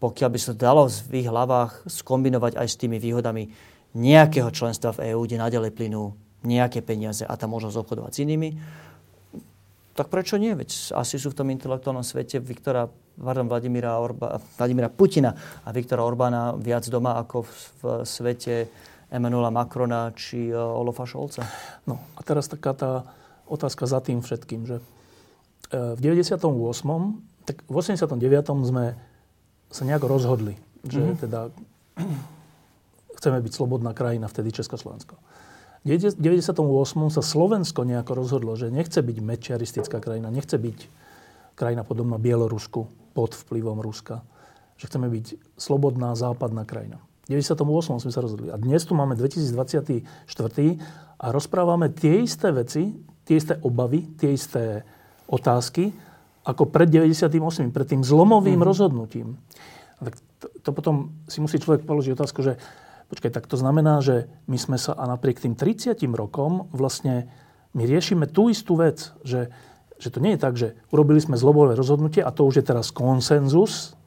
pokiaľ 0.05 0.29
by 0.29 0.39
sa 0.39 0.53
dalo 0.53 0.85
v 0.85 1.25
ich 1.25 1.27
hlavách 1.27 1.89
skombinovať 1.89 2.61
aj 2.61 2.67
s 2.69 2.77
tými 2.77 3.01
výhodami 3.01 3.49
nejakého 3.97 4.53
členstva 4.53 4.93
v 4.93 5.17
EÚ, 5.17 5.25
kde 5.25 5.41
nadalej 5.41 5.73
plynú 5.73 6.13
nejaké 6.45 6.85
peniaze 6.85 7.25
a 7.25 7.33
tá 7.33 7.49
možnosť 7.49 7.81
obchodovať 7.81 8.11
s 8.13 8.21
inými, 8.21 8.49
tak 9.97 10.13
prečo 10.13 10.37
nie? 10.37 10.53
Veď 10.53 10.93
asi 10.93 11.17
sú 11.17 11.33
v 11.33 11.39
tom 11.41 11.47
intelektuálnom 11.49 12.05
svete 12.05 12.37
Viktora, 12.37 12.85
pardon, 13.17 13.49
Vladimíra, 13.49 13.97
Orba, 13.97 14.37
Vladimíra 14.59 14.91
Putina 14.93 15.33
a 15.63 15.71
Viktora 15.73 16.05
Orbána 16.05 16.53
viac 16.53 16.85
doma 16.85 17.17
ako 17.17 17.47
v, 17.47 17.49
v 17.49 17.83
svete 18.03 18.55
Emanuela 19.09 19.49
Macrona 19.49 20.11
či 20.13 20.51
uh, 20.51 20.59
Olofa 20.59 21.07
Šolca. 21.07 21.47
No 21.89 21.97
a 22.13 22.21
teraz 22.21 22.51
taká 22.51 22.75
tá 22.75 22.91
otázka 23.47 23.87
za 23.87 24.03
tým 24.03 24.19
všetkým, 24.19 24.67
že 24.67 24.83
uh, 24.83 25.95
v 25.95 25.99
98. 26.03 26.43
tak 27.47 27.63
v 27.63 27.73
89. 27.73 28.19
sme 28.67 28.99
sa 29.69 29.83
nejako 29.83 30.07
rozhodli, 30.07 30.55
že 30.85 31.01
mm-hmm. 31.01 31.21
teda 31.21 31.39
chceme 33.21 33.37
byť 33.41 33.51
slobodná 33.53 33.91
krajina, 33.97 34.29
vtedy 34.29 34.51
Československo. 34.53 35.17
V 35.85 35.93
98. 35.93 36.57
sa 37.13 37.21
Slovensko 37.21 37.85
nejako 37.85 38.17
rozhodlo, 38.17 38.57
že 38.57 38.73
nechce 38.73 38.97
byť 39.05 39.17
mečiaristická 39.21 40.01
krajina, 40.01 40.33
nechce 40.33 40.57
byť 40.57 40.89
krajina 41.53 41.85
podobná 41.85 42.17
Bielorusku 42.17 42.89
pod 43.13 43.37
vplyvom 43.37 43.77
Ruska. 43.85 44.25
Že 44.81 44.85
chceme 44.89 45.07
byť 45.13 45.25
slobodná 45.61 46.17
západná 46.17 46.65
krajina. 46.65 46.97
98. 47.29 48.01
sme 48.01 48.11
sa 48.13 48.21
rozhodli. 48.21 48.49
A 48.49 48.57
dnes 48.57 48.81
tu 48.85 48.97
máme 48.97 49.13
2024 49.13 50.05
a 51.21 51.25
rozprávame 51.29 51.93
tie 51.93 52.21
isté 52.21 52.49
veci, 52.49 52.97
tie 53.25 53.37
isté 53.37 53.57
obavy, 53.61 54.09
tie 54.17 54.33
isté 54.33 54.85
otázky, 55.29 55.89
ako 56.45 56.69
pred 56.69 56.87
98. 56.87 57.73
pred 57.73 57.87
tým 57.89 58.05
zlomovým 58.05 58.55
mm-hmm. 58.55 58.69
rozhodnutím. 58.69 59.41
Tak 59.97 60.13
to, 60.39 60.47
to 60.61 60.69
potom 60.69 60.95
si 61.25 61.41
musí 61.41 61.57
človek 61.57 61.83
položiť 61.83 62.13
otázku, 62.13 62.45
že 62.45 62.61
počkaj, 63.09 63.33
tak 63.33 63.45
to 63.49 63.57
znamená, 63.57 64.01
že 64.05 64.29
my 64.45 64.57
sme 64.57 64.77
sa 64.77 64.93
a 64.93 65.09
napriek 65.09 65.41
tým 65.41 65.57
30 65.57 65.97
rokom 66.13 66.69
vlastne 66.69 67.29
my 67.73 67.83
riešime 67.83 68.29
tú 68.29 68.47
istú 68.47 68.77
vec, 68.79 69.11
že, 69.25 69.51
že 69.97 70.09
to 70.13 70.23
nie 70.23 70.37
je 70.37 70.39
tak, 70.39 70.53
že 70.55 70.77
urobili 70.93 71.19
sme 71.19 71.35
zlomové 71.35 71.75
rozhodnutie 71.75 72.23
a 72.23 72.31
to 72.31 72.47
už 72.47 72.61
je 72.61 72.65
teraz 72.65 72.93
konsenzus, 72.93 73.97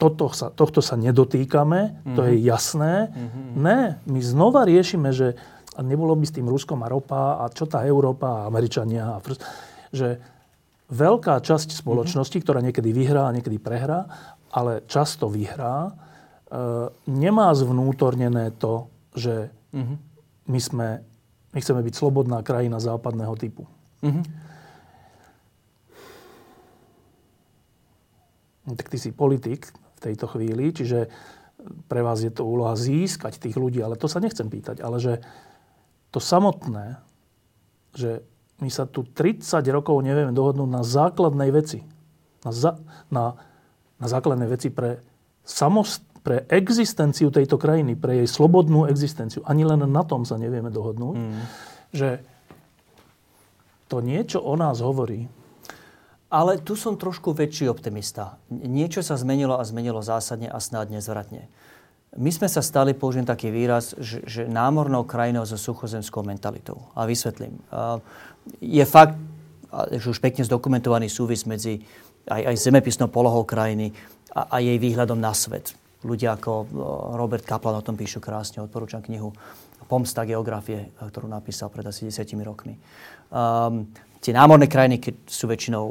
toto 0.00 0.32
sa, 0.32 0.48
tohto 0.48 0.80
sa 0.80 0.96
nedotýkame, 0.96 1.80
mm-hmm. 1.80 2.16
to 2.16 2.20
je 2.24 2.34
mhm. 2.40 2.44
jasné. 2.44 2.92
Mm-hmm. 3.12 3.46
Ne, 3.60 3.80
my 4.08 4.20
znova 4.24 4.64
riešime, 4.64 5.12
že 5.12 5.36
a 5.78 5.86
nebolo 5.86 6.12
by 6.18 6.26
s 6.26 6.34
tým 6.34 6.50
Ruskom 6.50 6.82
a 6.82 6.90
ropa 6.90 7.40
a 7.40 7.48
čo 7.48 7.64
tá 7.64 7.86
Európa 7.86 8.42
a 8.42 8.46
Američania. 8.50 9.16
A 9.16 9.22
že 9.94 10.20
veľká 10.90 11.38
časť 11.38 11.72
spoločnosti, 11.72 12.34
mm-hmm. 12.34 12.46
ktorá 12.46 12.60
niekedy 12.60 12.90
vyhrá 12.90 13.30
a 13.30 13.34
niekedy 13.34 13.62
prehrá, 13.62 14.10
ale 14.50 14.82
často 14.90 15.30
vyhrá, 15.30 15.88
e, 15.88 15.92
nemá 17.06 17.54
zvnútornené 17.54 18.50
to, 18.58 18.90
že 19.14 19.54
mm-hmm. 19.70 19.96
my, 20.50 20.60
sme, 20.60 20.88
my 21.54 21.58
chceme 21.62 21.80
byť 21.86 21.94
slobodná 21.94 22.42
krajina 22.42 22.82
západného 22.82 23.34
typu. 23.38 23.70
Mm-hmm. 24.02 24.24
Tak 28.74 28.86
ty 28.86 28.98
si 28.98 29.10
politik, 29.14 29.70
tejto 30.00 30.26
chvíli. 30.26 30.72
Čiže 30.72 31.06
pre 31.86 32.00
vás 32.00 32.24
je 32.24 32.32
to 32.32 32.48
úloha 32.48 32.72
získať 32.72 33.36
tých 33.36 33.54
ľudí, 33.60 33.84
ale 33.84 34.00
to 34.00 34.08
sa 34.08 34.18
nechcem 34.18 34.48
pýtať. 34.48 34.80
Ale 34.80 34.96
že 34.96 35.20
to 36.08 36.18
samotné, 36.18 36.98
že 37.92 38.24
my 38.60 38.70
sa 38.72 38.84
tu 38.84 39.04
30 39.04 39.44
rokov 39.72 40.00
nevieme 40.04 40.32
dohodnúť 40.32 40.70
na 40.70 40.82
základnej 40.84 41.50
veci. 41.52 41.80
Na, 42.44 42.50
za, 42.52 42.76
na, 43.12 43.36
na 44.00 44.06
základnej 44.08 44.48
veci 44.48 44.72
pre, 44.72 45.00
samost, 45.44 46.04
pre 46.20 46.44
existenciu 46.52 47.32
tejto 47.32 47.56
krajiny, 47.56 47.96
pre 47.96 48.24
jej 48.24 48.28
slobodnú 48.28 48.88
existenciu. 48.88 49.44
Ani 49.48 49.64
len 49.64 49.84
na 49.84 50.02
tom 50.04 50.28
sa 50.28 50.36
nevieme 50.36 50.68
dohodnúť. 50.68 51.16
Mm. 51.16 51.42
Že 51.90 52.08
to 53.90 53.98
niečo 54.04 54.38
o 54.38 54.54
nás 54.54 54.78
hovorí, 54.84 55.26
ale 56.30 56.62
tu 56.62 56.78
som 56.78 56.94
trošku 56.94 57.34
väčší 57.34 57.66
optimista. 57.66 58.38
Niečo 58.48 59.02
sa 59.02 59.18
zmenilo 59.18 59.58
a 59.58 59.66
zmenilo 59.66 59.98
zásadne 59.98 60.46
a 60.46 60.62
snadne 60.62 61.02
zvratne. 61.02 61.50
My 62.14 62.30
sme 62.30 62.50
sa 62.50 62.62
stali, 62.62 62.94
použijem 62.94 63.26
taký 63.26 63.54
výraz, 63.54 63.94
že, 63.98 64.22
že 64.26 64.42
námornou 64.46 65.06
krajinou 65.06 65.46
so 65.46 65.58
suchozemskou 65.58 66.26
mentalitou. 66.26 66.90
A 66.94 67.06
vysvetlím. 67.06 67.58
Je 68.60 68.84
fakt, 68.88 69.16
že 69.94 70.10
už 70.10 70.18
pekne 70.18 70.42
zdokumentovaný 70.42 71.06
súvis 71.06 71.46
medzi 71.46 71.84
aj, 72.26 72.54
aj 72.54 72.56
zemepisnou 72.58 73.08
polohou 73.08 73.46
krajiny 73.46 73.94
a, 74.34 74.56
a 74.58 74.62
jej 74.62 74.76
výhľadom 74.76 75.18
na 75.18 75.34
svet. 75.34 75.74
Ľudia 76.00 76.40
ako 76.40 76.64
Robert 77.16 77.44
Kaplan 77.44 77.76
o 77.76 77.84
tom 77.84 77.94
píšu 77.94 78.24
krásne, 78.24 78.64
odporúčam 78.64 79.04
knihu 79.04 79.36
Pomsta 79.90 80.22
geografie, 80.22 80.94
ktorú 81.02 81.26
napísal 81.26 81.66
pred 81.66 81.82
asi 81.82 82.06
10 82.06 82.22
rokmi. 82.46 82.78
Um, 83.34 83.90
tie 84.20 84.36
námorné 84.36 84.68
krajiny, 84.68 85.00
keď 85.00 85.14
sú 85.24 85.48
väčšinou 85.48 85.84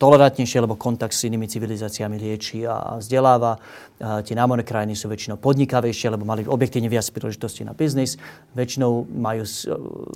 tolerantnejšie, 0.00 0.64
lebo 0.64 0.80
kontakt 0.80 1.12
s 1.12 1.28
inými 1.28 1.44
civilizáciami 1.44 2.16
lieči 2.16 2.64
a 2.64 2.96
vzdeláva. 2.96 3.58
A 4.00 4.24
tie 4.24 4.38
námorné 4.38 4.64
krajiny 4.64 4.96
sú 4.96 5.10
väčšinou 5.10 5.36
podnikavejšie, 5.36 6.14
lebo 6.14 6.24
mali 6.24 6.46
objektívne 6.46 6.88
viac 6.88 7.04
príležitostí 7.10 7.66
na 7.66 7.76
biznis. 7.76 8.16
Väčšinou 8.56 9.04
majú 9.10 9.44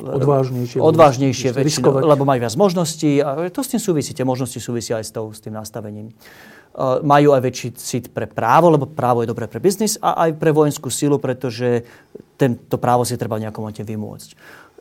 odvážnejšie, 0.00 0.78
odvážnejšie 0.80 1.50
väčšinou, 1.52 2.06
lebo 2.06 2.22
majú 2.24 2.38
viac 2.40 2.54
možností. 2.56 3.20
A 3.20 3.50
to 3.50 3.60
s 3.60 3.76
tým 3.76 3.82
súvisí. 3.82 4.16
Tie 4.16 4.24
možnosti 4.24 4.56
súvisia 4.56 5.02
aj 5.02 5.04
s, 5.04 5.12
tou, 5.12 5.28
s 5.34 5.42
tým 5.44 5.52
nastavením. 5.52 6.14
Majú 7.04 7.36
aj 7.36 7.42
väčší 7.44 7.68
cit 7.76 8.04
pre 8.14 8.24
právo, 8.24 8.72
lebo 8.72 8.88
právo 8.88 9.20
je 9.20 9.28
dobré 9.28 9.50
pre 9.50 9.60
biznis 9.60 10.00
a 10.00 10.26
aj 10.26 10.38
pre 10.40 10.48
vojenskú 10.48 10.88
silu, 10.88 11.20
pretože 11.20 11.84
tento 12.40 12.80
právo 12.80 13.04
si 13.04 13.20
treba 13.20 13.36
v 13.36 13.46
nejakom 13.46 13.62
momente 13.62 13.84
vymôcť. 13.84 14.28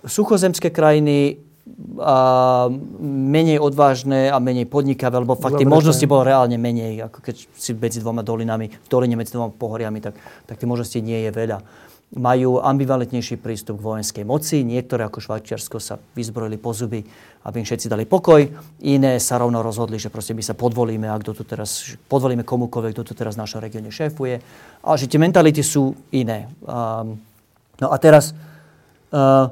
Suchozemské 0.07 0.71
krajiny 0.73 1.37
a 2.03 2.67
menej 2.99 3.55
odvážne 3.63 4.27
a 4.27 4.35
menej 4.43 4.67
podnikavé, 4.67 5.23
lebo 5.23 5.39
fakt 5.39 5.63
tie 5.63 5.67
možnosti 5.67 6.03
bolo 6.03 6.27
reálne 6.27 6.59
menej, 6.59 7.07
ako 7.07 7.23
keď 7.23 7.35
si 7.55 7.71
medzi 7.71 8.03
dvoma 8.03 8.19
dolinami, 8.19 8.67
v 8.67 8.87
doline 8.91 9.15
medzi 9.15 9.31
dvoma 9.31 9.47
pohoriami, 9.47 10.03
tak, 10.03 10.19
tak 10.43 10.59
tie 10.59 10.67
možnosti 10.67 10.99
nie 10.99 11.23
je 11.23 11.31
veľa. 11.31 11.63
Majú 12.13 12.61
ambivalentnejší 12.61 13.39
prístup 13.39 13.79
k 13.79 13.85
vojenskej 13.89 14.21
moci. 14.27 14.61
Niektoré, 14.61 15.07
ako 15.07 15.23
Švajčiarsko, 15.23 15.79
sa 15.79 15.97
vyzbrojili 15.97 16.59
po 16.59 16.75
zuby, 16.75 17.01
aby 17.47 17.55
im 17.57 17.65
všetci 17.65 17.89
dali 17.89 18.05
pokoj. 18.05 18.43
Iné 18.85 19.17
sa 19.17 19.39
rovno 19.39 19.63
rozhodli, 19.63 19.97
že 19.97 20.11
proste 20.13 20.35
my 20.35 20.43
sa 20.43 20.53
podvolíme, 20.53 21.09
a 21.09 21.15
kto 21.17 21.31
tu 21.31 21.47
teraz, 21.47 21.95
podvolíme 22.11 22.45
komukoľvek, 22.45 22.91
kto 22.91 23.03
tu 23.07 23.13
teraz 23.15 23.33
v 23.39 23.47
našom 23.47 23.63
regióne 23.63 23.89
šéfuje. 23.89 24.35
Ale 24.83 24.95
že 24.99 25.09
tie 25.09 25.17
mentality 25.17 25.63
sú 25.63 25.95
iné. 26.13 26.51
Um, 26.67 27.17
no 27.79 27.87
a 27.89 27.97
teraz 27.97 28.35
uh, 29.09 29.49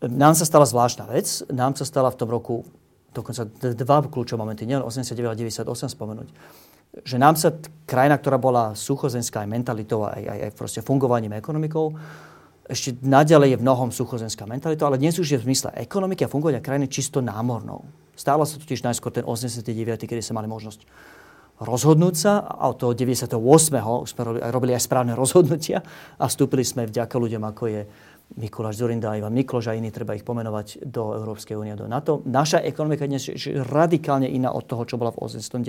nám 0.00 0.32
sa 0.32 0.48
stala 0.48 0.64
zvláštna 0.64 1.04
vec. 1.12 1.44
Nám 1.52 1.76
sa 1.76 1.84
stala 1.84 2.08
v 2.08 2.18
tom 2.20 2.32
roku 2.32 2.64
dokonca 3.10 3.44
dva 3.74 4.06
kľúčové 4.06 4.38
momenty, 4.38 4.64
nielen 4.64 4.86
89 4.86 5.34
a 5.34 5.36
98 5.36 5.66
spomenúť. 5.98 6.28
Že 7.02 7.16
nám 7.18 7.34
sa 7.34 7.54
krajina, 7.86 8.18
ktorá 8.18 8.38
bola 8.38 8.74
suchozemská 8.74 9.42
aj 9.42 9.50
mentalitou, 9.50 10.06
aj, 10.06 10.22
aj, 10.22 10.38
aj 10.46 10.52
proste 10.54 10.80
fungovaním 10.82 11.34
ekonomikou, 11.34 11.94
ešte 12.70 12.94
naďalej 13.02 13.54
je 13.54 13.58
v 13.58 13.66
mnohom 13.66 13.90
suchozemská 13.90 14.46
mentalita, 14.46 14.86
ale 14.86 15.02
dnes 15.02 15.18
už 15.18 15.26
je 15.26 15.38
v 15.42 15.46
zmysle 15.50 15.74
ekonomiky 15.74 16.22
a 16.22 16.30
fungovania 16.30 16.62
krajiny 16.62 16.86
čisto 16.86 17.18
námornou. 17.18 17.82
Stála 18.14 18.46
sa 18.46 18.62
totiž 18.62 18.86
najskôr 18.86 19.10
ten 19.10 19.26
89., 19.26 19.66
kedy 20.06 20.22
sa 20.22 20.38
mali 20.38 20.46
možnosť 20.46 20.86
rozhodnúť 21.60 22.14
sa 22.16 22.40
a 22.40 22.72
od 22.72 22.80
toho 22.80 22.92
98. 22.96 23.36
sme 24.06 24.20
robili 24.48 24.72
aj 24.72 24.86
správne 24.86 25.12
rozhodnutia 25.22 25.84
a 26.16 26.24
vstúpili 26.30 26.62
sme 26.62 26.88
vďaka 26.88 27.12
ľuďom, 27.18 27.42
ako 27.42 27.64
je 27.68 27.80
Mikuláš 28.38 28.78
Zurinda, 28.78 29.18
Ivan 29.18 29.34
Mikloš 29.34 29.70
a 29.70 29.74
iní, 29.74 29.90
treba 29.90 30.14
ich 30.14 30.22
pomenovať 30.22 30.86
do 30.86 31.18
Európskej 31.18 31.58
únie, 31.58 31.74
do 31.74 31.90
NATO. 31.90 32.22
Naša 32.22 32.62
ekonomika 32.62 33.02
dnes 33.02 33.26
je 33.26 33.58
radikálne 33.58 34.30
iná 34.30 34.54
od 34.54 34.70
toho, 34.70 34.86
čo 34.86 34.94
bola 34.94 35.10
v 35.10 35.26
89. 35.26 35.66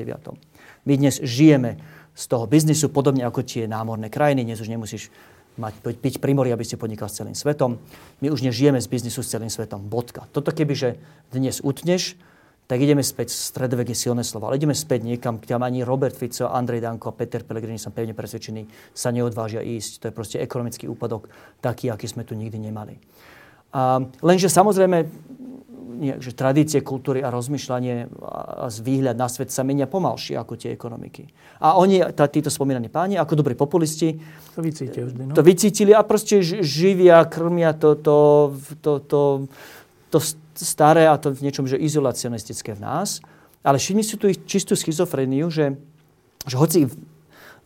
My 0.86 0.94
dnes 0.94 1.18
žijeme 1.26 1.82
z 2.14 2.24
toho 2.30 2.46
biznisu, 2.46 2.94
podobne 2.94 3.26
ako 3.26 3.42
tie 3.42 3.66
námorné 3.66 4.14
krajiny. 4.14 4.46
Dnes 4.46 4.62
už 4.62 4.70
nemusíš 4.70 5.10
mať, 5.58 5.74
byť 5.82 6.16
pri 6.22 6.32
mori, 6.38 6.54
aby 6.54 6.62
si 6.62 6.78
podnikal 6.78 7.10
s 7.10 7.18
celým 7.18 7.34
svetom. 7.34 7.82
My 8.22 8.30
už 8.30 8.46
nežijeme 8.46 8.78
z 8.78 8.88
biznisu 8.88 9.26
s 9.26 9.34
celým 9.34 9.50
svetom. 9.50 9.82
Bodka. 9.82 10.30
Toto 10.30 10.54
kebyže 10.54 11.02
dnes 11.34 11.66
utneš, 11.66 12.14
tak 12.72 12.80
ideme 12.80 13.04
späť, 13.04 13.36
stredovek 13.36 13.92
je 13.92 14.08
silné 14.08 14.24
slovo, 14.24 14.48
ale 14.48 14.56
ideme 14.56 14.72
späť 14.72 15.04
niekam, 15.04 15.44
kam 15.44 15.60
ani 15.60 15.84
Robert 15.84 16.16
Fico, 16.16 16.48
Andrej 16.48 16.80
Danko 16.80 17.12
a 17.12 17.18
Peter 17.20 17.44
Pellegrini, 17.44 17.76
som 17.76 17.92
pevne 17.92 18.16
presvedčený, 18.16 18.96
sa 18.96 19.12
neodvážia 19.12 19.60
ísť. 19.60 19.92
To 20.00 20.06
je 20.08 20.14
proste 20.16 20.38
ekonomický 20.40 20.88
úpadok 20.88 21.28
taký, 21.60 21.92
aký 21.92 22.08
sme 22.08 22.24
tu 22.24 22.32
nikdy 22.32 22.72
nemali. 22.72 22.96
A, 23.76 24.00
lenže 24.24 24.48
samozrejme, 24.48 25.04
že 26.24 26.32
tradície, 26.32 26.80
kultúry 26.80 27.20
a 27.20 27.28
rozmýšľanie 27.28 28.08
a 28.24 28.72
výhľad 28.72 29.20
na 29.20 29.28
svet 29.28 29.52
sa 29.52 29.68
menia 29.68 29.84
pomalšie 29.84 30.40
ako 30.40 30.56
tie 30.56 30.72
ekonomiky. 30.72 31.28
A 31.60 31.76
oni, 31.76 32.00
tá, 32.16 32.32
títo 32.32 32.48
spomínaní 32.48 32.88
páni, 32.88 33.20
ako 33.20 33.36
dobrí 33.36 33.52
populisti, 33.60 34.16
to, 34.56 34.64
vždy, 34.64 35.28
no? 35.28 35.36
to 35.36 35.44
vycítili 35.44 35.92
a 35.92 36.08
proste 36.08 36.40
živia, 36.64 37.20
krmia 37.28 37.76
to, 37.76 38.00
to, 38.00 38.18
to, 38.80 38.92
to, 39.04 39.20
to, 40.08 40.20
to 40.24 40.41
staré 40.56 41.08
a 41.08 41.16
to 41.16 41.32
v 41.32 41.48
niečom, 41.48 41.66
že 41.68 41.80
izolacionistické 41.80 42.76
v 42.76 42.84
nás. 42.84 43.24
Ale 43.62 43.78
všimni 43.78 44.04
si 44.04 44.18
tu 44.18 44.26
čistú 44.46 44.74
schizofreniu, 44.74 45.54
že, 45.54 45.78
že 46.50 46.56
hoci 46.58 46.90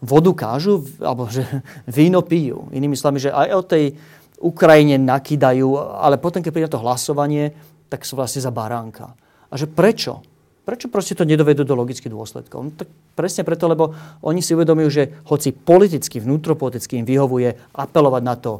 vodu 0.04 0.32
kážu, 0.36 0.84
alebo 1.00 1.32
že 1.32 1.44
víno 1.88 2.22
pijú. 2.22 2.68
Inými 2.76 3.00
slovami, 3.00 3.24
že 3.24 3.32
aj 3.32 3.50
o 3.56 3.64
tej 3.64 3.86
Ukrajine 4.44 5.00
nakýdajú, 5.00 5.68
ale 5.80 6.20
potom, 6.20 6.44
keď 6.44 6.52
príde 6.52 6.70
to 6.70 6.84
hlasovanie, 6.84 7.56
tak 7.88 8.04
sú 8.04 8.20
vlastne 8.20 8.44
za 8.44 8.52
baránka. 8.52 9.16
A 9.48 9.54
že 9.56 9.70
prečo? 9.70 10.20
Prečo 10.66 10.90
proste 10.90 11.14
to 11.14 11.30
nedovedú 11.30 11.62
do 11.62 11.78
logických 11.78 12.10
dôsledkov? 12.10 12.60
No, 12.60 12.74
tak 12.74 12.90
presne 13.14 13.46
preto, 13.46 13.70
lebo 13.70 13.94
oni 14.26 14.42
si 14.42 14.58
uvedomujú, 14.58 14.90
že 14.90 15.04
hoci 15.30 15.54
politicky, 15.54 16.18
vnútropoliticky 16.18 16.98
im 16.98 17.06
vyhovuje 17.06 17.54
apelovať 17.78 18.24
na 18.26 18.36
to, 18.36 18.54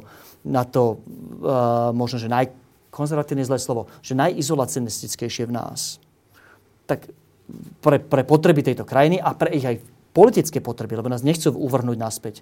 na 0.46 0.62
to 0.62 1.02
uh, 1.42 1.90
možno, 1.90 2.22
že 2.22 2.30
naj, 2.30 2.46
konzervatívne 2.96 3.44
zlé 3.44 3.60
slovo, 3.60 3.92
že 4.00 4.16
najizolacionistickejšie 4.16 5.44
v 5.44 5.52
nás, 5.52 6.00
tak 6.88 7.12
pre, 7.84 8.00
pre 8.00 8.24
potreby 8.24 8.64
tejto 8.64 8.88
krajiny 8.88 9.20
a 9.20 9.36
pre 9.36 9.52
ich 9.52 9.68
aj 9.68 9.76
politické 10.16 10.64
potreby, 10.64 10.96
lebo 10.96 11.12
nás 11.12 11.20
nechcú 11.20 11.52
uvrhnúť 11.52 11.98
naspäť 12.00 12.40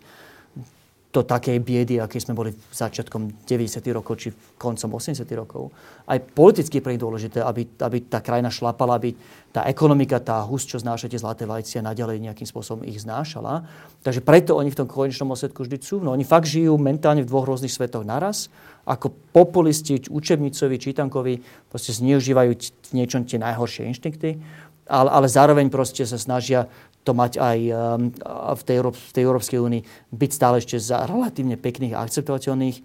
do 1.14 1.22
takej 1.22 1.62
biedy, 1.62 2.02
aký 2.02 2.18
sme 2.18 2.34
boli 2.34 2.50
začiatkom 2.50 3.46
90. 3.46 3.78
rokov 3.94 4.18
či 4.18 4.34
koncom 4.58 4.98
80. 4.98 5.22
rokov. 5.38 5.70
Aj 6.10 6.18
politicky 6.18 6.82
je 6.82 6.82
pre 6.82 6.98
nich 6.98 6.98
dôležité, 6.98 7.38
aby, 7.38 7.62
aby 7.78 8.10
tá 8.10 8.18
krajina 8.18 8.50
šlapala, 8.50 8.98
aby 8.98 9.14
tá 9.54 9.62
ekonomika, 9.70 10.18
tá 10.18 10.42
hus, 10.42 10.66
čo 10.66 10.82
znáša 10.82 11.06
tie 11.06 11.22
zlaté 11.22 11.46
vajcia, 11.46 11.86
naďalej 11.86 12.18
nejakým 12.18 12.50
spôsobom 12.50 12.82
ich 12.82 12.98
znášala. 12.98 13.62
Takže 14.02 14.26
preto 14.26 14.58
oni 14.58 14.74
v 14.74 14.78
tom 14.82 14.90
konečnom 14.90 15.30
osvedku 15.30 15.62
vždy 15.62 15.78
sú. 15.78 16.02
No, 16.02 16.10
oni 16.10 16.26
fakt 16.26 16.50
žijú 16.50 16.74
mentálne 16.82 17.22
v 17.22 17.30
dvoch 17.30 17.46
rôznych 17.46 17.70
svetoch 17.70 18.02
naraz. 18.02 18.50
Ako 18.82 19.14
populisti, 19.30 20.02
učebnicovi, 20.10 20.76
čítankovi, 20.82 21.34
proste 21.70 21.94
zneužívajú 21.94 22.50
v 22.90 22.92
niečom 22.98 23.22
tie 23.22 23.38
najhoršie 23.38 23.86
inštinkty, 23.86 24.42
ale, 24.90 25.08
ale 25.08 25.26
zároveň 25.30 25.72
proste 25.72 26.04
sa 26.04 26.20
snažia 26.20 26.68
to 27.04 27.12
mať 27.12 27.36
aj 27.36 27.58
um, 27.68 28.08
v 28.56 28.62
tej, 28.64 28.78
v 28.80 29.10
tej 29.12 29.22
Európskej 29.28 29.58
únii, 29.60 29.82
byť 30.08 30.30
stále 30.32 30.58
ešte 30.58 30.80
za 30.80 31.04
relatívne 31.04 31.60
pekných 31.60 31.92
a 31.92 32.02
akceptovateľných. 32.02 32.80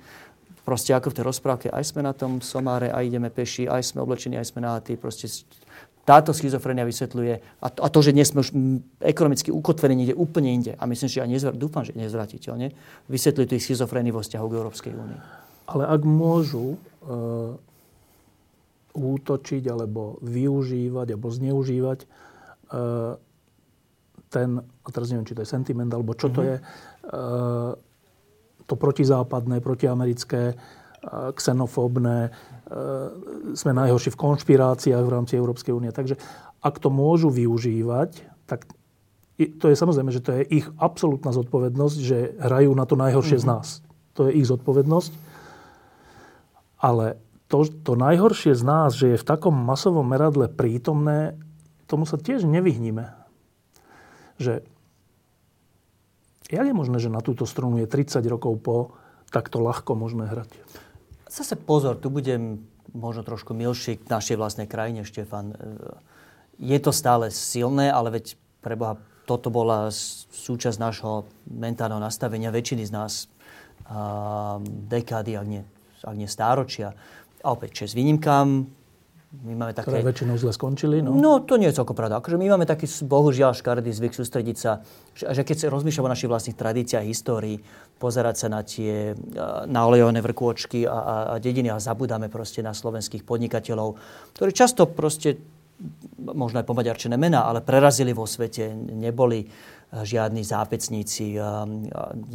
Proste 0.68 0.94
ako 0.94 1.10
v 1.10 1.18
tej 1.18 1.26
rozprávke, 1.26 1.68
aj 1.72 1.82
sme 1.88 2.06
na 2.06 2.14
tom 2.14 2.44
somáre, 2.44 2.94
aj 2.94 3.08
ideme 3.08 3.32
peši, 3.34 3.66
aj 3.66 3.96
sme 3.96 4.04
oblečení, 4.06 4.38
aj 4.38 4.54
sme 4.54 4.62
nahatí. 4.62 5.00
Proste 5.00 5.26
táto 6.06 6.30
schizofrenia 6.30 6.86
vysvetľuje, 6.86 7.34
a 7.64 7.68
to, 7.74 7.80
a 7.86 7.88
to, 7.90 8.00
že 8.06 8.14
dnes 8.14 8.30
sme 8.30 8.42
už 8.44 8.50
ekonomicky 9.02 9.50
ukotvení 9.50 10.04
niekde 10.04 10.20
úplne 10.20 10.50
inde, 10.54 10.74
a 10.78 10.84
myslím, 10.86 11.10
že 11.10 11.22
aj 11.26 11.30
nezvr- 11.30 11.58
dúfam, 11.58 11.86
že 11.86 11.98
nezvratiteľne, 11.98 12.76
vysvetľuje 13.10 13.46
tú 13.50 13.56
schizofreniu 13.58 14.14
vo 14.14 14.22
vzťahu 14.22 14.46
k 14.46 14.58
Európskej 14.58 14.94
únii. 14.94 15.20
Ale 15.70 15.84
ak 15.86 16.02
môžu 16.02 16.76
uh, 16.76 17.54
útočiť, 18.98 19.64
alebo 19.70 20.18
využívať, 20.26 21.08
alebo 21.14 21.30
zneužívať 21.30 22.00
uh, 22.04 23.22
ten, 24.30 24.62
a 24.62 24.88
teraz 24.94 25.10
neviem, 25.10 25.26
či 25.26 25.34
to 25.34 25.42
je 25.42 25.50
sentiment, 25.50 25.90
alebo 25.90 26.14
čo 26.14 26.30
mm-hmm. 26.30 26.38
to 26.38 26.42
mhm. 26.42 26.48
je, 26.48 26.56
e, 26.56 26.64
to 28.70 28.74
protizápadné, 28.78 29.58
protiamerické, 29.66 30.54
e, 30.54 30.56
xenofóbne, 31.34 32.30
e, 32.30 32.32
sme 33.58 33.74
najhorší 33.74 34.14
v 34.14 34.22
konšpiráciách 34.22 35.04
v 35.04 35.14
rámci 35.14 35.34
Európskej 35.36 35.74
únie. 35.74 35.90
Takže 35.90 36.16
ak 36.62 36.78
to 36.78 36.94
môžu 36.94 37.34
využívať, 37.34 38.22
tak 38.46 38.70
to 39.40 39.72
je 39.72 39.76
samozrejme, 39.76 40.12
že 40.12 40.22
to 40.22 40.32
je 40.36 40.62
ich 40.62 40.68
absolútna 40.78 41.32
zodpovednosť, 41.32 41.98
že 41.98 42.38
hrajú 42.38 42.76
na 42.76 42.86
to 42.86 43.00
najhoršie 43.00 43.42
mm-hmm. 43.42 43.50
z 43.50 43.52
mhm. 43.52 43.56
nás. 43.58 43.68
To 44.14 44.30
je 44.30 44.38
ich 44.38 44.48
zodpovednosť. 44.48 45.12
Ale 46.80 47.20
to, 47.50 47.66
to 47.66 47.98
najhoršie 47.98 48.56
z 48.56 48.64
nás, 48.64 48.96
že 48.96 49.16
je 49.16 49.18
v 49.20 49.28
takom 49.28 49.52
masovom 49.52 50.06
meradle 50.06 50.48
prítomné, 50.48 51.36
tomu 51.90 52.06
sa 52.06 52.22
tiež 52.22 52.46
nevyhníme 52.46 53.19
že 54.40 54.66
jak 56.50 56.66
je 56.66 56.74
možné, 56.74 56.98
že 56.98 57.14
na 57.14 57.22
túto 57.22 57.46
strunu 57.46 57.84
je 57.84 57.88
30 57.88 58.26
rokov 58.26 58.58
po, 58.64 58.78
takto 59.30 59.62
ľahko 59.62 59.94
možné 59.94 60.26
hrať? 60.26 60.50
Zase 61.30 61.54
pozor, 61.54 62.02
tu 62.02 62.10
budem 62.10 62.66
možno 62.90 63.22
trošku 63.22 63.54
milší 63.54 64.02
k 64.02 64.10
našej 64.10 64.40
vlastnej 64.42 64.66
krajine, 64.66 65.06
Štefan. 65.06 65.54
Je 66.58 66.80
to 66.82 66.90
stále 66.90 67.30
silné, 67.30 67.94
ale 67.94 68.18
veď 68.18 68.34
preboha, 68.66 68.98
toto 69.30 69.54
bola 69.54 69.94
súčasť 69.94 70.82
nášho 70.82 71.30
mentálneho 71.46 72.02
nastavenia 72.02 72.50
väčšiny 72.50 72.90
z 72.90 72.92
nás 72.98 73.30
dekády, 74.90 75.38
ak 75.38 75.46
nie, 75.46 75.62
ak 76.02 76.16
nie 76.18 76.26
stáročia. 76.26 76.98
A 77.46 77.54
opäť, 77.54 77.86
čes 77.86 77.94
výnimkám, 77.94 78.66
My 79.30 79.54
máme 79.54 79.78
také... 79.78 79.94
Ktoré 79.94 80.02
väčšinou 80.02 80.42
zle 80.42 80.50
skončili, 80.50 81.06
no? 81.06 81.14
No, 81.14 81.38
to 81.46 81.62
nie 81.62 81.70
je 81.70 81.78
celkom 81.78 81.94
pravda. 81.94 82.18
Akože 82.18 82.34
my 82.42 82.50
máme 82.50 82.66
taký, 82.66 82.90
bohužiaľ, 83.06 83.54
škaredý 83.54 83.94
zvyk 83.94 84.18
sústrediť 84.18 84.58
sa, 84.58 84.82
že, 85.14 85.30
že 85.30 85.46
keď 85.46 85.56
sa 85.56 85.66
rozmýšľame 85.70 86.10
o 86.10 86.14
našich 86.18 86.32
vlastných 86.34 86.58
tradíciách, 86.58 87.06
histórii, 87.06 87.62
pozerať 88.02 88.36
sa 88.42 88.48
na 88.50 88.66
tie 88.66 89.14
na 89.70 89.86
olejové 89.86 90.26
vrkôčky 90.26 90.90
a, 90.90 90.98
a, 90.98 91.16
a 91.30 91.34
dediny 91.38 91.70
a 91.70 91.78
zabudáme 91.78 92.26
proste 92.26 92.66
na 92.66 92.74
slovenských 92.74 93.22
podnikateľov, 93.22 94.02
ktorí 94.34 94.50
často 94.50 94.90
proste, 94.90 95.38
možno 96.18 96.58
aj 96.58 96.66
pomaďarčené 96.66 97.14
mená, 97.14 97.46
ale 97.46 97.62
prerazili 97.62 98.18
vo 98.18 98.26
svete, 98.26 98.74
neboli 98.74 99.46
žiadni 99.90 100.46
zápecníci. 100.46 101.34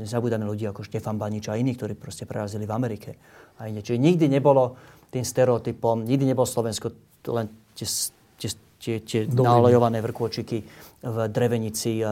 Zabudáme 0.03 0.43
ľudí 0.43 0.67
ako 0.67 0.83
Štefan 0.83 1.19
Banič 1.19 1.47
a 1.51 1.55
iní, 1.55 1.75
ktorí 1.75 1.95
proste 1.95 2.27
prerazili 2.27 2.67
v 2.67 2.75
Amerike. 2.75 3.15
A 3.63 3.71
iné. 3.71 3.79
Čiže 3.79 4.03
nikdy 4.03 4.27
nebolo 4.27 4.75
tým 5.15 5.23
stereotypom. 5.23 6.03
Nikdy 6.03 6.35
nebol 6.35 6.43
Slovensko 6.43 6.91
len 7.31 7.47
tie, 7.79 7.87
tie, 8.35 8.51
tie, 8.83 8.95
tie 8.99 9.21
naolejované 9.31 10.03
vrkôčiky 10.03 10.59
v 11.07 11.17
Drevenici 11.31 12.03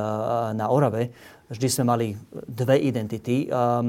na 0.55 0.70
Orave. 0.70 1.11
Vždy 1.50 1.66
sme 1.66 1.84
mali 1.90 2.07
dve 2.46 2.78
identity. 2.78 3.50
A, 3.50 3.82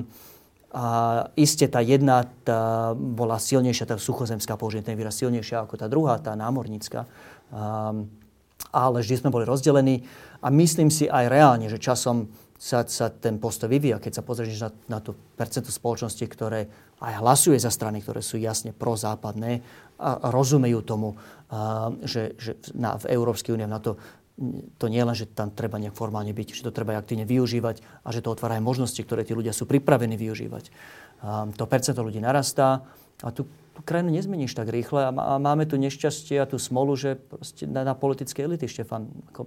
iste 1.38 1.70
tá 1.70 1.86
jedna 1.86 2.26
tá 2.42 2.98
bola 2.98 3.38
silnejšia, 3.38 3.94
tá 3.94 4.02
suchozemská, 4.02 4.58
použijem 4.58 4.82
ten 4.82 4.98
výraz, 4.98 5.22
silnejšia 5.22 5.70
ako 5.70 5.78
tá 5.78 5.86
druhá, 5.86 6.18
tá 6.18 6.34
námornícka. 6.34 7.06
A, 7.54 7.94
ale 8.74 8.98
vždy 9.06 9.22
sme 9.22 9.30
boli 9.30 9.46
rozdelení 9.46 10.02
a 10.42 10.50
myslím 10.50 10.90
si 10.90 11.06
aj 11.06 11.30
reálne, 11.30 11.70
že 11.70 11.78
časom 11.78 12.26
sa, 12.64 12.88
sa 12.88 13.12
ten 13.12 13.36
postoj 13.44 13.68
vyvíja. 13.68 14.00
Keď 14.00 14.14
sa 14.16 14.24
pozrieš 14.24 14.64
na, 14.64 14.70
na 14.88 15.00
tú 15.04 15.20
percentu 15.36 15.68
spoločnosti, 15.68 16.24
ktoré 16.24 16.72
aj 17.04 17.14
hlasuje 17.20 17.60
za 17.60 17.68
strany, 17.68 18.00
ktoré 18.00 18.24
sú 18.24 18.40
jasne 18.40 18.72
prozápadné 18.72 19.60
a 20.00 20.32
rozumejú 20.32 20.80
tomu, 20.80 21.20
a, 21.52 21.92
že, 22.08 22.40
že 22.40 22.56
na, 22.72 22.96
v 22.96 23.12
Európskej 23.12 23.60
únie 23.60 23.68
na 23.68 23.84
to 23.84 24.00
to 24.82 24.90
nie 24.90 24.98
len, 24.98 25.14
že 25.14 25.30
tam 25.30 25.54
treba 25.54 25.78
nejak 25.78 25.94
formálne 25.94 26.34
byť, 26.34 26.58
že 26.58 26.66
to 26.66 26.74
treba 26.74 26.98
aj 26.98 27.06
aktívne 27.06 27.22
využívať 27.22 27.86
a 28.02 28.10
že 28.10 28.26
to 28.26 28.34
otvára 28.34 28.58
aj 28.58 28.66
možnosti, 28.66 28.98
ktoré 28.98 29.22
tí 29.22 29.38
ľudia 29.38 29.54
sú 29.54 29.70
pripravení 29.70 30.18
využívať. 30.18 30.74
A 31.22 31.46
to 31.54 31.70
percento 31.70 32.02
ľudí 32.02 32.18
narastá 32.18 32.82
a 33.22 33.30
tú, 33.30 33.46
tú 33.78 33.86
krajinu 33.86 34.10
nezmeníš 34.10 34.58
tak 34.58 34.74
rýchle 34.74 35.06
a, 35.06 35.12
a 35.14 35.34
máme 35.38 35.70
tu 35.70 35.78
nešťastie 35.78 36.42
a 36.42 36.50
tú 36.50 36.58
smolu, 36.58 36.98
že 36.98 37.22
na, 37.70 37.86
na 37.86 37.94
politické 37.94 38.42
elity, 38.42 38.66
Štefan, 38.66 39.06
ako 39.30 39.46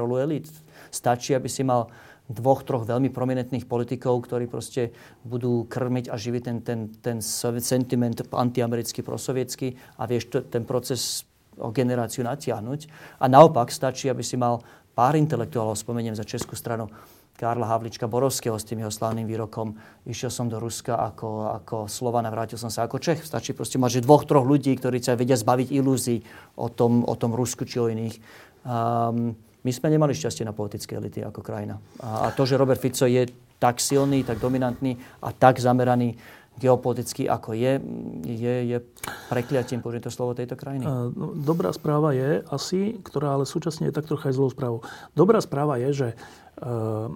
rolu 0.00 0.16
elit. 0.16 0.48
Stačí, 0.88 1.36
aby 1.36 1.52
si 1.52 1.60
mal 1.60 1.92
dvoch, 2.24 2.64
troch 2.64 2.88
veľmi 2.88 3.12
prominentných 3.12 3.68
politikov, 3.68 4.24
ktorí 4.24 4.48
proste 4.48 4.96
budú 5.28 5.68
krmiť 5.68 6.08
a 6.08 6.16
živiť 6.16 6.42
ten, 6.42 6.58
ten, 6.64 6.80
ten 7.04 7.18
sentiment 7.60 8.16
antiamerický, 8.32 9.04
prosovietský 9.04 9.76
a 10.00 10.08
vieš 10.08 10.32
to, 10.32 10.38
ten 10.40 10.64
proces 10.64 11.28
o 11.60 11.70
generáciu 11.70 12.24
natiahnuť. 12.24 12.80
A 13.20 13.28
naopak 13.28 13.68
stačí, 13.68 14.08
aby 14.08 14.24
si 14.24 14.40
mal 14.40 14.64
pár 14.96 15.14
intelektuálov, 15.20 15.76
spomeniem 15.76 16.16
za 16.16 16.24
Českú 16.24 16.56
stranu, 16.56 16.88
Karla 17.34 17.66
Havlička 17.66 18.06
Borovského 18.06 18.54
s 18.54 18.62
tým 18.62 18.86
jeho 18.86 18.94
slávnym 18.94 19.26
výrokom. 19.26 19.74
Išiel 20.06 20.30
som 20.30 20.46
do 20.46 20.62
Ruska 20.62 20.94
ako, 20.94 21.50
ako 21.50 21.76
Slovan 21.90 22.30
a 22.30 22.30
vrátil 22.30 22.54
som 22.54 22.70
sa 22.70 22.86
ako 22.86 23.02
Čech. 23.02 23.26
Stačí 23.26 23.50
proste 23.50 23.74
mať, 23.74 23.98
že 23.98 24.06
dvoch, 24.06 24.22
troch 24.22 24.46
ľudí, 24.46 24.70
ktorí 24.78 25.02
sa 25.02 25.18
vedia 25.18 25.34
zbaviť 25.34 25.74
ilúzií 25.74 26.22
o 26.54 26.70
tom, 26.70 27.02
o 27.02 27.14
tom 27.18 27.34
Rusku 27.34 27.66
či 27.66 27.82
o 27.82 27.90
iných. 27.90 28.22
Um, 28.62 29.34
my 29.64 29.72
sme 29.72 29.88
nemali 29.88 30.12
šťastie 30.12 30.44
na 30.44 30.52
politické 30.52 31.00
elity 31.00 31.24
ako 31.24 31.40
krajina. 31.40 31.80
A, 32.04 32.28
a 32.28 32.36
to, 32.36 32.44
že 32.44 32.60
Robert 32.60 32.78
Fico 32.78 33.08
je 33.08 33.24
tak 33.56 33.80
silný, 33.80 34.20
tak 34.20 34.36
dominantný 34.36 35.00
a 35.24 35.32
tak 35.32 35.56
zameraný 35.56 36.20
geopoliticky, 36.54 37.26
ako 37.26 37.56
je, 37.56 37.82
je, 38.22 38.54
je 38.70 38.78
prekliatím, 39.26 39.82
použiť 39.82 40.06
to 40.06 40.12
slovo, 40.12 40.38
tejto 40.38 40.54
krajiny. 40.54 40.86
No, 40.86 41.34
dobrá 41.34 41.74
správa 41.74 42.14
je 42.14 42.46
asi, 42.46 42.94
ktorá 43.02 43.34
ale 43.34 43.48
súčasne 43.48 43.90
je 43.90 43.96
tak 43.96 44.06
trocha 44.06 44.30
aj 44.30 44.38
zlou 44.38 44.50
správou. 44.54 44.80
Dobrá 45.18 45.42
správa 45.42 45.82
je, 45.82 45.90
že 45.90 46.08
uh, 46.14 47.10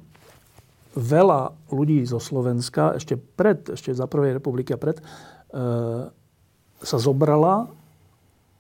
veľa 0.99 1.55
ľudí 1.71 2.03
zo 2.03 2.19
Slovenska, 2.19 2.99
ešte 2.99 3.15
pred, 3.15 3.63
ešte 3.79 3.95
za 3.95 4.11
prvej 4.11 4.43
republiky 4.43 4.75
a 4.75 4.81
pred, 4.81 4.99
uh, 5.55 6.11
sa 6.83 6.99
zobrala, 6.99 7.71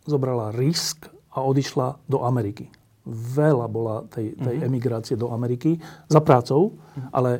zobrala 0.06 0.54
risk 0.54 1.10
a 1.34 1.42
odišla 1.42 1.98
do 2.06 2.22
Ameriky 2.22 2.70
veľa 3.08 3.66
bola 3.72 3.96
tej, 4.12 4.36
tej 4.36 4.56
uh-huh. 4.60 4.68
emigrácie 4.68 5.16
do 5.16 5.32
Ameriky 5.32 5.80
za 6.12 6.20
prácou, 6.20 6.76
uh-huh. 6.76 7.08
ale 7.10 7.30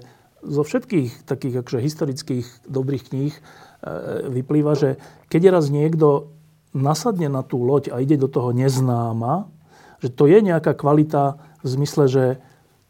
zo 0.41 0.62
všetkých 0.64 1.29
takých 1.29 1.61
akože 1.61 1.79
historických 1.83 2.47
dobrých 2.64 3.05
kníh 3.11 3.35
e, 3.35 3.43
vyplýva, 4.33 4.73
že 4.79 4.97
keď 5.29 5.61
raz 5.61 5.69
niekto 5.69 6.33
nasadne 6.73 7.29
na 7.29 7.43
tú 7.45 7.61
loď 7.61 7.91
a 7.93 8.01
ide 8.01 8.16
do 8.16 8.31
toho 8.31 8.55
neznáma, 8.55 9.51
že 9.99 10.14
to 10.14 10.31
je 10.31 10.39
nejaká 10.41 10.79
kvalita 10.79 11.43
v 11.61 11.69
zmysle, 11.69 12.05
že, 12.07 12.27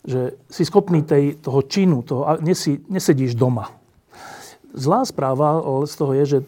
že 0.05 0.37
si 0.53 0.63
schopný 0.69 1.01
tej, 1.01 1.41
toho 1.41 1.65
činu, 1.65 2.05
toho, 2.05 2.37
nesi, 2.45 2.85
nesedíš 2.87 3.33
doma. 3.33 3.73
Zlá 4.77 5.09
správa 5.09 5.65
z 5.89 5.95
toho 5.97 6.13
je, 6.13 6.25
že 6.37 6.39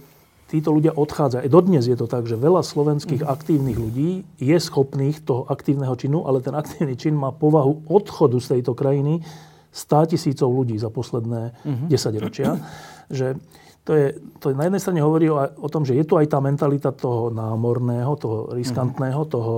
títo 0.51 0.74
ľudia 0.74 0.98
odchádzajú. 0.98 1.46
Dodnes 1.46 1.86
je 1.86 1.94
to 1.94 2.11
tak, 2.11 2.26
že 2.26 2.34
veľa 2.34 2.66
slovenských 2.66 3.22
mm. 3.22 3.30
aktívnych 3.30 3.78
ľudí 3.78 4.11
je 4.42 4.57
schopných 4.59 5.22
toho 5.22 5.46
aktívneho 5.46 5.94
činu, 5.94 6.26
ale 6.26 6.42
ten 6.42 6.53
aktívny 6.59 6.98
čin 6.98 7.14
má 7.14 7.30
povahu 7.30 7.86
odchodu 7.86 8.36
z 8.42 8.59
tejto 8.59 8.74
krajiny 8.74 9.22
100 9.70 10.11
tisícov 10.18 10.51
ľudí 10.51 10.74
za 10.74 10.90
posledné 10.90 11.55
mm-hmm. 11.55 11.86
10 11.86 12.24
ročia. 12.24 12.59
Že 13.07 13.38
to, 13.86 13.92
je, 13.94 14.07
to 14.42 14.51
je, 14.51 14.55
na 14.59 14.66
jednej 14.66 14.82
strane 14.82 15.01
hovorí 15.01 15.30
o, 15.30 15.38
o 15.38 15.68
tom, 15.70 15.86
že 15.86 15.94
je 15.94 16.03
tu 16.03 16.18
aj 16.18 16.26
tá 16.26 16.42
mentalita 16.42 16.90
toho 16.90 17.30
námorného, 17.30 18.11
toho 18.18 18.51
riskantného, 18.51 19.22
mm-hmm. 19.22 19.34
toho 19.38 19.55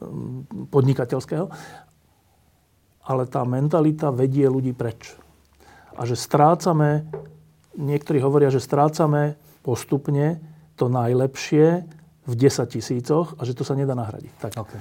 um, 0.00 0.44
podnikateľského, 0.72 1.46
ale 3.04 3.22
tá 3.28 3.44
mentalita 3.44 4.08
vedie 4.08 4.48
ľudí 4.48 4.72
preč. 4.72 5.12
A 5.92 6.08
že 6.08 6.16
strácame, 6.16 7.04
niektorí 7.76 8.24
hovoria, 8.24 8.48
že 8.48 8.64
strácame 8.64 9.36
postupne 9.62 10.42
to 10.76 10.90
najlepšie 10.90 11.86
v 12.22 12.32
10 12.38 12.74
tisícoch 12.74 13.34
a 13.38 13.42
že 13.42 13.54
to 13.54 13.66
sa 13.66 13.74
nedá 13.74 13.94
nahradiť. 13.98 14.32
Tak, 14.38 14.52
okay. 14.58 14.80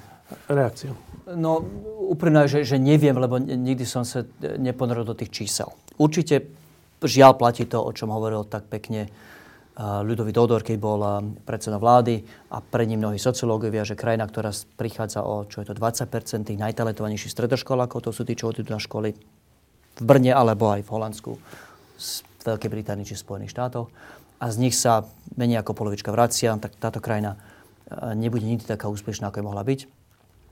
reakcia. 0.49 0.93
No, 1.37 1.61
úprimne, 2.09 2.45
že, 2.45 2.65
že 2.65 2.77
neviem, 2.77 3.17
lebo 3.17 3.41
nikdy 3.41 3.85
som 3.85 4.05
sa 4.05 4.25
neponoril 4.41 5.05
do 5.05 5.17
tých 5.17 5.31
čísel. 5.31 5.69
Určite 5.97 6.49
žiaľ 7.01 7.37
platí 7.37 7.65
to, 7.65 7.81
o 7.81 7.91
čom 7.93 8.13
hovoril 8.13 8.45
tak 8.45 8.69
pekne 8.69 9.09
Ľudový 9.81 10.35
Dodor, 10.35 10.61
keď 10.61 10.77
bol 10.77 10.99
predseda 11.47 11.79
vlády 11.79 12.21
a 12.53 12.59
pre 12.59 12.83
ním 12.85 13.01
mnohí 13.01 13.17
sociológovia, 13.17 13.87
že 13.87 13.97
krajina, 13.97 14.27
ktorá 14.27 14.51
prichádza 14.75 15.23
o, 15.23 15.47
čo 15.47 15.63
je 15.63 15.71
to, 15.71 15.73
20% 15.73 16.11
tých 16.43 16.59
najtalentovanejších 16.59 17.31
stredoškolákov, 17.31 18.03
to 18.03 18.11
sú 18.11 18.27
tí, 18.27 18.35
čo 18.35 18.51
odídu 18.51 18.69
na 18.69 18.83
školy 18.83 19.15
v 19.97 20.03
Brne 20.03 20.35
alebo 20.35 20.69
aj 20.69 20.85
v 20.85 20.89
Holandsku, 20.91 21.31
v 21.33 22.41
Veľkej 22.45 22.69
Británii 22.69 23.07
či 23.07 23.15
Spojených 23.15 23.55
štátoch 23.55 23.87
a 24.41 24.49
z 24.49 24.57
nich 24.57 24.73
sa 24.73 25.05
menej 25.37 25.61
ako 25.61 25.77
polovička 25.77 26.09
vracia, 26.09 26.57
tak 26.57 26.73
táto 26.81 26.97
krajina 26.97 27.37
e, 27.85 28.17
nebude 28.17 28.41
nikdy 28.41 28.65
taká 28.65 28.89
úspešná, 28.89 29.29
ako 29.29 29.37
je 29.37 29.45
mohla 29.45 29.61
byť. 29.61 29.79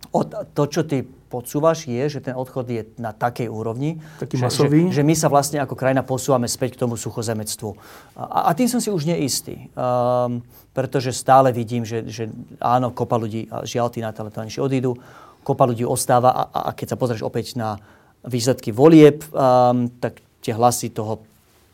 O, 0.09 0.23
to, 0.25 0.63
čo 0.65 0.81
ty 0.87 1.03
podsúvaš, 1.03 1.85
je, 1.85 2.01
že 2.07 2.23
ten 2.23 2.33
odchod 2.33 2.65
je 2.71 2.81
na 2.97 3.13
takej 3.13 3.51
úrovni, 3.51 4.01
Taký 4.17 4.39
že, 4.39 4.43
masový. 4.47 4.81
Že, 4.89 4.95
že 4.95 5.03
my 5.05 5.15
sa 5.17 5.27
vlastne 5.27 5.59
ako 5.61 5.75
krajina 5.75 6.01
posúvame 6.01 6.47
späť 6.49 6.79
k 6.79 6.81
tomu 6.87 6.95
suchozemectvu. 6.95 7.69
A, 8.17 8.49
a 8.49 8.51
tým 8.55 8.65
som 8.71 8.81
si 8.81 8.89
už 8.89 9.05
neistý. 9.05 9.69
Um, 9.75 10.41
pretože 10.73 11.13
stále 11.13 11.53
vidím, 11.53 11.83
že, 11.83 12.07
že 12.09 12.31
áno, 12.57 12.89
kopa 12.89 13.19
ľudí, 13.19 13.51
žiaľ 13.67 13.93
tí 13.93 13.99
najtalentovanejší 14.01 14.63
odídu, 14.63 14.97
kopa 15.43 15.67
ľudí 15.69 15.85
ostáva 15.85 16.31
a, 16.31 16.43
a 16.47 16.71
keď 16.73 16.95
sa 16.95 16.97
pozrieš 16.97 17.21
opäť 17.21 17.59
na 17.59 17.77
výsledky 18.25 18.73
volieb, 18.73 19.21
um, 19.29 19.91
tak 19.99 20.23
tie 20.41 20.55
hlasy 20.55 20.89
toho 20.89 21.21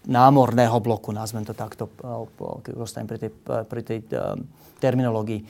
námorného 0.06 0.78
bloku, 0.82 1.10
nazvem 1.12 1.46
to 1.46 1.58
takto, 1.58 1.90
keď 2.62 2.74
ostanem 2.78 3.10
pri 3.10 3.20
tej, 3.22 3.32
pri 3.46 3.82
tej 3.82 4.00
terminológii, 4.78 5.42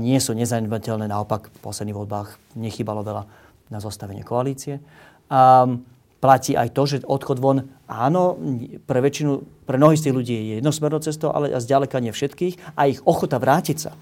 nie 0.00 0.18
sú 0.18 0.32
nezanedbateľné, 0.34 1.06
naopak 1.06 1.52
v 1.52 1.58
posledných 1.62 1.98
voľbách 1.98 2.56
nechybalo 2.56 3.04
veľa 3.04 3.22
na 3.70 3.78
zostavenie 3.78 4.26
koalície. 4.26 4.82
A 5.30 5.68
platí 6.18 6.52
aj 6.58 6.74
to, 6.74 6.82
že 6.84 6.96
odchod 7.06 7.38
von, 7.38 7.68
áno, 7.86 8.36
pre 8.84 9.00
väčšinu, 9.00 9.64
pre 9.64 9.78
mnohých 9.78 10.00
z 10.00 10.04
tých 10.08 10.16
ľudí 10.16 10.34
je 10.34 10.54
jednosmernou 10.60 11.00
cestou, 11.00 11.30
ale 11.32 11.54
zďaleka 11.54 12.02
nie 12.02 12.12
všetkých 12.12 12.76
a 12.76 12.90
ich 12.90 13.00
ochota 13.06 13.40
vrátiť 13.40 13.78
sa 13.78 13.92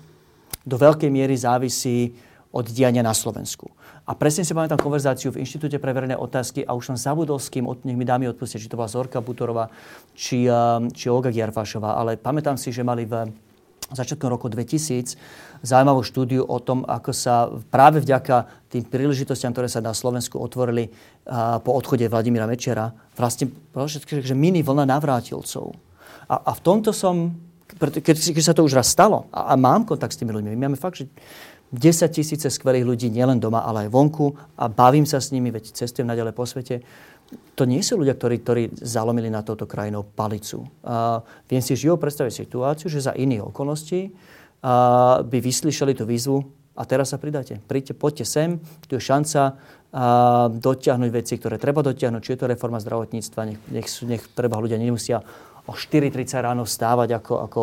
do 0.66 0.76
veľkej 0.80 1.10
miery 1.12 1.36
závisí 1.38 2.16
od 2.50 2.66
diania 2.66 3.04
na 3.04 3.12
Slovensku. 3.12 3.68
A 4.08 4.16
presne 4.16 4.40
si 4.40 4.56
pamätám 4.56 4.80
konverzáciu 4.80 5.28
v 5.28 5.44
Inštitúte 5.44 5.76
pre 5.76 5.92
verejné 5.92 6.16
otázky 6.16 6.64
a 6.64 6.72
už 6.72 6.88
som 6.88 6.96
zabudol 6.96 7.36
s 7.36 7.52
kým, 7.52 7.68
nech 7.84 7.92
mi 7.92 8.08
dámy 8.08 8.24
odpustia, 8.32 8.56
či 8.56 8.72
to 8.72 8.80
bola 8.80 8.88
Zorka 8.88 9.20
Butorová, 9.20 9.68
či, 10.16 10.48
um, 10.48 10.88
či 10.88 11.12
Olga 11.12 11.28
Giarfášová, 11.28 11.92
ale 11.92 12.16
pamätám 12.16 12.56
si, 12.56 12.72
že 12.72 12.80
mali 12.80 13.04
v 13.04 13.28
začiatkom 13.92 14.32
roku 14.32 14.48
2000 14.48 15.12
zaujímavú 15.60 16.00
štúdiu 16.00 16.40
o 16.40 16.56
tom, 16.56 16.88
ako 16.88 17.12
sa 17.12 17.52
práve 17.68 18.00
vďaka 18.00 18.48
tým 18.72 18.88
príležitostiam, 18.88 19.52
ktoré 19.52 19.68
sa 19.68 19.84
na 19.84 19.92
Slovensku 19.92 20.40
otvorili 20.40 20.88
uh, 20.88 21.60
po 21.60 21.76
odchode 21.76 22.08
Vladimíra 22.08 22.48
Mečera, 22.48 22.88
vlastne 23.12 23.52
že 24.24 24.32
mini 24.32 24.64
vlna 24.64 24.88
navrátilcov. 24.88 25.76
A, 26.32 26.48
a 26.48 26.50
v 26.56 26.60
tomto 26.64 26.96
som 26.96 27.36
keď, 27.76 28.16
keď 28.16 28.44
sa 28.44 28.56
to 28.56 28.64
už 28.64 28.72
raz 28.72 28.88
stalo, 28.88 29.28
a, 29.28 29.52
a 29.52 29.54
mám 29.60 29.84
kontakt 29.84 30.16
s 30.16 30.20
tými 30.20 30.32
ľuďmi, 30.32 30.56
my 30.56 30.72
máme 30.72 30.80
fakt, 30.80 31.04
že 31.04 31.06
10 31.72 32.08
tisíce 32.08 32.48
skvelých 32.48 32.88
ľudí, 32.88 33.12
nielen 33.12 33.36
doma, 33.36 33.64
ale 33.64 33.86
aj 33.86 33.92
vonku 33.92 34.32
a 34.56 34.72
bavím 34.72 35.04
sa 35.04 35.20
s 35.20 35.32
nimi, 35.34 35.52
veď 35.52 35.76
cestujem 35.76 36.08
naďalej 36.08 36.32
po 36.32 36.48
svete. 36.48 36.80
To 37.60 37.68
nie 37.68 37.84
sú 37.84 38.00
ľudia, 38.00 38.16
ktorí, 38.16 38.36
ktorí 38.40 38.62
zalomili 38.80 39.28
na 39.28 39.44
touto 39.44 39.68
krajinou 39.68 40.00
palicu. 40.00 40.64
A 40.80 41.20
viem 41.44 41.60
si 41.60 41.76
živo 41.76 42.00
predstaviť 42.00 42.32
situáciu, 42.32 42.88
že 42.88 43.04
za 43.04 43.12
iných 43.12 43.52
okolností 43.52 44.16
a 44.64 45.20
by 45.20 45.38
vyslyšali 45.38 45.92
tú 45.92 46.08
výzvu 46.08 46.40
a 46.72 46.82
teraz 46.88 47.12
sa 47.12 47.20
pridáte. 47.20 47.60
Príďte, 47.68 47.92
poďte 47.92 48.24
sem, 48.24 48.56
tu 48.88 48.96
je 48.96 49.02
šanca 49.04 49.60
a 49.88 50.52
dotiahnuť 50.52 51.10
veci, 51.12 51.40
ktoré 51.40 51.56
treba 51.56 51.80
dotiahnuť. 51.80 52.20
Či 52.20 52.32
je 52.36 52.40
to 52.44 52.50
reforma 52.52 52.76
zdravotníctva, 52.76 53.40
nech, 53.48 53.60
nech, 53.72 53.88
nech 54.04 54.24
treba 54.36 54.60
ľudia 54.60 54.76
nemusia 54.76 55.24
o 55.64 55.72
4.30 55.72 56.44
ráno 56.44 56.68
vstávať 56.68 57.20
ako, 57.20 57.34
ako 57.44 57.60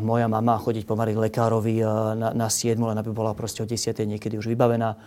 moja 0.00 0.26
mama 0.26 0.58
chodiť 0.58 0.86
pomaly 0.88 1.14
k 1.14 1.22
lekárovi 1.30 1.82
na, 2.18 2.34
na 2.34 2.48
7, 2.50 2.74
len 2.78 2.96
aby 2.98 3.10
bola 3.14 3.34
proste 3.34 3.62
o 3.62 3.68
10. 3.68 3.94
niekedy 3.94 4.38
už 4.38 4.50
vybavená. 4.50 4.98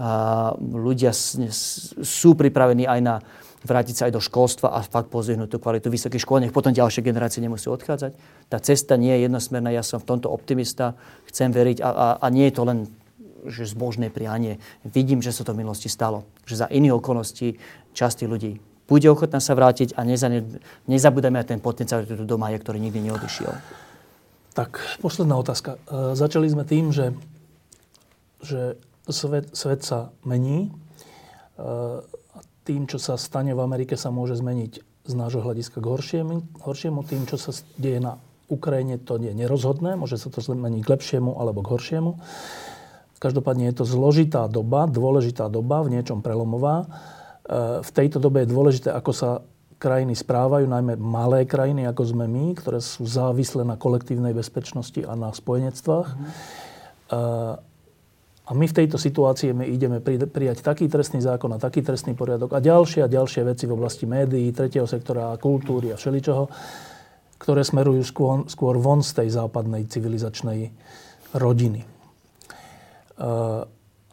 A 0.00 0.10
ľudia 0.58 1.12
sú 1.12 2.32
pripravení 2.32 2.88
aj 2.88 3.00
na 3.04 3.14
vrátiť 3.62 3.94
sa 3.94 4.02
aj 4.10 4.18
do 4.18 4.22
školstva 4.22 4.74
a 4.74 4.82
fakt 4.82 5.08
pozvihnúť 5.14 5.54
tú 5.54 5.58
kvalitu 5.62 5.86
vysokých 5.86 6.22
škôl, 6.26 6.42
nech 6.42 6.54
potom 6.54 6.74
ďalšie 6.74 6.98
generácie 6.98 7.38
nemusí 7.38 7.70
odchádzať. 7.70 8.12
Tá 8.50 8.58
cesta 8.58 8.98
nie 8.98 9.14
je 9.14 9.30
jednosmerná, 9.30 9.70
ja 9.70 9.86
som 9.86 10.02
v 10.02 10.08
tomto 10.10 10.28
optimista, 10.34 10.98
chcem 11.30 11.54
veriť 11.54 11.78
a, 11.78 11.90
a, 11.90 12.06
a 12.18 12.26
nie 12.26 12.50
je 12.50 12.54
to 12.58 12.62
len 12.66 12.78
že 13.42 13.74
zbožné 13.74 14.06
prianie. 14.10 14.62
Vidím, 14.86 15.18
že 15.18 15.34
sa 15.34 15.42
to 15.42 15.50
v 15.50 15.66
minulosti 15.66 15.90
stalo. 15.90 16.22
Že 16.46 16.62
za 16.62 16.66
iných 16.70 16.94
okolností 16.94 17.58
časti 17.90 18.30
ľudí 18.30 18.62
bude 18.86 19.08
ochotná 19.08 19.40
sa 19.42 19.56
vrátiť 19.56 19.96
a 19.96 20.04
nezabudeme 20.86 21.40
aj 21.40 21.48
ten 21.54 21.60
potenciál, 21.62 22.04
ktorý 22.04 22.22
tu 22.22 22.26
doma 22.28 22.52
je, 22.54 22.60
ktorý 22.60 22.78
nikdy 22.78 23.08
neodišiel. 23.08 23.81
Tak, 24.52 25.00
posledná 25.00 25.40
otázka. 25.40 25.80
E, 25.88 26.12
začali 26.12 26.44
sme 26.44 26.68
tým, 26.68 26.92
že, 26.92 27.16
že 28.44 28.76
svet, 29.08 29.48
svet 29.56 29.80
sa 29.80 30.12
mení. 30.28 30.68
E, 30.68 30.70
tým, 32.68 32.84
čo 32.84 33.00
sa 33.00 33.16
stane 33.16 33.56
v 33.56 33.64
Amerike, 33.64 33.96
sa 33.96 34.12
môže 34.12 34.36
zmeniť 34.36 34.72
z 35.08 35.14
nášho 35.16 35.40
hľadiska 35.40 35.80
k 35.80 35.86
horšiemu. 35.88 36.34
horšiemu. 36.60 37.00
Tým, 37.00 37.24
čo 37.24 37.40
sa 37.40 37.56
deje 37.80 38.04
na 38.04 38.20
Ukrajine, 38.52 39.00
to 39.00 39.16
je 39.16 39.32
nerozhodné. 39.32 39.96
Môže 39.96 40.20
sa 40.20 40.28
to 40.28 40.44
zmeniť 40.44 40.84
k 40.84 40.92
lepšiemu 40.92 41.32
alebo 41.40 41.64
k 41.64 41.72
horšiemu. 41.72 42.20
Každopádne 43.16 43.72
je 43.72 43.76
to 43.80 43.84
zložitá 43.88 44.52
doba, 44.52 44.84
dôležitá 44.84 45.48
doba, 45.48 45.80
v 45.80 45.96
niečom 45.96 46.20
prelomová 46.20 46.90
v 47.82 47.90
tejto 47.90 48.22
dobe 48.22 48.46
je 48.46 48.52
dôležité, 48.54 48.88
ako 48.94 49.10
sa 49.10 49.30
krajiny 49.82 50.14
správajú, 50.14 50.70
najmä 50.70 50.94
malé 51.02 51.42
krajiny, 51.42 51.90
ako 51.90 52.14
sme 52.14 52.30
my, 52.30 52.54
ktoré 52.54 52.78
sú 52.78 53.02
závislé 53.02 53.66
na 53.66 53.74
kolektívnej 53.74 54.30
bezpečnosti 54.30 55.02
a 55.02 55.18
na 55.18 55.34
spojenectvách. 55.34 56.08
Mm. 56.14 56.26
A 58.42 58.50
my 58.58 58.66
v 58.66 58.74
tejto 58.74 58.98
situácii 58.98 59.54
my 59.54 59.66
ideme 59.66 59.98
prijať 60.06 60.62
taký 60.62 60.86
trestný 60.86 61.22
zákon 61.22 61.50
a 61.54 61.62
taký 61.62 61.82
trestný 61.82 62.14
poriadok 62.14 62.54
a 62.54 62.62
ďalšie 62.62 63.06
a 63.06 63.10
ďalšie 63.10 63.42
veci 63.42 63.66
v 63.66 63.74
oblasti 63.74 64.06
médií, 64.06 64.54
tretieho 64.54 64.86
sektora, 64.86 65.34
kultúry 65.38 65.90
a 65.90 65.98
všeličoho, 65.98 66.46
ktoré 67.38 67.62
smerujú 67.66 68.02
skôr, 68.06 68.46
skôr 68.46 68.78
von 68.78 69.02
z 69.02 69.18
tej 69.22 69.28
západnej 69.34 69.86
civilizačnej 69.86 70.74
rodiny. 71.38 71.86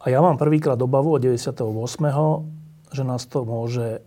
A 0.00 0.06
ja 0.06 0.18
mám 0.22 0.38
prvýkrát 0.38 0.78
obavu 0.78 1.14
od 1.18 1.22
98 1.22 1.62
že 2.90 3.06
nás 3.06 3.22
to 3.30 3.46
môže 3.46 4.02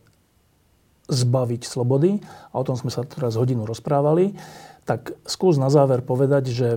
zbaviť 1.07 1.61
slobody, 1.67 2.19
a 2.23 2.55
o 2.55 2.63
tom 2.63 2.79
sme 2.79 2.91
sa 2.91 3.03
teraz 3.03 3.35
hodinu 3.35 3.67
rozprávali, 3.67 4.35
tak 4.83 5.15
skús 5.27 5.59
na 5.59 5.67
záver 5.67 6.03
povedať, 6.03 6.43
že 6.51 6.69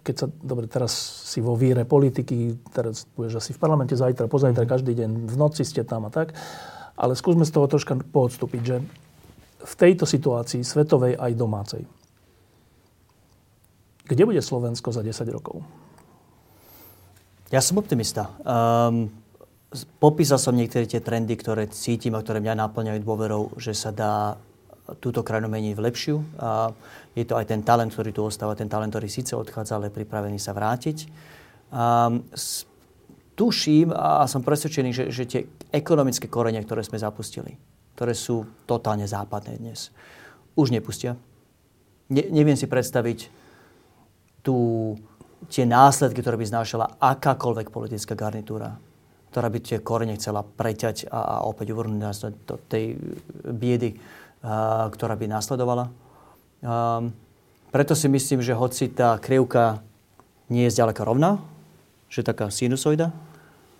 keď 0.00 0.14
sa, 0.16 0.26
dobre, 0.40 0.64
teraz 0.68 0.92
si 1.28 1.44
vo 1.44 1.52
víre 1.52 1.84
politiky, 1.84 2.56
teraz 2.72 3.04
budeš 3.12 3.44
asi 3.44 3.50
v 3.52 3.60
parlamente 3.60 3.92
zajtra, 3.92 4.24
pozajtra, 4.24 4.64
každý 4.64 4.96
deň, 4.96 5.28
v 5.28 5.36
noci 5.36 5.68
ste 5.68 5.84
tam 5.84 6.08
a 6.08 6.10
tak, 6.12 6.32
ale 6.96 7.12
skúsme 7.12 7.44
z 7.44 7.52
toho 7.52 7.68
troška 7.68 8.00
poodstúpiť, 8.00 8.62
že 8.64 8.76
v 9.62 9.74
tejto 9.76 10.08
situácii, 10.08 10.64
svetovej 10.64 11.20
aj 11.20 11.32
domácej, 11.36 11.82
kde 14.08 14.22
bude 14.26 14.42
Slovensko 14.42 14.90
za 14.90 15.04
10 15.04 15.28
rokov? 15.30 15.62
Ja 17.52 17.60
som 17.60 17.78
optimista. 17.78 18.32
Um, 18.42 19.12
popísal 20.00 20.36
som 20.36 20.52
niektoré 20.56 20.84
tie 20.84 21.00
trendy, 21.00 21.34
ktoré 21.36 21.68
cítim 21.72 22.12
a 22.14 22.22
ktoré 22.22 22.44
mňa 22.44 22.68
naplňajú 22.68 22.98
dôverou, 23.00 23.52
že 23.56 23.72
sa 23.72 23.90
dá 23.90 24.36
túto 25.00 25.24
krajinu 25.24 25.48
meniť 25.48 25.72
v 25.72 25.84
lepšiu. 25.88 26.16
A 26.42 26.74
je 27.16 27.24
to 27.24 27.38
aj 27.38 27.48
ten 27.48 27.64
talent, 27.64 27.92
ktorý 27.92 28.10
tu 28.12 28.22
ostáva, 28.26 28.58
ten 28.58 28.68
talent, 28.68 28.92
ktorý 28.92 29.08
síce 29.08 29.32
odchádza, 29.32 29.78
ale 29.78 29.88
je 29.88 29.96
pripravený 29.96 30.36
sa 30.36 30.52
vrátiť. 30.52 31.08
A 31.72 32.12
tuším 33.32 33.96
a 33.96 34.28
som 34.28 34.44
presvedčený, 34.44 34.90
že, 34.92 35.04
že 35.08 35.24
tie 35.24 35.40
ekonomické 35.72 36.28
korene, 36.28 36.60
ktoré 36.60 36.84
sme 36.84 37.00
zapustili, 37.00 37.56
ktoré 37.96 38.12
sú 38.12 38.44
totálne 38.68 39.08
západné 39.08 39.56
dnes, 39.56 39.88
už 40.52 40.68
nepustia. 40.68 41.16
Ne, 42.12 42.28
neviem 42.28 42.58
si 42.60 42.68
predstaviť 42.68 43.32
tú, 44.44 44.92
tie 45.48 45.64
následky, 45.64 46.20
ktoré 46.20 46.36
by 46.36 46.46
znášala 46.50 47.00
akákoľvek 47.00 47.72
politická 47.72 48.12
garnitúra 48.12 48.76
ktorá 49.32 49.48
by 49.48 49.58
tie 49.64 49.80
korene 49.80 50.20
chcela 50.20 50.44
preťať 50.44 51.08
a, 51.08 51.40
a 51.40 51.48
opäť 51.48 51.72
uvrhnúť 51.72 52.00
nás 52.04 52.20
do, 52.20 52.36
do 52.44 52.60
tej 52.68 53.00
biedy, 53.48 53.96
a, 54.44 54.92
ktorá 54.92 55.16
by 55.16 55.24
následovala. 55.24 55.88
A, 55.88 57.00
preto 57.72 57.96
si 57.96 58.12
myslím, 58.12 58.44
že 58.44 58.52
hoci 58.52 58.92
tá 58.92 59.16
krivka 59.16 59.80
nie 60.52 60.68
je 60.68 60.76
zďaleka 60.76 61.00
rovná, 61.08 61.40
že 62.12 62.20
taká 62.20 62.52
sinusoida, 62.52 63.08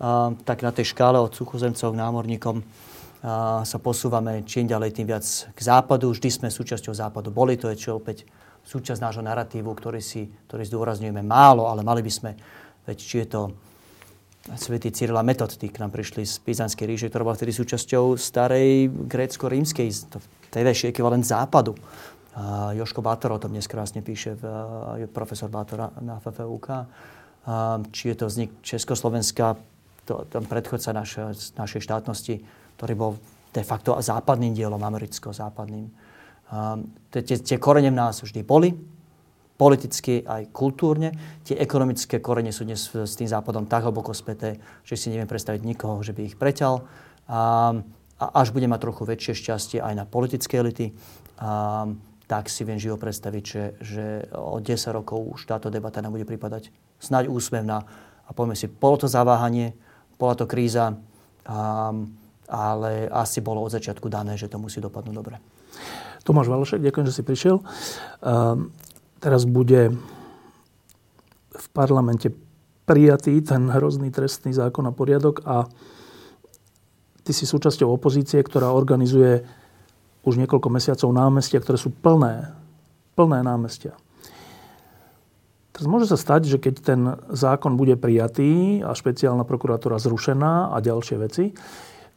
a, 0.00 0.32
tak 0.48 0.64
na 0.64 0.72
tej 0.72 0.96
škále 0.96 1.20
od 1.20 1.36
suchozemcov 1.36 1.92
k 1.92 2.00
námorníkom 2.00 2.64
a, 2.64 3.60
sa 3.68 3.76
posúvame 3.76 4.48
čím 4.48 4.64
ďalej 4.64 4.96
tým 4.96 5.12
viac 5.12 5.28
k 5.52 5.60
západu. 5.60 6.16
Vždy 6.16 6.32
sme 6.32 6.48
súčasťou 6.48 6.96
západu 6.96 7.28
boli, 7.28 7.60
to 7.60 7.68
je 7.68 7.76
čo 7.76 8.00
opäť 8.00 8.24
súčasť 8.64 9.04
nášho 9.04 9.20
narratívu, 9.20 9.68
ktorý, 9.68 10.00
si, 10.00 10.32
ktorý 10.48 10.64
zdôrazňujeme 10.64 11.20
málo, 11.20 11.68
ale 11.68 11.84
mali 11.84 12.00
by 12.00 12.12
sme, 12.14 12.30
veď 12.88 12.96
či 12.96 13.16
je 13.20 13.28
to 13.28 13.42
svätý 14.58 14.90
Cyril 14.90 15.14
a 15.14 15.22
Metod, 15.22 15.54
tí 15.54 15.70
k 15.70 15.78
nám 15.78 15.94
prišli 15.94 16.26
z 16.26 16.42
Byzantskej 16.42 16.86
ríše, 16.86 17.06
ktorá 17.08 17.22
bola 17.22 17.38
vtedy 17.38 17.54
súčasťou 17.54 18.18
starej 18.18 18.90
grécko-rímskej, 18.90 19.88
vtedajší 20.50 20.90
ekvivalent 20.90 21.22
západu. 21.22 21.78
A 22.32 22.72
Joško 22.72 23.04
Bátor 23.04 23.36
o 23.36 23.38
tom 23.38 23.52
dnes 23.52 23.68
krásne 23.68 24.00
píše, 24.00 24.34
v, 24.34 24.42
je 25.04 25.06
profesor 25.06 25.52
Bátora 25.52 25.92
na 26.00 26.18
FFUK. 26.18 26.66
A 27.46 27.78
či 27.92 28.14
je 28.14 28.16
to 28.18 28.26
vznik 28.26 28.50
Československa, 28.64 29.54
to, 30.08 30.26
ten 30.26 30.42
predchodca 30.46 30.90
naš, 30.90 31.18
našej 31.54 31.82
štátnosti, 31.84 32.42
ktorý 32.80 32.94
bol 32.98 33.12
de 33.52 33.62
facto 33.62 33.94
západným 34.00 34.56
dielom, 34.56 34.80
americko-západným. 34.80 35.86
Tie, 37.12 37.22
tie 37.22 37.58
korene 37.60 37.92
v 37.92 38.00
nás 38.00 38.24
vždy 38.24 38.40
boli, 38.42 38.72
politicky 39.56 40.24
aj 40.24 40.50
kultúrne. 40.50 41.12
Tie 41.44 41.54
ekonomické 41.54 42.18
korene 42.18 42.50
sú 42.50 42.64
dnes 42.64 42.82
s 42.82 43.14
tým 43.14 43.28
západom 43.28 43.68
tak 43.68 43.84
hlboko 43.84 44.16
späté, 44.16 44.58
že 44.82 44.98
si 44.98 45.12
neviem 45.12 45.28
predstaviť 45.28 45.60
nikoho, 45.62 46.00
že 46.02 46.16
by 46.16 46.20
ich 46.26 46.36
preťal. 46.40 46.82
A, 47.28 47.76
a 48.18 48.24
až 48.38 48.50
bude 48.50 48.66
mať 48.66 48.80
trochu 48.82 49.02
väčšie 49.06 49.32
šťastie 49.38 49.78
aj 49.78 49.94
na 49.94 50.04
politické 50.08 50.58
elity, 50.58 50.90
a, 51.38 51.86
tak 52.26 52.48
si 52.48 52.64
viem 52.64 52.80
živo 52.80 52.96
predstaviť, 52.96 53.44
že, 53.44 53.64
že 53.82 54.04
o 54.32 54.56
10 54.56 54.72
rokov 54.96 55.20
už 55.36 55.44
táto 55.44 55.68
debata 55.68 56.00
nám 56.00 56.16
bude 56.16 56.24
pripadať 56.24 56.72
snáď 56.96 57.28
úsmevná. 57.28 57.84
A 58.24 58.30
povieme 58.32 58.56
si, 58.56 58.70
bolo 58.70 58.96
to 58.96 59.10
zaváhanie, 59.10 59.76
bola 60.16 60.32
to 60.32 60.48
kríza, 60.48 60.96
a, 61.44 61.92
ale 62.48 63.08
asi 63.10 63.40
bolo 63.40 63.64
od 63.64 63.72
začiatku 63.72 64.08
dané, 64.08 64.36
že 64.36 64.48
to 64.48 64.56
musí 64.56 64.80
dopadnúť 64.80 65.14
dobre. 65.14 65.36
Tomáš 66.22 66.46
Valošek, 66.46 66.84
ďakujem, 66.84 67.06
že 67.10 67.16
si 67.18 67.22
prišiel. 67.26 67.58
Teraz 69.22 69.46
bude 69.46 69.94
v 71.54 71.66
parlamente 71.70 72.34
prijatý 72.90 73.38
ten 73.38 73.70
hrozný 73.70 74.10
trestný 74.10 74.50
zákon 74.50 74.82
a 74.90 74.92
poriadok 74.92 75.46
a 75.46 75.70
ty 77.22 77.30
si 77.30 77.46
súčasťou 77.46 77.86
opozície, 77.86 78.42
ktorá 78.42 78.74
organizuje 78.74 79.46
už 80.26 80.42
niekoľko 80.42 80.68
mesiacov 80.74 81.14
námestia, 81.14 81.62
ktoré 81.62 81.78
sú 81.78 81.94
plné, 81.94 82.50
plné 83.14 83.46
námestia. 83.46 83.94
Teraz 85.70 85.86
môže 85.86 86.10
sa 86.10 86.18
stať, 86.18 86.50
že 86.50 86.58
keď 86.58 86.74
ten 86.82 87.00
zákon 87.30 87.78
bude 87.78 87.94
prijatý 87.94 88.82
a 88.82 88.92
špeciálna 88.92 89.46
prokuratúra 89.46 90.02
zrušená 90.02 90.74
a 90.74 90.76
ďalšie 90.82 91.16
veci, 91.22 91.54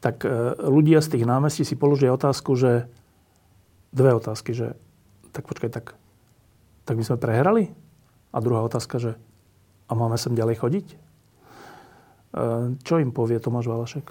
tak 0.02 0.26
e, 0.26 0.58
ľudia 0.58 1.00
z 1.00 1.16
tých 1.16 1.24
námestí 1.24 1.62
si 1.64 1.78
položia 1.78 2.12
otázku, 2.12 2.52
že 2.58 2.90
dve 3.96 4.12
otázky, 4.12 4.52
že 4.52 4.76
tak 5.32 5.48
počkaj, 5.48 5.70
tak 5.72 5.86
tak 6.86 6.96
by 6.96 7.04
sme 7.04 7.18
prehrali? 7.18 7.74
A 8.30 8.38
druhá 8.38 8.62
otázka, 8.62 9.02
že 9.02 9.18
a 9.86 9.92
máme 9.94 10.14
sem 10.18 10.34
ďalej 10.34 10.56
chodiť? 10.62 10.86
E, 10.90 10.96
čo 12.82 12.94
im 13.02 13.10
povie 13.10 13.42
Tomáš 13.42 13.66
Valašek? 13.66 14.06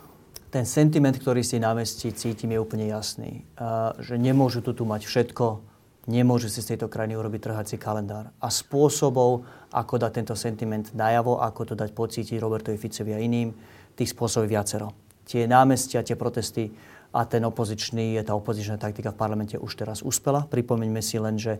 Ten 0.51 0.63
sentiment, 0.63 1.15
ktorý 1.15 1.43
si 1.43 1.59
na 1.59 1.75
mesti 1.75 2.15
cítim, 2.15 2.55
je 2.55 2.59
úplne 2.59 2.87
jasný. 2.87 3.43
E, 3.43 3.67
že 3.99 4.15
nemôžu 4.19 4.63
tu, 4.63 4.71
mať 4.83 5.07
všetko, 5.07 5.75
Nemôže 6.05 6.53
si 6.53 6.61
z 6.61 6.77
tejto 6.77 6.85
krajiny 6.85 7.17
urobiť 7.17 7.49
trhací 7.49 7.75
kalendár. 7.81 8.29
A 8.37 8.53
spôsobov, 8.53 9.41
ako 9.73 9.93
dať 9.97 10.21
tento 10.21 10.35
sentiment 10.37 10.85
najavo, 10.93 11.41
ako 11.41 11.61
to 11.65 11.73
dať 11.73 11.97
pocítiť 11.97 12.37
Robertovi 12.37 12.77
Ficovi 12.77 13.17
a 13.17 13.19
iným, 13.19 13.49
tých 13.97 14.13
spôsobov 14.13 14.45
viacero. 14.45 14.93
Tie 15.25 15.49
námestia, 15.49 16.05
tie 16.05 16.13
protesty 16.13 16.69
a 17.09 17.25
ten 17.25 17.41
opozičný, 17.41 18.21
tá 18.21 18.37
opozičná 18.37 18.77
taktika 18.77 19.09
v 19.09 19.17
parlamente 19.17 19.57
už 19.57 19.73
teraz 19.73 20.05
uspela. 20.05 20.45
Pripomeňme 20.45 21.01
si 21.01 21.17
len, 21.17 21.41
že 21.41 21.57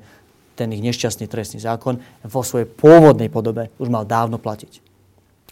ten 0.55 0.71
ich 0.71 0.81
nešťastný 0.81 1.27
trestný 1.27 1.59
zákon 1.59 1.99
vo 2.23 2.41
svojej 2.41 2.65
pôvodnej 2.65 3.27
podobe 3.27 3.69
už 3.77 3.91
mal 3.91 4.07
dávno 4.07 4.39
platiť. 4.39 4.79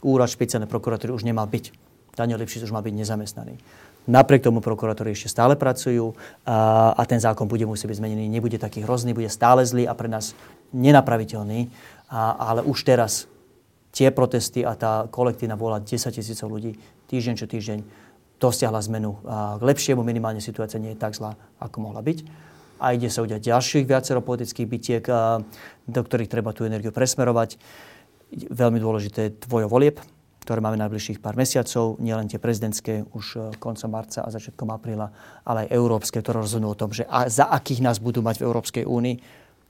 Úrad 0.03 0.31
špeciálnej 0.31 0.67
prokuratúry 0.67 1.11
už 1.11 1.27
nemal 1.27 1.47
byť. 1.47 1.75
Daniel 2.15 2.39
Lipšic 2.39 2.63
už 2.63 2.73
mal 2.75 2.83
byť 2.83 2.95
nezamestnaný. 2.95 3.55
Napriek 4.03 4.43
tomu 4.43 4.59
prokurátori 4.59 5.15
ešte 5.15 5.31
stále 5.31 5.55
pracujú 5.55 6.11
a, 6.43 6.91
a 6.91 7.03
ten 7.07 7.23
zákon 7.23 7.47
bude 7.47 7.63
musieť 7.63 7.87
byť 7.87 7.99
zmenený. 8.03 8.27
Nebude 8.27 8.59
taký 8.59 8.83
hrozný, 8.83 9.15
bude 9.15 9.31
stále 9.31 9.63
zlý 9.63 9.87
a 9.87 9.95
pre 9.95 10.11
nás 10.11 10.35
nenapraviteľný. 10.75 11.71
A, 12.11 12.35
ale 12.35 12.67
už 12.67 12.83
teraz 12.83 13.31
tie 13.95 14.11
protesty 14.11 14.67
a 14.67 14.75
tá 14.75 15.07
kolektívna 15.07 15.55
vola 15.55 15.79
10 15.79 16.11
tisícov 16.11 16.51
ľudí 16.51 16.75
týždeň 17.07 17.35
čo 17.39 17.47
týždeň 17.47 17.79
dosiahla 18.43 18.83
zmenu 18.91 19.23
a 19.23 19.55
k 19.55 19.61
lepšiemu. 19.63 20.03
Minimálne 20.03 20.43
situácia 20.43 20.83
nie 20.83 20.91
je 20.91 20.99
tak 20.99 21.15
zlá, 21.15 21.39
ako 21.63 21.77
mohla 21.79 22.03
byť. 22.03 22.51
A 22.83 22.91
ide 22.91 23.07
sa 23.07 23.23
udiať 23.23 23.47
ďalších 23.47 23.87
viacero 23.87 24.19
politických 24.19 24.67
bitiek, 24.67 25.03
do 25.87 26.01
ktorých 26.03 26.27
treba 26.27 26.51
tú 26.51 26.67
energiu 26.67 26.91
presmerovať. 26.91 27.55
Veľmi 28.51 28.83
dôležité 28.83 29.31
je 29.31 29.35
dvojo 29.47 29.71
volieb 29.71 30.03
ktoré 30.43 30.59
máme 30.59 30.75
najbližších 30.75 31.23
pár 31.23 31.39
mesiacov, 31.39 31.95
nielen 32.03 32.27
tie 32.27 32.35
prezidentské 32.35 33.07
už 33.15 33.25
e, 33.31 33.37
koncom 33.63 33.87
marca 33.87 34.27
a 34.27 34.29
začiatkom 34.29 34.67
apríla, 34.75 35.07
ale 35.47 35.65
aj 35.65 35.71
európske, 35.71 36.19
ktoré 36.19 36.43
rozhodnú 36.43 36.75
o 36.75 36.75
tom, 36.75 36.91
že 36.91 37.07
a 37.07 37.31
za 37.31 37.47
akých 37.47 37.79
nás 37.79 38.03
budú 38.03 38.19
mať 38.19 38.43
v 38.43 38.51
Európskej 38.51 38.83
únii. 38.83 39.15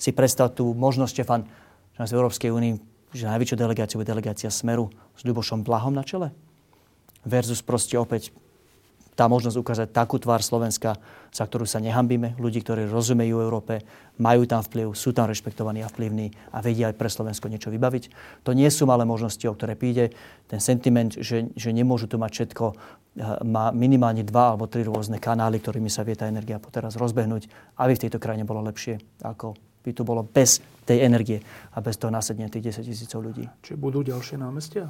Si 0.02 0.10
predstav 0.10 0.58
tú 0.58 0.74
možnosť, 0.74 1.14
Štefan, 1.14 1.46
že 1.94 1.98
nás 2.02 2.10
v 2.10 2.18
Európskej 2.18 2.50
únii, 2.50 2.74
že 3.14 3.30
najväčšiu 3.30 3.56
delegáciu 3.62 4.02
bude 4.02 4.10
delegácia 4.10 4.50
Smeru 4.50 4.90
s 5.14 5.22
Ľubošom 5.22 5.62
Blahom 5.62 5.94
na 5.94 6.02
čele. 6.02 6.34
Versus 7.22 7.62
proste 7.62 8.02
opäť 8.02 8.34
tá 9.14 9.30
možnosť 9.30 9.58
ukázať 9.58 9.88
takú 9.94 10.18
tvár 10.18 10.42
Slovenska, 10.42 10.98
za 11.34 11.44
ktorú 11.46 11.66
sa 11.66 11.82
nehambíme, 11.82 12.38
ľudí, 12.38 12.62
ktorí 12.62 12.86
rozumejú 12.90 13.42
Európe, 13.42 13.82
majú 14.22 14.46
tam 14.46 14.62
vplyv, 14.62 14.94
sú 14.94 15.14
tam 15.14 15.26
rešpektovaní 15.30 15.82
a 15.82 15.90
vplyvní 15.90 16.34
a 16.54 16.62
vedia 16.62 16.94
aj 16.94 16.98
pre 16.98 17.10
Slovensko 17.10 17.50
niečo 17.50 17.74
vybaviť. 17.74 18.14
To 18.46 18.54
nie 18.54 18.70
sú 18.70 18.86
malé 18.86 19.06
možnosti, 19.06 19.42
o 19.50 19.54
ktoré 19.58 19.74
príde. 19.74 20.14
Ten 20.46 20.62
sentiment, 20.62 21.14
že, 21.18 21.50
že 21.58 21.70
nemôžu 21.74 22.06
tu 22.06 22.22
mať 22.22 22.32
všetko, 22.34 22.66
eh, 22.70 23.42
má 23.46 23.74
minimálne 23.74 24.22
dva 24.22 24.54
alebo 24.54 24.70
tri 24.70 24.86
rôzne 24.86 25.18
kanály, 25.18 25.58
ktorými 25.58 25.90
sa 25.90 26.06
vie 26.06 26.14
tá 26.14 26.30
energia 26.30 26.62
teraz 26.70 26.98
rozbehnúť, 26.98 27.50
aby 27.82 27.94
v 27.98 28.04
tejto 28.06 28.22
krajine 28.22 28.46
bolo 28.46 28.62
lepšie, 28.66 29.02
ako 29.26 29.58
by 29.84 29.92
tu 29.92 30.08
bolo 30.08 30.24
bez 30.24 30.64
tej 30.88 31.04
energie 31.04 31.44
a 31.76 31.84
bez 31.84 32.00
toho 32.00 32.12
následne 32.12 32.48
tých 32.48 32.72
10 32.76 32.88
tisícov 32.88 33.20
ľudí. 33.20 33.46
Či 33.64 33.76
budú 33.76 34.04
ďalšie 34.04 34.40
námestia? 34.40 34.88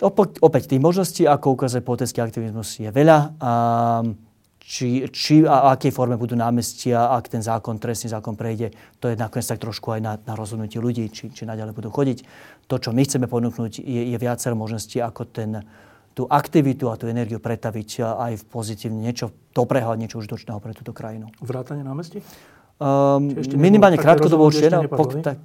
Opäť 0.00 0.64
tých 0.64 0.80
možností, 0.80 1.28
ako 1.28 1.60
ukazuje 1.60 1.84
politický 1.84 2.24
aktivizmus, 2.24 2.80
je 2.80 2.88
veľa. 2.88 3.36
A 3.36 3.52
či, 4.70 5.04
či 5.10 5.42
a 5.42 5.74
akej 5.74 5.90
forme 5.90 6.14
budú 6.14 6.38
námestia, 6.38 7.10
ak 7.10 7.26
ten 7.26 7.42
zákon, 7.42 7.82
trestný 7.82 8.14
zákon 8.14 8.38
prejde, 8.38 8.70
to 9.02 9.10
je 9.10 9.18
nakoniec 9.18 9.44
tak 9.44 9.58
trošku 9.58 9.90
aj 9.92 10.00
na, 10.00 10.12
na 10.22 10.38
rozhodnutie 10.38 10.78
ľudí, 10.78 11.10
či, 11.10 11.28
či 11.34 11.42
naďalej 11.42 11.74
budú 11.74 11.90
chodiť. 11.90 12.18
To, 12.70 12.78
čo 12.78 12.94
my 12.94 13.02
chceme 13.02 13.26
ponúknuť, 13.26 13.82
je, 13.82 14.02
je 14.14 14.16
viacero 14.16 14.54
možností, 14.54 15.02
ako 15.02 15.26
ten, 15.26 15.66
tú 16.14 16.30
aktivitu 16.30 16.86
a 16.86 16.94
tú 16.94 17.10
energiu 17.10 17.42
pretaviť 17.42 17.90
aj 17.98 18.32
v 18.40 18.44
pozitívne 18.46 19.02
niečo 19.02 19.34
dobrého 19.50 19.90
a 19.90 19.98
niečo 19.98 20.22
užitočného 20.22 20.62
pre 20.62 20.70
túto 20.70 20.94
krajinu. 20.94 21.34
Vrátanie 21.42 21.82
námestí? 21.82 22.22
Um, 22.80 23.36
minimálne 23.60 24.00
krátkodobo 24.00 24.48
určite, 24.48 24.72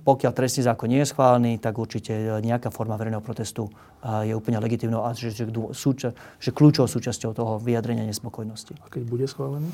pokiaľ 0.07 0.31
trestný 0.31 0.71
zákon 0.71 0.87
nie 0.87 1.03
je 1.03 1.11
schválený, 1.11 1.59
tak 1.59 1.75
určite 1.75 2.15
e, 2.15 2.39
nejaká 2.39 2.71
forma 2.71 2.95
verejného 2.95 3.19
protestu 3.19 3.67
uh, 3.67 4.23
je 4.23 4.31
úplne 4.31 4.55
legitimnou 4.63 5.03
a 5.03 5.11
že, 5.11 5.35
že, 5.35 5.43
súča, 5.75 6.15
že 6.39 6.55
kľúčovou 6.55 6.87
súčasťou 6.87 7.35
toho 7.35 7.59
vyjadrenia 7.59 8.07
nespokojnosti. 8.07 8.79
A 8.79 8.87
keď 8.87 9.03
bude 9.03 9.27
schválený? 9.27 9.67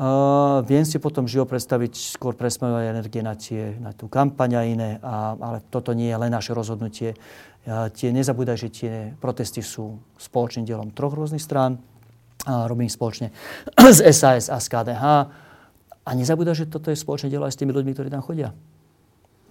Uh, 0.00 0.64
viem 0.64 0.88
si 0.88 0.96
potom 0.96 1.28
živo 1.28 1.44
predstaviť 1.44 2.16
skôr 2.16 2.32
presmerovať 2.32 2.96
energie 2.96 3.20
na, 3.20 3.36
tie, 3.36 3.76
na 3.76 3.92
tú 3.92 4.08
kampaň 4.08 4.50
a 4.56 4.62
iné, 4.64 4.90
a, 5.04 5.36
ale 5.36 5.60
toto 5.68 5.92
nie 5.92 6.08
je 6.08 6.16
len 6.16 6.32
naše 6.32 6.56
rozhodnutie. 6.56 7.12
Uh, 7.68 7.92
tie, 7.92 8.08
nezabúdaj, 8.08 8.56
že 8.56 8.68
tie 8.72 8.92
protesty 9.20 9.60
sú 9.60 10.00
spoločným 10.16 10.64
dielom 10.64 10.88
troch 10.96 11.12
rôznych 11.12 11.44
strán. 11.44 11.76
Uh, 12.48 12.64
robím 12.64 12.88
spoločne 12.88 13.36
s 13.76 14.00
SAS 14.00 14.48
a 14.48 14.56
s 14.56 14.72
KDH 14.72 15.04
a 16.02 16.10
nezabúda, 16.18 16.52
že 16.52 16.66
toto 16.66 16.90
je 16.90 16.98
spoločné 16.98 17.30
dielo 17.30 17.46
aj 17.46 17.54
s 17.54 17.60
tými 17.62 17.70
ľuďmi, 17.70 17.92
ktorí 17.94 18.08
tam 18.10 18.26
chodia. 18.26 18.50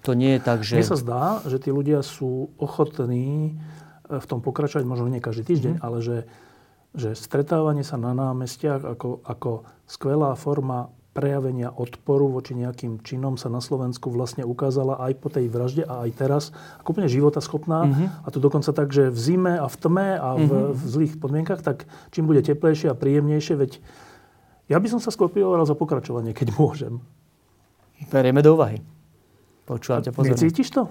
To 0.03 0.18
nie 0.18 0.36
je 0.38 0.41
tak, 0.41 0.65
že... 0.65 0.82
Mne 0.82 0.91
sa 0.91 0.99
zdá, 0.99 1.23
že 1.45 1.61
tí 1.61 1.69
ľudia 1.69 2.02
sú 2.02 2.49
ochotní 2.57 3.53
e, 4.10 4.18
v 4.18 4.26
tom 4.26 4.41
pokračovať, 4.41 4.84
možno 4.84 5.07
nie 5.07 5.22
každý 5.22 5.45
týždeň, 5.45 5.73
mm. 5.78 5.84
ale 5.86 5.98
že, 6.02 6.18
že 6.98 7.14
stretávanie 7.14 7.86
sa 7.86 8.02
na 8.02 8.11
námestiach 8.18 8.82
ako, 8.82 9.22
ako 9.23 9.64
skvelá 9.86 10.34
forma 10.34 10.90
prejavenia 11.11 11.68
odporu 11.76 12.32
voči 12.32 12.56
nejakým 12.56 13.03
činom 13.03 13.36
sa 13.36 13.52
na 13.52 13.60
Slovensku 13.60 14.07
vlastne 14.07 14.48
ukázala 14.48 14.95
aj 15.03 15.14
po 15.19 15.28
tej 15.28 15.52
vražde 15.52 15.84
a 15.84 16.07
aj 16.07 16.11
teraz 16.15 16.44
ako 16.80 16.95
úplne 16.95 17.11
života 17.11 17.44
schopná. 17.44 17.84
Mm-hmm. 17.84 18.07
A 18.23 18.28
to 18.32 18.40
dokonca 18.40 18.72
tak, 18.72 18.95
že 18.95 19.11
v 19.11 19.19
zime 19.19 19.53
a 19.60 19.68
v 19.68 19.76
tme 19.76 20.10
a 20.15 20.30
v, 20.40 20.48
mm-hmm. 20.48 20.72
v 20.72 20.82
zlých 20.88 21.14
podmienkach, 21.19 21.61
tak 21.68 21.84
čím 22.15 22.32
bude 22.32 22.40
teplejšie 22.40 22.88
a 22.88 22.95
príjemnejšie, 22.95 23.60
veď 23.60 23.72
ja 24.72 24.80
by 24.80 24.88
som 24.88 25.03
sa 25.03 25.11
skôr 25.11 25.27
prihovoril 25.27 25.68
za 25.68 25.76
pokračovanie, 25.76 26.31
keď 26.31 26.56
môžem. 26.56 27.03
Berieme 28.07 28.39
do 28.39 28.56
úvahy. 28.56 28.80
Počúvam 29.68 29.99
ťa 29.99 30.15
pozorne. 30.15 30.39
Necítiš 30.39 30.72
to? 30.72 30.88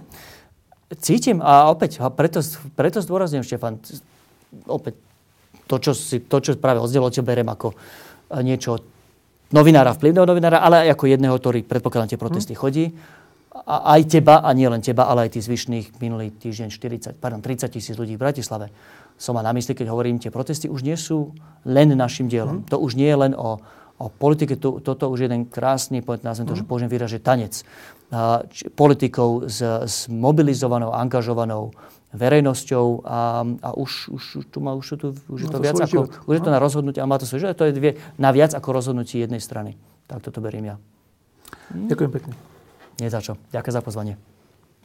Cítim 1.00 1.40
a 1.40 1.72
opäť, 1.72 2.02
a 2.04 2.12
preto, 2.12 2.44
preto 2.76 3.00
zdôrazňujem, 3.00 3.46
Štefan, 3.46 3.80
opäť 4.68 5.00
to, 5.70 5.76
čo, 5.78 5.92
si, 5.94 6.20
to, 6.26 6.42
čo 6.42 6.58
práve 6.58 6.82
oddiel 6.82 7.06
od 7.06 7.14
berem 7.22 7.46
ako 7.46 7.78
niečo 8.42 8.82
novinára, 9.54 9.94
vplyvného 9.94 10.26
novinára, 10.26 10.58
ale 10.62 10.86
aj 10.86 10.98
ako 10.98 11.04
jedného, 11.10 11.34
ktorý 11.38 11.62
predpokladám 11.62 12.14
tie 12.14 12.20
protesty 12.20 12.54
hmm. 12.54 12.60
chodí. 12.60 12.84
A 13.50 13.98
aj 13.98 14.18
teba, 14.18 14.42
a 14.46 14.50
nie 14.54 14.66
len 14.66 14.82
teba, 14.82 15.10
ale 15.10 15.26
aj 15.26 15.38
tých 15.38 15.46
zvyšných 15.50 15.86
minulý 15.98 16.30
týždeň 16.34 16.70
40, 16.70 17.18
pardon, 17.18 17.42
30 17.42 17.66
tisíc 17.70 17.94
ľudí 17.98 18.14
v 18.14 18.22
Bratislave 18.22 18.70
som 19.20 19.36
mal 19.36 19.44
na 19.44 19.52
mysli, 19.52 19.76
keď 19.76 19.92
hovorím, 19.92 20.16
tie 20.16 20.32
protesty 20.32 20.72
už 20.72 20.80
nie 20.80 20.96
sú 20.96 21.36
len 21.68 21.92
našim 21.92 22.24
dielom. 22.24 22.64
Mm. 22.64 22.72
To 22.72 22.80
už 22.80 22.96
nie 22.96 23.12
je 23.12 23.18
len 23.20 23.32
o, 23.36 23.60
o 24.00 24.06
politike. 24.08 24.56
To, 24.56 24.80
toto 24.80 25.12
už 25.12 25.20
je 25.20 25.26
jeden 25.28 25.44
krásny, 25.44 26.00
nazvem 26.24 26.48
to, 26.48 26.56
mm. 26.56 26.60
že 26.64 26.64
použijem 26.64 26.88
výraz, 26.88 27.12
že 27.12 27.20
tanec. 27.20 27.60
A, 28.08 28.48
či, 28.48 28.72
politikov 28.72 29.44
s, 29.52 29.60
s 29.60 30.08
mobilizovanou, 30.08 30.96
angažovanou 30.96 31.76
verejnosťou 32.16 33.04
a, 33.04 33.44
a 33.44 33.68
už, 33.76 34.08
už, 34.08 34.24
už, 34.40 34.44
tu 34.48 34.58
má, 34.64 34.72
už, 34.72 34.98
tu, 34.98 35.12
už 35.30 35.46
je 35.46 35.48
to, 35.52 35.60
to 35.60 35.62
viac 35.62 35.78
ako, 35.78 36.08
život. 36.08 36.10
už 36.26 36.34
je 36.40 36.42
to 36.42 36.50
no. 36.50 36.56
na 36.56 36.60
rozhodnutie, 36.64 36.98
ale 36.98 37.12
má 37.12 37.20
to 37.20 37.28
svoj 37.28 37.46
život, 37.46 37.54
to 37.54 37.68
je 37.70 37.76
dvie, 37.76 37.92
na 38.18 38.34
viac 38.34 38.56
ako 38.56 38.72
rozhodnutie 38.72 39.22
jednej 39.22 39.38
strany. 39.38 39.78
Tak 40.10 40.24
toto 40.24 40.42
beriem 40.42 40.74
ja. 40.74 40.76
Ďakujem 41.70 42.10
pekne. 42.10 42.32
Nie 42.98 43.12
za 43.12 43.22
čo. 43.22 43.38
Ďakujem 43.54 43.74
za 43.78 43.82
pozvanie. 43.84 44.14